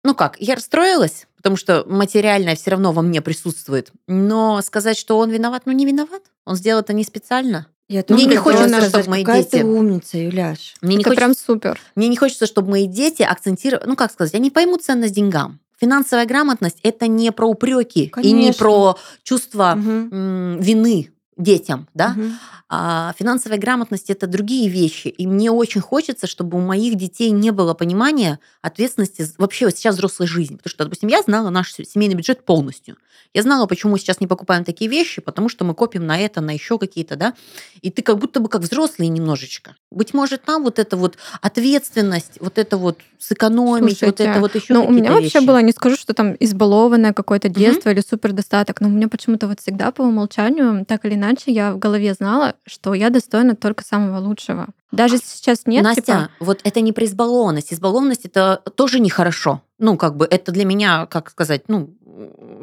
Ну 0.04 0.16
как, 0.16 0.40
я 0.40 0.56
расстроилась, 0.56 1.28
потому 1.38 1.56
что 1.56 1.84
материальное 1.88 2.56
все 2.56 2.72
равно 2.72 2.92
во 2.92 3.02
мне 3.02 3.22
присутствует. 3.22 3.92
Но 4.08 4.62
сказать, 4.62 4.98
что 4.98 5.18
он 5.18 5.30
виноват, 5.32 5.64
ну 5.66 5.72
не 5.72 5.86
виноват. 5.86 6.24
Он 6.46 6.56
сделал 6.56 6.82
это 6.82 6.94
не 6.94 7.04
специально. 7.04 7.68
Я 7.90 8.04
Мне 8.10 8.26
не 8.26 8.36
хочется, 8.36 8.68
сказать, 8.68 8.90
чтобы 8.90 9.10
мои 9.10 9.24
какая 9.24 9.44
дети- 9.44 9.52
ты 9.52 9.64
умница, 9.64 10.18
Юляш. 10.18 10.76
Мне 10.82 10.98
не, 10.98 11.02
это 11.02 11.12
хочется, 11.12 11.26
прям 11.26 11.34
супер. 11.36 11.80
мне 11.96 12.10
не 12.10 12.18
хочется, 12.18 12.46
чтобы 12.46 12.72
мои 12.72 12.86
дети 12.86 13.22
акцентировали... 13.24 13.88
Ну, 13.88 13.96
как 13.96 14.12
сказать, 14.12 14.36
они 14.36 14.52
поймут 14.52 14.84
ценность 14.84 15.14
деньгам. 15.14 15.62
Финансовая 15.80 16.26
грамотность– 16.26 16.80
это 16.84 17.08
не 17.08 17.32
про 17.32 17.48
упреки 17.48 18.12
и 18.24 18.32
не 18.32 18.52
про 18.54 18.98
чувство 19.24 19.74
м, 20.12 20.60
вины 20.60 21.12
детям, 21.38 21.88
да? 21.94 22.10
Мгм. 22.10 22.34
А 22.70 23.14
финансовая 23.18 23.58
грамотность 23.60 24.10
это 24.10 24.28
другие 24.28 24.70
вещи. 24.70 25.08
И 25.08 25.26
мне 25.28 25.52
очень 25.52 25.82
хочется, 25.82 26.28
чтобы 26.28 26.58
у 26.58 26.62
моих 26.62 26.96
детей 26.96 27.30
не 27.30 27.52
было 27.52 27.74
понимания 27.76 28.40
ответственности 28.62 29.26
вообще 29.38 29.66
вот 29.66 29.78
сейчас 29.78 29.96
взрослой 29.96 30.28
жизни. 30.28 30.56
Потому 30.58 30.72
что, 30.72 30.84
допустим, 30.84 31.10
я 31.10 31.22
знала 31.22 31.50
наш 31.50 31.72
се- 31.74 31.86
семейный 31.86 32.16
бюджет 32.16 32.44
полностью. 32.44 32.98
Я 33.34 33.44
знала, 33.44 33.68
почему 33.68 33.92
мы 33.94 34.00
сейчас 34.00 34.20
не 34.20 34.28
покупаем 34.28 34.64
такие 34.64 34.90
вещи, 34.90 35.22
потому 35.22 35.48
что 35.48 35.64
мы 35.64 35.76
копим 35.76 36.06
на 36.08 36.18
это, 36.20 36.42
на 36.42 36.52
еще 36.52 36.78
какие-то, 36.80 37.16
да. 37.16 37.36
И 37.82 37.92
ты 37.92 38.02
как 38.02 38.18
будто 38.18 38.40
бы 38.40 38.50
как 38.50 38.62
взрослый 38.62 39.08
немножечко. 39.08 39.76
Быть 39.90 40.14
может, 40.14 40.48
нам 40.48 40.64
вот 40.64 40.80
эта 40.80 40.98
вот 40.98 41.18
ответственность, 41.42 42.40
вот 42.42 42.58
это 42.58 42.78
вот 42.78 43.00
сэкономить, 43.20 43.82
вот 43.84 43.98
Слушайте, 43.98 44.24
это 44.26 44.40
вот 44.42 44.56
еще 44.56 44.74
Ну, 44.74 44.86
у 44.86 44.92
меня 44.92 45.12
вообще 45.12 45.40
вещи. 45.40 45.46
было, 45.46 45.62
не 45.62 45.72
скажу, 45.72 45.96
что 45.96 46.14
там 46.14 46.36
избалованное 46.40 47.14
какое-то 47.14 47.48
детство 47.48 47.90
или 47.90 48.02
супер 48.02 48.34
достаток, 48.34 48.82
но 48.82 48.90
у 48.90 48.92
меня 48.92 49.08
почему-то 49.08 49.48
вот 49.48 49.62
всегда 49.62 49.92
по 49.92 50.02
умолчанию, 50.02 50.86
так 50.86 51.06
или 51.06 51.16
иначе, 51.16 51.52
я 51.52 51.72
в 51.72 51.80
голове 51.80 52.14
знала, 52.14 52.56
что 52.66 52.94
я 52.94 53.10
достойна 53.10 53.56
только 53.56 53.84
самого 53.86 54.20
лучшего. 54.20 54.68
Даже 54.92 55.16
если 55.16 55.28
сейчас 55.28 55.66
нет, 55.66 55.84
Настя, 55.84 56.02
типа, 56.02 56.30
вот 56.40 56.60
это 56.64 56.82
не 56.82 56.92
про 56.92 57.06
избалованность. 57.06 57.74
Избалованность 57.74 58.26
это 58.26 58.62
тоже 58.76 59.00
нехорошо. 59.00 59.62
Ну, 59.80 59.98
как 59.98 60.16
бы 60.18 60.28
это 60.30 60.52
для 60.52 60.66
меня, 60.66 61.06
как 61.06 61.30
сказать, 61.30 61.64
ну, 61.68 61.90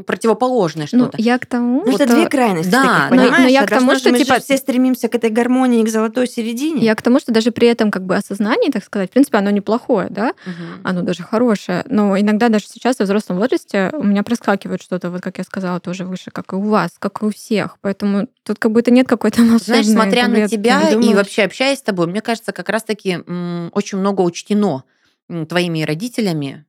противоположное 0.03 0.89
ну, 0.93 1.05
что-то. 1.05 1.19
я 1.21 1.39
к 1.39 1.47
тому, 1.47 1.83
Ну, 1.87 1.95
это 1.95 2.07
что- 2.07 2.15
две 2.17 2.29
крайности 2.29 2.71
Да, 2.71 3.09
таких, 3.09 3.31
но- 3.31 3.39
но 3.39 3.47
я 3.49 3.63
А 3.63 3.67
к 3.67 3.71
тому, 3.71 3.93
же- 3.93 3.99
что, 3.99 4.11
мы 4.11 4.19
типа, 4.19 4.41
все 4.41 4.57
стремимся 4.57 5.09
к 5.09 5.15
этой 5.15 5.31
гармонии, 5.31 5.83
к 5.85 5.89
золотой 5.89 6.27
середине. 6.27 6.83
Я 6.85 6.95
к 6.95 7.03
тому, 7.03 7.21
что 7.21 7.33
даже 7.33 7.51
при 7.53 7.69
этом 7.69 7.91
как 7.91 8.05
бы 8.05 8.17
осознании, 8.17 8.71
так 8.71 8.85
сказать, 8.85 9.11
в 9.11 9.13
принципе, 9.13 9.39
оно 9.39 9.51
неплохое, 9.51 10.09
да, 10.11 10.33
Мгм. 10.47 10.81
оно 10.85 11.03
даже 11.03 11.23
хорошее, 11.23 11.85
но 11.89 12.19
иногда 12.19 12.49
даже 12.49 12.67
сейчас, 12.67 12.99
во 12.99 13.05
взрослом 13.05 13.39
возрасте, 13.39 13.91
у 13.93 14.03
меня 14.03 14.23
проскакивает 14.23 14.83
что-то, 14.83 15.11
вот 15.11 15.21
как 15.23 15.39
я 15.39 15.45
сказала, 15.45 15.81
тоже 15.81 16.05
выше, 16.05 16.31
как 16.31 16.53
и 16.53 16.57
у 16.57 16.63
вас, 16.63 16.93
как 16.99 17.23
и 17.23 17.27
у 17.27 17.31
всех. 17.31 17.77
Поэтому 17.81 18.27
тут 18.43 18.59
как 18.59 18.73
будто 18.73 18.91
нет 18.91 19.07
какой-то 19.09 19.43
Знаешь, 19.59 19.87
смотря 19.87 20.29
на 20.29 20.49
тебя 20.49 20.91
и 20.91 21.15
вообще 21.15 21.43
общаясь 21.45 21.79
с 21.79 21.83
тобой, 21.83 22.07
мне 22.07 22.21
кажется, 22.21 22.53
как 22.53 22.69
раз-таки 22.69 23.19
очень 23.73 23.99
много 23.99 24.23
учтено 24.23 24.85
твоими 25.49 25.83
родителями, 25.83 26.65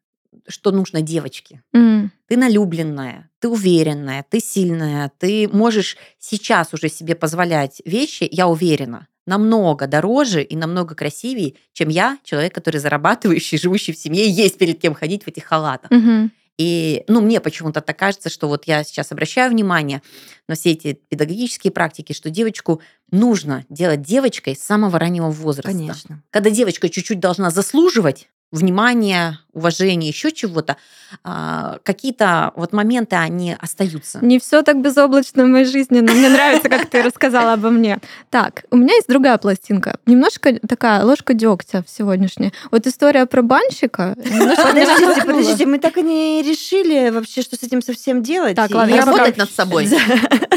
что 0.48 0.72
нужно 0.72 1.02
девочке. 1.02 1.62
М. 1.74 2.12
Ты 2.28 2.38
налюбленная, 2.38 3.30
ты 3.40 3.50
уверенная, 3.50 4.26
ты 4.30 4.40
сильная, 4.40 5.12
ты 5.18 5.48
можешь 5.48 5.98
сейчас 6.20 6.74
уже 6.74 6.90
себе 6.90 7.16
позволять 7.16 7.82
вещи, 7.86 8.28
я 8.32 8.48
уверена, 8.48 9.08
намного 9.26 9.88
дороже 9.88 10.44
и 10.44 10.56
намного 10.56 10.96
красивее, 10.96 11.56
чем 11.74 11.90
я, 11.90 12.18
человек, 12.24 12.54
который 12.54 12.78
зарабатывающий, 12.78 13.58
живущий 13.62 13.94
в 13.94 13.98
семье, 13.98 14.30
есть 14.30 14.58
перед 14.58 14.80
кем 14.80 14.94
ходить 14.94 15.24
в 15.24 15.28
этих 15.28 15.46
халатах. 15.46 15.92
Мгм. 15.92 16.32
И, 16.58 17.04
ну, 17.08 17.20
мне 17.22 17.42
почему-то 17.42 17.82
так 17.82 17.98
кажется, 18.00 18.30
что 18.30 18.48
вот 18.48 18.66
я 18.66 18.84
сейчас 18.84 19.12
обращаю 19.12 19.52
внимание 19.52 20.02
на 20.48 20.56
все 20.56 20.72
эти 20.72 20.94
педагогические 20.94 21.72
практики, 21.72 22.14
что 22.14 22.30
девочку 22.30 22.82
нужно 23.12 23.66
делать 23.70 24.02
девочкой 24.02 24.56
с 24.56 24.64
самого 24.64 24.98
раннего 24.98 25.30
возраста. 25.30 25.72
Конечно. 25.72 26.24
Когда 26.30 26.50
девочка 26.50 26.88
чуть-чуть 26.88 27.20
должна 27.20 27.50
заслуживать 27.50 28.30
внимания, 28.56 29.40
уважения, 29.54 30.08
еще 30.08 30.32
чего-то, 30.32 30.76
а, 31.24 31.78
какие-то 31.84 32.52
вот 32.56 32.74
моменты, 32.74 33.16
они 33.16 33.56
остаются. 33.60 34.20
Не 34.22 34.40
все 34.40 34.64
так 34.64 34.82
безоблачно 34.82 35.44
в 35.46 35.48
моей 35.48 35.66
жизни, 35.66 36.00
но 36.02 36.12
мне 36.14 36.30
нравится, 36.30 36.68
как 36.68 36.90
ты 36.90 37.02
рассказала 37.02 37.54
обо 37.54 37.70
мне. 37.70 38.00
Так, 38.30 38.66
у 38.72 38.78
меня 38.78 38.94
есть 38.96 39.08
другая 39.08 39.38
пластинка. 39.38 39.98
Немножко 40.06 40.60
такая 40.68 41.04
ложка 41.06 41.34
дегтя 41.34 41.84
в 41.84 41.90
сегодняшней. 41.90 42.54
Вот 42.72 42.86
история 42.88 43.26
про 43.26 43.42
банщика. 43.44 44.16
Подождите, 44.18 45.22
подождите, 45.26 45.66
мы 45.66 45.80
так 45.80 45.98
и 45.98 46.02
не 46.02 46.42
решили 46.42 47.10
вообще, 47.12 47.42
что 47.42 47.56
с 47.56 47.64
этим 47.64 47.82
совсем 47.82 48.24
делать. 48.24 48.56
Так, 48.56 48.72
И 48.72 48.74
ладно, 48.74 48.92
я 48.92 48.98
я 48.98 49.06
Работать 49.06 49.38
над 49.38 49.52
собой, 49.52 49.88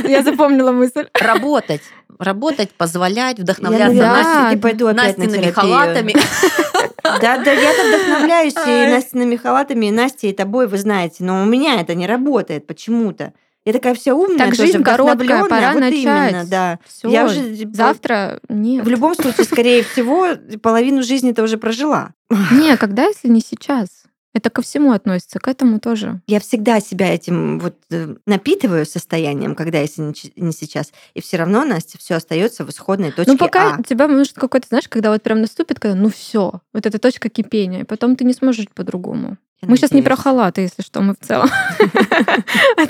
Я 0.08 0.22
запомнила 0.22 0.72
мысль. 0.72 1.06
работать, 1.14 1.82
работать, 2.18 2.70
позволять, 2.70 3.38
Я, 3.38 3.42
вдохновляться. 3.44 3.94
Настей- 3.96 4.32
всё-таки 4.32 4.56
пойду 4.60 4.86
опять 4.88 5.18
на 5.18 5.52
халатами. 5.52 6.14
Да, 7.02 7.38
да, 7.38 7.52
я-то 7.52 7.86
вдохновляюсь 7.86 8.54
и. 8.54 8.90
Настиными 8.90 9.36
халатами, 9.36 9.86
и 9.86 9.90
Настей, 9.90 10.30
и 10.30 10.34
тобой, 10.34 10.66
вы 10.66 10.78
знаете, 10.78 11.24
но 11.24 11.42
у 11.42 11.46
меня 11.46 11.80
это 11.80 11.94
не 11.94 12.06
работает 12.06 12.66
почему-то. 12.66 13.32
Я 13.64 13.72
такая 13.72 13.94
вся 13.94 14.14
умная, 14.14 14.38
Так, 14.38 14.50
тоже 14.50 14.62
жизнь 14.62 14.82
короткая, 14.82 15.44
пора 15.44 15.72
вот 15.72 15.80
начать. 15.80 15.98
именно, 15.98 16.44
да. 16.46 16.78
Всё, 16.86 17.08
Я 17.10 17.26
уже 17.26 17.54
завтра 17.72 18.40
нет. 18.48 18.84
в 18.84 18.88
любом 18.88 19.14
случае, 19.14 19.44
скорее 19.44 19.82
всего, 19.82 20.28
половину 20.62 21.02
жизни 21.02 21.32
ты 21.32 21.42
уже 21.42 21.58
прожила. 21.58 22.14
Не, 22.50 22.76
когда, 22.76 23.06
если 23.06 23.28
не 23.28 23.40
сейчас? 23.40 23.88
Это 24.38 24.50
ко 24.50 24.62
всему 24.62 24.92
относится, 24.92 25.40
к 25.40 25.48
этому 25.48 25.80
тоже. 25.80 26.20
Я 26.28 26.38
всегда 26.38 26.78
себя 26.78 27.12
этим 27.12 27.58
вот 27.58 27.74
э, 27.90 28.14
напитываю 28.24 28.86
состоянием, 28.86 29.56
когда 29.56 29.80
если 29.80 30.14
не, 30.36 30.52
сейчас, 30.52 30.92
и 31.14 31.20
все 31.20 31.38
равно 31.38 31.64
Настя 31.64 31.98
все 31.98 32.14
остается 32.14 32.64
в 32.64 32.70
исходной 32.70 33.10
точке 33.10 33.32
Ну, 33.32 33.36
пока 33.36 33.74
А. 33.74 33.82
тебя 33.82 34.06
может 34.06 34.34
какой-то, 34.34 34.68
знаешь, 34.68 34.86
когда 34.88 35.10
вот 35.10 35.24
прям 35.24 35.40
наступит, 35.40 35.80
когда 35.80 35.96
ну 35.96 36.08
все, 36.08 36.60
вот 36.72 36.86
эта 36.86 37.00
точка 37.00 37.28
кипения, 37.30 37.80
и 37.80 37.84
потом 37.84 38.14
ты 38.14 38.22
не 38.22 38.32
сможешь 38.32 38.66
по-другому. 38.72 39.38
Я 39.60 39.68
Мы 39.68 39.76
сейчас 39.76 39.90
не 39.90 40.02
про 40.02 40.10
надеюсь. 40.10 40.22
халаты, 40.22 40.60
если 40.60 40.82
что, 40.82 41.00
мы 41.00 41.14
в 41.20 41.26
целом. 41.26 41.48
А 42.76 42.86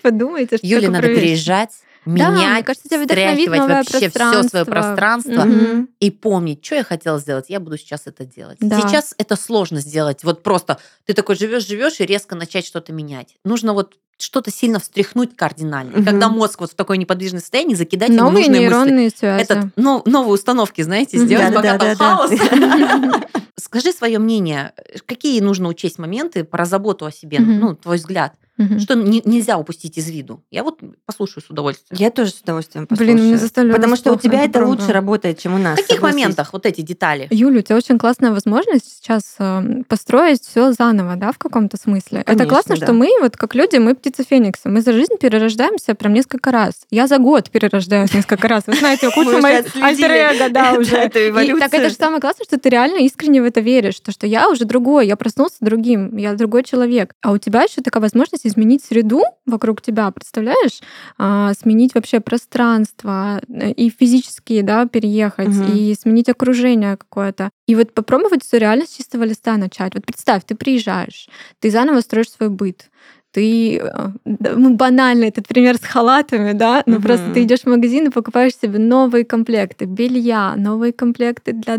Подумайте, 0.00 0.58
что 0.58 0.68
такое 0.68 0.90
надо 0.90 1.08
переезжать, 1.08 1.70
Да, 2.06 2.30
менять, 2.30 2.64
кажется, 2.64 2.88
тебя 2.88 3.04
стряхивать 3.04 3.60
вообще 3.60 4.08
все 4.10 4.42
свое 4.42 4.64
пространство. 4.64 5.44
Мгм. 5.44 5.88
и 6.00 6.10
помнить, 6.10 6.64
что 6.64 6.74
я 6.76 6.84
хотела 6.84 7.18
сделать, 7.18 7.46
я 7.48 7.60
буду 7.60 7.76
сейчас 7.78 8.02
это 8.06 8.24
делать. 8.24 8.58
Да. 8.60 8.80
Сейчас 8.80 9.14
это 9.18 9.36
сложно 9.36 9.80
сделать. 9.80 10.24
Вот 10.24 10.42
просто 10.42 10.78
ты 11.06 11.14
такой 11.14 11.36
живешь, 11.36 11.66
живешь 11.66 12.00
и 12.00 12.06
резко 12.06 12.34
начать 12.34 12.66
что-то 12.66 12.92
менять. 12.92 13.36
Нужно 13.44 13.72
вот 13.72 13.94
что-то 14.16 14.50
сильно 14.52 14.78
встряхнуть 14.78 15.34
кардинально. 15.36 15.96
Мгм. 15.96 16.04
Когда 16.04 16.28
мозг 16.28 16.60
вот 16.60 16.70
в 16.70 16.74
такое 16.74 16.96
неподвижное 16.98 17.40
состояние, 17.40 17.76
закидать 17.76 18.10
ему 18.10 18.18
Новые 18.20 18.46
нужные 18.48 18.60
мысли. 18.60 18.74
нейронные 18.76 19.10
связи. 19.10 19.42
Этот, 19.42 19.64
ну, 19.76 20.02
новые 20.06 20.34
установки, 20.34 20.82
знаете, 20.82 21.18
сделать, 21.18 21.52
пока 21.54 21.76
там 21.78 21.96
Да-да-да-да. 21.96 22.16
хаос. 22.16 23.22
Скажи 23.58 23.92
свое 23.92 24.18
мнение, 24.18 24.72
какие 25.06 25.40
нужно 25.40 25.68
учесть 25.68 25.98
моменты 25.98 26.44
про 26.44 26.64
заботу 26.64 27.06
о 27.06 27.10
себе, 27.12 27.40
Мгм. 27.40 27.58
ну, 27.60 27.74
твой 27.74 27.96
взгляд. 27.96 28.34
Мгм. 28.56 28.78
что 28.78 28.94
не- 28.94 29.22
нельзя 29.24 29.58
упустить 29.58 29.98
из 29.98 30.08
виду. 30.08 30.42
Я 30.50 30.62
вот 30.62 30.78
послушаю 31.06 31.42
с 31.42 31.50
удовольствием. 31.50 32.00
Я 32.00 32.10
тоже 32.10 32.30
с 32.30 32.40
удовольствием 32.40 32.86
Блин, 32.88 32.98
послушаю. 32.98 33.18
мне 33.28 33.36
заставили 33.36 33.72
Потому 33.72 33.96
что 33.96 34.12
у 34.12 34.16
тебя 34.16 34.42
это 34.44 34.60
правда. 34.60 34.70
лучше 34.70 34.92
работает, 34.92 35.38
чем 35.40 35.54
у 35.54 35.58
нас. 35.58 35.74
В 35.78 35.82
каких 35.82 35.96
согласись. 35.96 36.14
моментах 36.20 36.52
вот 36.52 36.64
эти 36.64 36.80
детали? 36.82 37.26
Юля, 37.30 37.58
у 37.58 37.62
тебя 37.62 37.76
очень 37.76 37.98
классная 37.98 38.30
возможность 38.30 38.96
сейчас 38.98 39.34
э, 39.40 39.82
построить 39.88 40.40
все 40.42 40.72
заново, 40.72 41.16
да, 41.16 41.32
в 41.32 41.38
каком-то 41.38 41.76
смысле. 41.76 42.20
это 42.20 42.26
конечно, 42.26 42.48
классно, 42.48 42.76
да. 42.76 42.86
что 42.86 42.92
мы, 42.92 43.08
вот 43.20 43.36
как 43.36 43.56
люди, 43.56 43.76
мы 43.78 43.94
птицы 43.96 44.22
Феникса. 44.28 44.68
Мы 44.68 44.82
за 44.82 44.92
жизнь 44.92 45.14
перерождаемся 45.20 45.96
прям 45.96 46.12
несколько 46.12 46.52
раз. 46.52 46.74
Я 46.90 47.08
за 47.08 47.18
год 47.18 47.50
перерождаюсь 47.50 48.14
несколько 48.14 48.46
раз. 48.46 48.64
Вы 48.68 48.74
знаете, 48.74 49.10
куча 49.14 49.38
моих 49.38 49.66
альтер 49.82 50.50
да, 50.52 50.74
уже. 50.78 51.08
Так 51.08 51.74
это 51.74 51.88
же 51.88 51.94
самое 51.96 52.20
классное, 52.20 52.44
что 52.44 52.58
ты 52.58 52.68
реально 52.68 52.98
искренне 52.98 53.42
в 53.42 53.44
это 53.46 53.58
веришь, 53.60 53.98
то, 53.98 54.12
что 54.12 54.26
я 54.28 54.48
уже 54.48 54.64
другой, 54.64 55.08
я 55.08 55.16
проснулся 55.16 55.56
другим, 55.60 56.16
я 56.16 56.34
другой 56.34 56.62
человек. 56.62 57.14
А 57.20 57.32
у 57.32 57.38
тебя 57.38 57.62
еще 57.62 57.80
такая 57.82 58.00
возможность 58.00 58.43
изменить 58.46 58.84
среду 58.84 59.22
вокруг 59.46 59.82
тебя, 59.82 60.10
представляешь? 60.10 60.80
А, 61.18 61.52
сменить 61.54 61.94
вообще 61.94 62.20
пространство 62.20 63.40
э, 63.48 63.70
и 63.72 63.90
физически, 63.90 64.60
да, 64.60 64.86
переехать, 64.86 65.48
Мгм. 65.48 65.72
и 65.72 65.94
сменить 65.94 66.28
окружение 66.28 66.96
какое-то. 66.96 67.50
И 67.66 67.74
вот 67.74 67.94
попробовать 67.94 68.44
все 68.44 68.58
реально 68.58 68.86
с 68.86 68.90
чистого 68.96 69.24
листа 69.24 69.56
начать. 69.56 69.94
Вот 69.94 70.06
представь, 70.06 70.44
ты 70.44 70.54
приезжаешь, 70.54 71.28
ты 71.60 71.70
заново 71.70 72.00
строишь 72.00 72.30
свой 72.30 72.48
быт, 72.50 72.90
ты, 73.34 73.82
да, 74.24 74.52
ну, 74.56 74.74
банально 74.74 75.24
этот 75.24 75.48
пример 75.48 75.76
с 75.76 75.84
халатами, 75.84 76.52
да, 76.52 76.82
ну 76.86 77.00
просто 77.00 77.24
Мгм. 77.26 77.34
ты 77.34 77.42
идешь 77.42 77.60
в 77.62 77.66
магазин 77.66 78.06
и 78.06 78.10
покупаешь 78.10 78.52
себе 78.56 78.78
новые 78.78 79.24
комплекты 79.24 79.86
белья, 79.86 80.54
новые 80.56 80.92
комплекты 80.92 81.52
для 81.52 81.78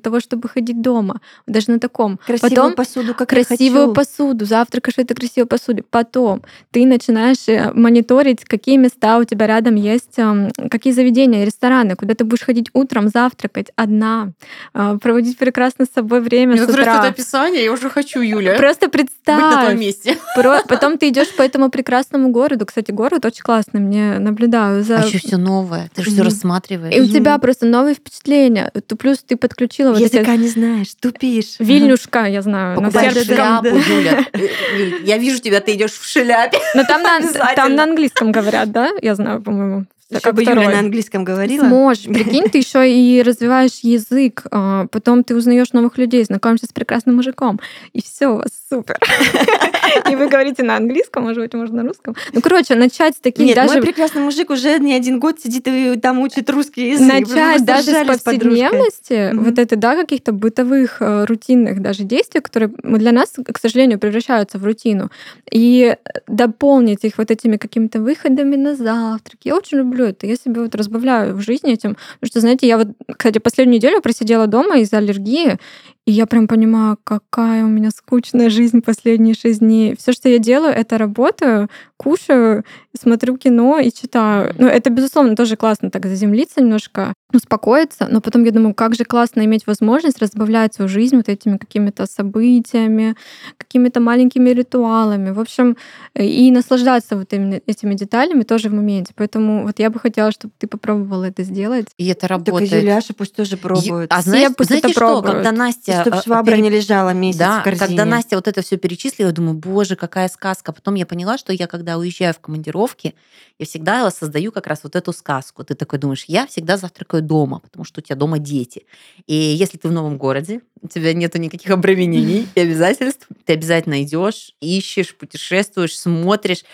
того, 0.00 0.20
чтобы 0.20 0.48
ходить 0.48 0.80
дома, 0.80 1.20
даже 1.46 1.70
на 1.70 1.78
таком. 1.78 2.18
Красивую 2.26 2.50
Потом 2.50 2.72
посуду, 2.72 3.14
как 3.14 3.32
я 3.32 3.44
красивую 3.44 3.88
хочу. 3.88 3.94
посуду, 3.94 4.44
завтракаешь 4.46 4.94
в 4.96 4.98
этой 4.98 5.14
красивой 5.14 5.46
посуде. 5.46 5.82
Потом 5.90 6.42
ты 6.70 6.86
начинаешь 6.86 7.48
э, 7.48 7.70
мониторить, 7.74 8.44
какие 8.44 8.78
места 8.78 9.18
у 9.18 9.24
тебя 9.24 9.46
рядом 9.46 9.74
есть, 9.74 10.18
эм, 10.18 10.50
какие 10.70 10.92
заведения, 10.94 11.44
рестораны, 11.44 11.96
куда 11.96 12.14
ты 12.14 12.24
будешь 12.24 12.42
ходить 12.44 12.70
утром, 12.72 13.08
завтракать 13.08 13.70
одна, 13.76 14.32
э, 14.74 14.98
проводить 15.02 15.36
прекрасно 15.36 15.84
с 15.84 15.94
собой 15.94 16.20
время 16.20 16.56
с 16.56 16.66
утра. 16.68 17.02
описание, 17.02 17.64
я 17.64 17.72
уже 17.72 17.90
хочу, 17.90 18.20
Юля. 18.20 18.54
Просто 18.56 18.88
представь. 18.88 19.74
месте. 19.74 20.16
Про- 20.34 20.62
Потом 20.68 20.93
ты 20.96 21.08
идешь 21.08 21.34
по 21.34 21.42
этому 21.42 21.70
прекрасному 21.70 22.30
городу. 22.30 22.66
Кстати, 22.66 22.90
город 22.90 23.24
очень 23.24 23.42
классный. 23.42 23.80
Мне 23.80 24.18
наблюдаю 24.18 24.82
за 24.84 24.98
А 24.98 25.04
еще 25.06 25.18
все 25.18 25.36
новое. 25.36 25.90
Ты 25.94 26.02
же 26.02 26.10
все 26.10 26.22
рассматриваешь. 26.22 26.94
и 26.94 27.00
у 27.00 27.06
тебя 27.06 27.38
просто 27.38 27.66
новые 27.66 27.94
впечатления. 27.94 28.70
Ты 28.86 28.96
плюс 28.96 29.18
ты 29.18 29.36
подключила 29.36 29.90
вот 29.90 30.00
эти 30.00 30.16
Языка 30.16 30.36
не 30.36 30.48
знаешь, 30.48 30.94
тупишь. 31.00 31.56
Вильнюшка, 31.58 32.26
я 32.26 32.42
знаю, 32.42 32.80
на 32.80 32.90
Покупаешь 32.90 33.24
шляпу. 33.24 33.66
Юля. 33.66 34.24
Э, 34.34 34.48
Юль, 34.78 35.02
Я 35.04 35.18
вижу 35.18 35.40
тебя, 35.40 35.60
ты 35.60 35.74
идешь 35.74 35.92
в 35.92 36.04
шляпе. 36.04 36.58
Но 36.74 36.84
там 37.56 37.74
на 37.74 37.82
английском 37.82 38.32
говорят, 38.32 38.70
да? 38.72 38.90
Я 39.02 39.14
знаю, 39.14 39.42
по-моему. 39.42 39.86
Ещё 40.18 40.24
как 40.24 40.34
бы 40.34 40.42
Юля 40.42 40.70
на 40.70 40.78
английском 40.78 41.24
говорила. 41.24 41.66
Сможешь. 41.66 42.04
Прикинь, 42.14 42.48
ты 42.48 42.58
еще 42.58 42.90
и 42.90 43.22
развиваешь 43.22 43.80
язык, 43.82 44.42
а, 44.50 44.86
потом 44.90 45.24
ты 45.24 45.34
узнаешь 45.34 45.72
новых 45.72 45.98
людей, 45.98 46.24
знакомишься 46.24 46.66
с 46.66 46.72
прекрасным 46.72 47.16
мужиком, 47.16 47.60
и 47.92 48.02
все 48.02 48.28
у 48.28 48.36
вас 48.36 48.48
супер. 48.70 48.98
И 50.10 50.16
вы 50.16 50.28
говорите 50.28 50.62
на 50.62 50.76
английском, 50.76 51.24
может 51.24 51.38
быть, 51.38 51.54
можно 51.54 51.82
на 51.82 51.88
русском. 51.88 52.16
Ну, 52.32 52.40
короче, 52.40 52.74
начать 52.74 53.16
с 53.16 53.20
таких 53.20 53.46
Нет, 53.46 53.54
даже 53.54 53.74
мой 53.74 53.82
прекрасный 53.82 54.22
мужик 54.22 54.50
уже 54.50 54.78
не 54.78 54.94
один 54.94 55.20
год 55.20 55.40
сидит 55.40 55.68
и 55.68 55.96
там 56.00 56.18
учит 56.20 56.50
русский 56.50 56.90
язык. 56.90 57.28
Начать 57.28 57.64
даже 57.64 57.92
с 57.92 58.06
повседневности, 58.06 59.34
вот 59.34 59.58
это, 59.58 59.76
да, 59.76 59.94
каких-то 59.94 60.32
бытовых, 60.32 60.96
э, 61.00 61.24
рутинных 61.26 61.80
даже 61.80 62.04
действий, 62.04 62.40
которые 62.40 62.72
для 62.82 63.12
нас, 63.12 63.34
к 63.52 63.58
сожалению, 63.58 63.98
превращаются 63.98 64.58
в 64.58 64.64
рутину, 64.64 65.10
и 65.50 65.96
дополнить 66.26 67.04
их 67.04 67.18
вот 67.18 67.30
этими 67.30 67.56
какими-то 67.56 68.00
выходами 68.00 68.56
на 68.56 68.74
завтрак. 68.74 69.38
Я 69.44 69.56
очень 69.56 69.78
люблю 69.78 70.03
это. 70.06 70.26
Я 70.26 70.36
себе 70.36 70.62
вот 70.62 70.74
разбавляю 70.74 71.34
в 71.36 71.40
жизни 71.40 71.72
этим. 71.72 71.96
Потому 72.20 72.28
что, 72.28 72.40
знаете, 72.40 72.66
я 72.66 72.78
вот, 72.78 72.88
кстати, 73.16 73.38
последнюю 73.38 73.76
неделю 73.76 74.00
просидела 74.00 74.46
дома 74.46 74.78
из-за 74.78 74.98
аллергии, 74.98 75.58
и 76.06 76.12
я 76.12 76.26
прям 76.26 76.46
понимаю, 76.46 76.98
какая 77.02 77.64
у 77.64 77.68
меня 77.68 77.90
скучная 77.90 78.50
жизнь 78.50 78.82
последние 78.82 79.34
шесть 79.34 79.60
дней. 79.60 79.96
Все, 79.96 80.12
что 80.12 80.28
я 80.28 80.38
делаю, 80.38 80.74
это 80.74 80.98
работаю, 80.98 81.70
кушаю, 81.96 82.64
смотрю 82.98 83.38
кино 83.38 83.78
и 83.78 83.90
читаю. 83.90 84.54
Ну, 84.58 84.66
это, 84.66 84.90
безусловно, 84.90 85.34
тоже 85.34 85.56
классно 85.56 85.90
так 85.90 86.04
заземлиться 86.04 86.60
немножко, 86.60 87.14
успокоиться, 87.32 88.06
но 88.10 88.20
потом 88.20 88.44
я 88.44 88.50
думаю, 88.50 88.74
как 88.74 88.94
же 88.94 89.04
классно 89.04 89.44
иметь 89.46 89.66
возможность 89.66 90.18
разбавлять 90.18 90.74
свою 90.74 90.88
жизнь 90.88 91.16
вот 91.16 91.28
этими 91.28 91.56
какими-то 91.56 92.06
событиями, 92.06 93.16
какими-то 93.56 94.00
маленькими 94.00 94.50
ритуалами. 94.50 95.30
В 95.30 95.40
общем, 95.40 95.76
и 96.14 96.50
наслаждаться 96.50 97.16
вот 97.16 97.32
именно 97.32 97.60
этими 97.66 97.94
деталями 97.94 98.42
тоже 98.42 98.68
в 98.68 98.74
моменте. 98.74 99.12
Поэтому 99.16 99.64
вот 99.64 99.78
я 99.78 99.88
бы 99.88 99.98
хотела, 99.98 100.30
чтобы 100.30 100.52
ты 100.58 100.66
попробовала 100.66 101.24
это 101.24 101.42
сделать. 101.44 101.86
И 101.96 102.06
это 102.08 102.28
Так 102.28 102.30
и 102.30 102.34
работает. 102.34 102.72
Юляша 102.82 103.14
пусть 103.14 103.34
тоже 103.34 103.56
пробует. 103.56 104.12
А 104.12 104.16
пусть 104.16 104.28
знаете 104.28 104.78
это 104.78 104.88
что, 104.90 105.00
пробуют. 105.00 105.26
когда 105.26 105.52
Настя... 105.52 105.93
Чтобы 106.02 106.16
э, 106.16 106.22
швабра 106.22 106.52
пере- 106.52 106.62
не 106.62 106.70
лежала 106.70 107.10
месяц 107.10 107.38
Да, 107.38 107.60
в 107.60 107.64
корзине. 107.64 107.86
когда 107.88 108.04
Настя 108.04 108.36
вот 108.36 108.48
это 108.48 108.62
все 108.62 108.76
перечислила, 108.76 109.28
я 109.28 109.32
думаю, 109.32 109.54
боже, 109.54 109.96
какая 109.96 110.28
сказка. 110.28 110.72
Потом 110.72 110.94
я 110.94 111.06
поняла, 111.06 111.38
что 111.38 111.52
я, 111.52 111.66
когда 111.66 111.98
уезжаю 111.98 112.34
в 112.34 112.40
командировки, 112.40 113.14
я 113.58 113.66
всегда 113.66 114.10
создаю 114.10 114.52
как 114.52 114.66
раз 114.66 114.80
вот 114.82 114.96
эту 114.96 115.12
сказку. 115.12 115.64
Ты 115.64 115.74
такой 115.74 115.98
думаешь, 115.98 116.24
я 116.28 116.46
всегда 116.46 116.76
завтракаю 116.76 117.22
дома, 117.22 117.60
потому 117.60 117.84
что 117.84 118.00
у 118.00 118.02
тебя 118.02 118.16
дома 118.16 118.38
дети. 118.38 118.86
И 119.26 119.34
если 119.34 119.78
ты 119.78 119.88
в 119.88 119.92
новом 119.92 120.18
городе, 120.18 120.60
у 120.82 120.88
тебя 120.88 121.12
нету 121.12 121.38
никаких 121.38 121.70
обременений 121.70 122.46
и 122.54 122.60
обязательств, 122.60 123.26
ты 123.44 123.52
обязательно 123.54 124.02
идешь, 124.02 124.54
ищешь, 124.60 125.14
путешествуешь, 125.16 125.98
смотришь. 125.98 126.64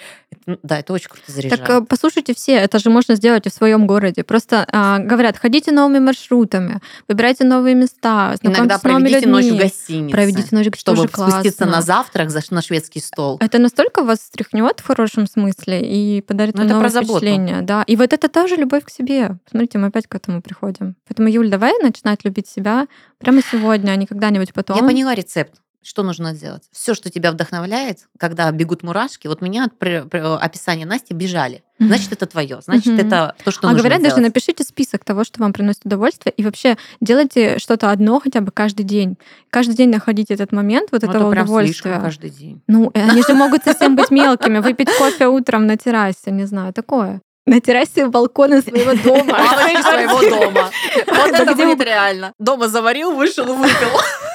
Ну, 0.47 0.59
да, 0.63 0.79
это 0.79 0.93
очень 0.93 1.09
круто 1.09 1.31
заряжает. 1.31 1.61
Так 1.61 1.71
э, 1.71 1.85
послушайте 1.87 2.35
все, 2.35 2.53
это 2.53 2.79
же 2.79 2.91
можно 2.91 3.15
сделать 3.15 3.47
и 3.47 3.51
в 3.51 3.53
своем 3.53 3.87
городе. 3.87 4.25
Просто 4.25 4.67
а, 4.73 4.99
говорят, 4.99 5.37
ходите 5.37 5.73
новыми 5.73 5.99
маршрутами, 5.99 6.81
выбирайте 7.09 7.45
новые 7.45 7.75
места, 7.75 8.37
Иногда 8.43 8.79
с 8.79 8.83
новыми 8.83 9.05
проведите 9.05 9.29
ночь 9.29 9.45
в 9.45 9.49
людьми. 9.49 9.61
гостинице. 9.61 10.13
Проведите 10.13 10.49
ночь, 10.57 10.67
чтобы 10.75 10.97
тоже 10.97 11.09
спуститься 11.09 11.65
классно. 11.65 11.67
на 11.67 11.83
завтрак 11.83 12.31
за, 12.31 12.41
на 12.51 12.63
шведский 12.63 13.01
стол. 13.01 13.39
Это 13.41 13.59
настолько 13.59 14.03
вас 14.03 14.21
встряхнет 14.21 14.81
в 14.81 14.87
хорошем 14.87 15.27
смысле 15.27 15.83
и 15.83 16.23
подарит 16.23 16.55
Ну, 16.55 16.63
вам 16.63 16.67
это 16.69 16.75
новое 16.77 16.91
впечатление. 16.91 17.63
Да. 17.63 17.83
И 17.87 17.97
вот 17.97 18.13
это 18.13 18.29
тоже 18.29 18.57
любовь 18.57 18.85
к 18.85 18.91
себе. 18.91 19.37
Смотрите, 19.51 19.79
мы 19.79 19.89
опять 19.89 20.07
к 20.07 20.15
этому 20.15 20.43
приходим. 20.43 20.97
Поэтому, 21.09 21.29
Юль, 21.29 21.51
давай 21.51 21.73
начинать 21.83 22.25
любить 22.25 22.49
себя 22.49 22.87
прямо 23.19 23.43
сегодня, 23.43 23.91
а 23.93 23.97
не 23.97 24.07
когда-нибудь 24.07 24.53
потом. 24.53 24.77
Я 24.77 24.83
поняла 24.83 25.15
рецепт. 25.15 25.55
Что 25.83 26.03
нужно 26.03 26.35
сделать? 26.35 26.65
Все, 26.73 26.93
что 26.95 27.11
тебя 27.11 27.33
вдохновляет, 27.33 28.01
когда 28.19 28.51
бегут 28.53 28.83
мурашки, 28.83 29.29
вот 29.29 29.41
меня 29.41 29.65
от 29.65 29.79
при- 29.79 30.03
при- 30.03 30.21
описания 30.21 30.85
Насти 30.85 31.15
бежали. 31.15 31.63
Значит, 31.79 32.13
это 32.13 32.27
твое. 32.27 32.61
Значит, 32.63 32.99
это 32.99 33.35
то, 33.43 33.51
что 33.51 33.67
а 33.67 33.71
нужно 33.73 33.79
говорят, 33.79 34.03
даже 34.03 34.17
сделать. 34.17 34.29
напишите 34.35 34.65
список 34.65 35.03
того, 35.03 35.25
что 35.25 35.41
вам 35.41 35.55
приносит 35.55 35.87
удовольствие, 35.87 36.35
и 36.37 36.45
вообще 36.45 36.77
делайте 37.01 37.59
что-то 37.59 37.91
одно 37.91 38.21
хотя 38.21 38.43
бы 38.43 38.51
каждый 38.53 38.83
день. 38.83 39.17
Каждый 39.49 39.75
день 39.75 39.89
находите 39.89 40.35
этот 40.35 40.53
момент 40.53 40.91
вот 40.93 41.03
Ну, 41.03 41.09
этого 41.09 41.23
это 41.23 41.31
прям 41.31 41.45
удовольствия. 41.45 41.99
каждый 41.99 42.29
день. 42.29 42.63
Ну, 42.67 42.91
э, 42.93 43.03
они 43.09 43.23
же 43.23 43.33
могут 43.33 43.65
совсем 43.65 43.97
быть 43.97 44.11
мелкими. 44.11 44.59
Выпить 44.59 44.91
кофе 44.99 45.29
утром 45.29 45.67
на 45.67 45.79
террасе, 45.79 46.31
не 46.31 46.45
знаю, 46.45 46.75
такое. 46.75 47.23
На 47.47 47.61
террасе 47.61 48.07
балкона 48.07 48.61
своего 48.61 48.93
дома. 49.03 49.33
Галочку 49.39 49.83
своего 49.83 50.21
дома. 50.21 50.71
Вот 51.07 51.33
это 51.33 51.55
где 51.55 51.65
будет 51.67 51.85
реально. 51.85 52.33
Дома 52.39 52.69
заварил, 52.69 53.13
вышел, 53.13 53.45
выпил. 53.45 53.89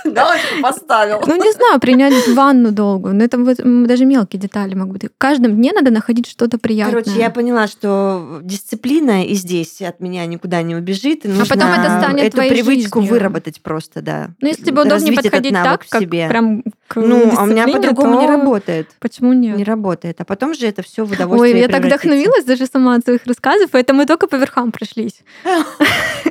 Галочку 0.12 0.62
поставил. 0.62 1.22
Ну, 1.26 1.36
не 1.36 1.51
знаю, 1.51 1.80
принять 1.80 2.28
ванну 2.30 2.72
долгую. 2.72 3.16
Но 3.16 3.24
это 3.24 3.38
вот, 3.38 3.58
даже 3.88 4.06
мелкие 4.06 4.39
детали 4.39 4.74
могут 4.74 4.93
быть. 4.93 5.12
В 5.12 5.18
каждом 5.18 5.56
дне 5.56 5.72
надо 5.72 5.91
находить 5.91 6.28
что-то 6.28 6.58
приятное. 6.58 7.03
Короче, 7.03 7.20
я 7.20 7.30
поняла, 7.30 7.68
что 7.68 8.39
дисциплина 8.41 9.24
и 9.24 9.36
здесь 9.36 9.82
от 9.82 9.99
меня 9.99 10.26
никуда 10.26 10.62
не 10.64 10.76
убежит. 10.76 11.26
И 11.26 11.28
нужно 11.28 11.43
А 11.43 11.47
потом 11.47 11.72
это 11.72 11.99
станет 11.99 12.24
эту 12.26 12.36
твоей 12.38 12.49
привычку 12.49 13.01
жизнью. 13.01 13.14
выработать 13.14 13.62
просто, 13.62 14.01
да. 14.01 14.30
Ну, 14.41 14.47
если 14.47 14.64
тебе 14.64 14.82
удобнее 14.82 15.14
подходить 15.14 15.53
так, 15.53 15.86
как 15.88 16.01
себе. 16.01 16.28
прям 16.28 16.64
к 16.88 16.95
Ну, 16.95 17.34
а 17.38 17.43
у 17.43 17.45
меня 17.45 17.68
по-другому 17.68 18.20
не 18.22 18.28
работает. 18.28 18.89
Почему 18.99 19.34
нет? 19.34 19.58
Не 19.58 19.64
работает. 19.64 20.20
А 20.22 20.26
потом 20.26 20.53
же 20.53 20.68
это 20.68 20.82
все 20.82 21.06
в 21.06 21.12
удовольствие 21.12 21.56
Ой, 21.56 21.62
я 21.62 21.68
так 21.68 21.84
вдохновилась 21.84 22.45
даже 22.45 22.66
сама 22.66 22.95
своих 23.02 23.26
рассказов, 23.26 23.72
поэтому 23.72 24.00
мы 24.00 24.06
только 24.06 24.28
по 24.28 24.36
верхам 24.36 24.72
прошлись. 24.72 25.22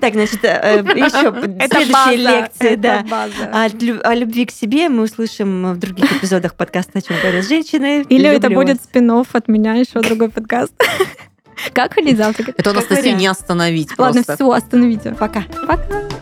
Так, 0.01 0.13
значит, 0.15 0.43
еще 0.43 1.33
следующие 1.69 2.17
лекции, 2.17 2.75
да. 2.75 3.05
А 3.53 3.69
О 4.03 4.15
любви 4.15 4.45
к 4.45 4.51
себе 4.51 4.89
мы 4.89 5.05
услышим 5.05 5.73
в 5.73 5.79
других 5.79 6.13
эпизодах 6.13 6.55
подкаста 6.55 6.99
«О 6.99 7.01
чем 7.01 7.17
говорят 7.23 7.47
женщины». 7.47 8.05
Или 8.09 8.29
это 8.29 8.51
будет 8.51 8.83
спин 8.83 9.11
от 9.11 9.49
меня, 9.49 9.75
еще 9.75 10.01
другой 10.01 10.29
подкаст. 10.29 10.75
Как 11.73 11.95
ходить 11.95 12.17
завтракать? 12.17 12.57
Это 12.59 12.73
вариант. 13.05 13.21
не 13.21 13.27
остановить 13.27 13.91
Ладно, 13.97 14.23
все, 14.23 14.51
остановите. 14.51 15.13
Пока. 15.13 15.45
Пока. 15.67 16.14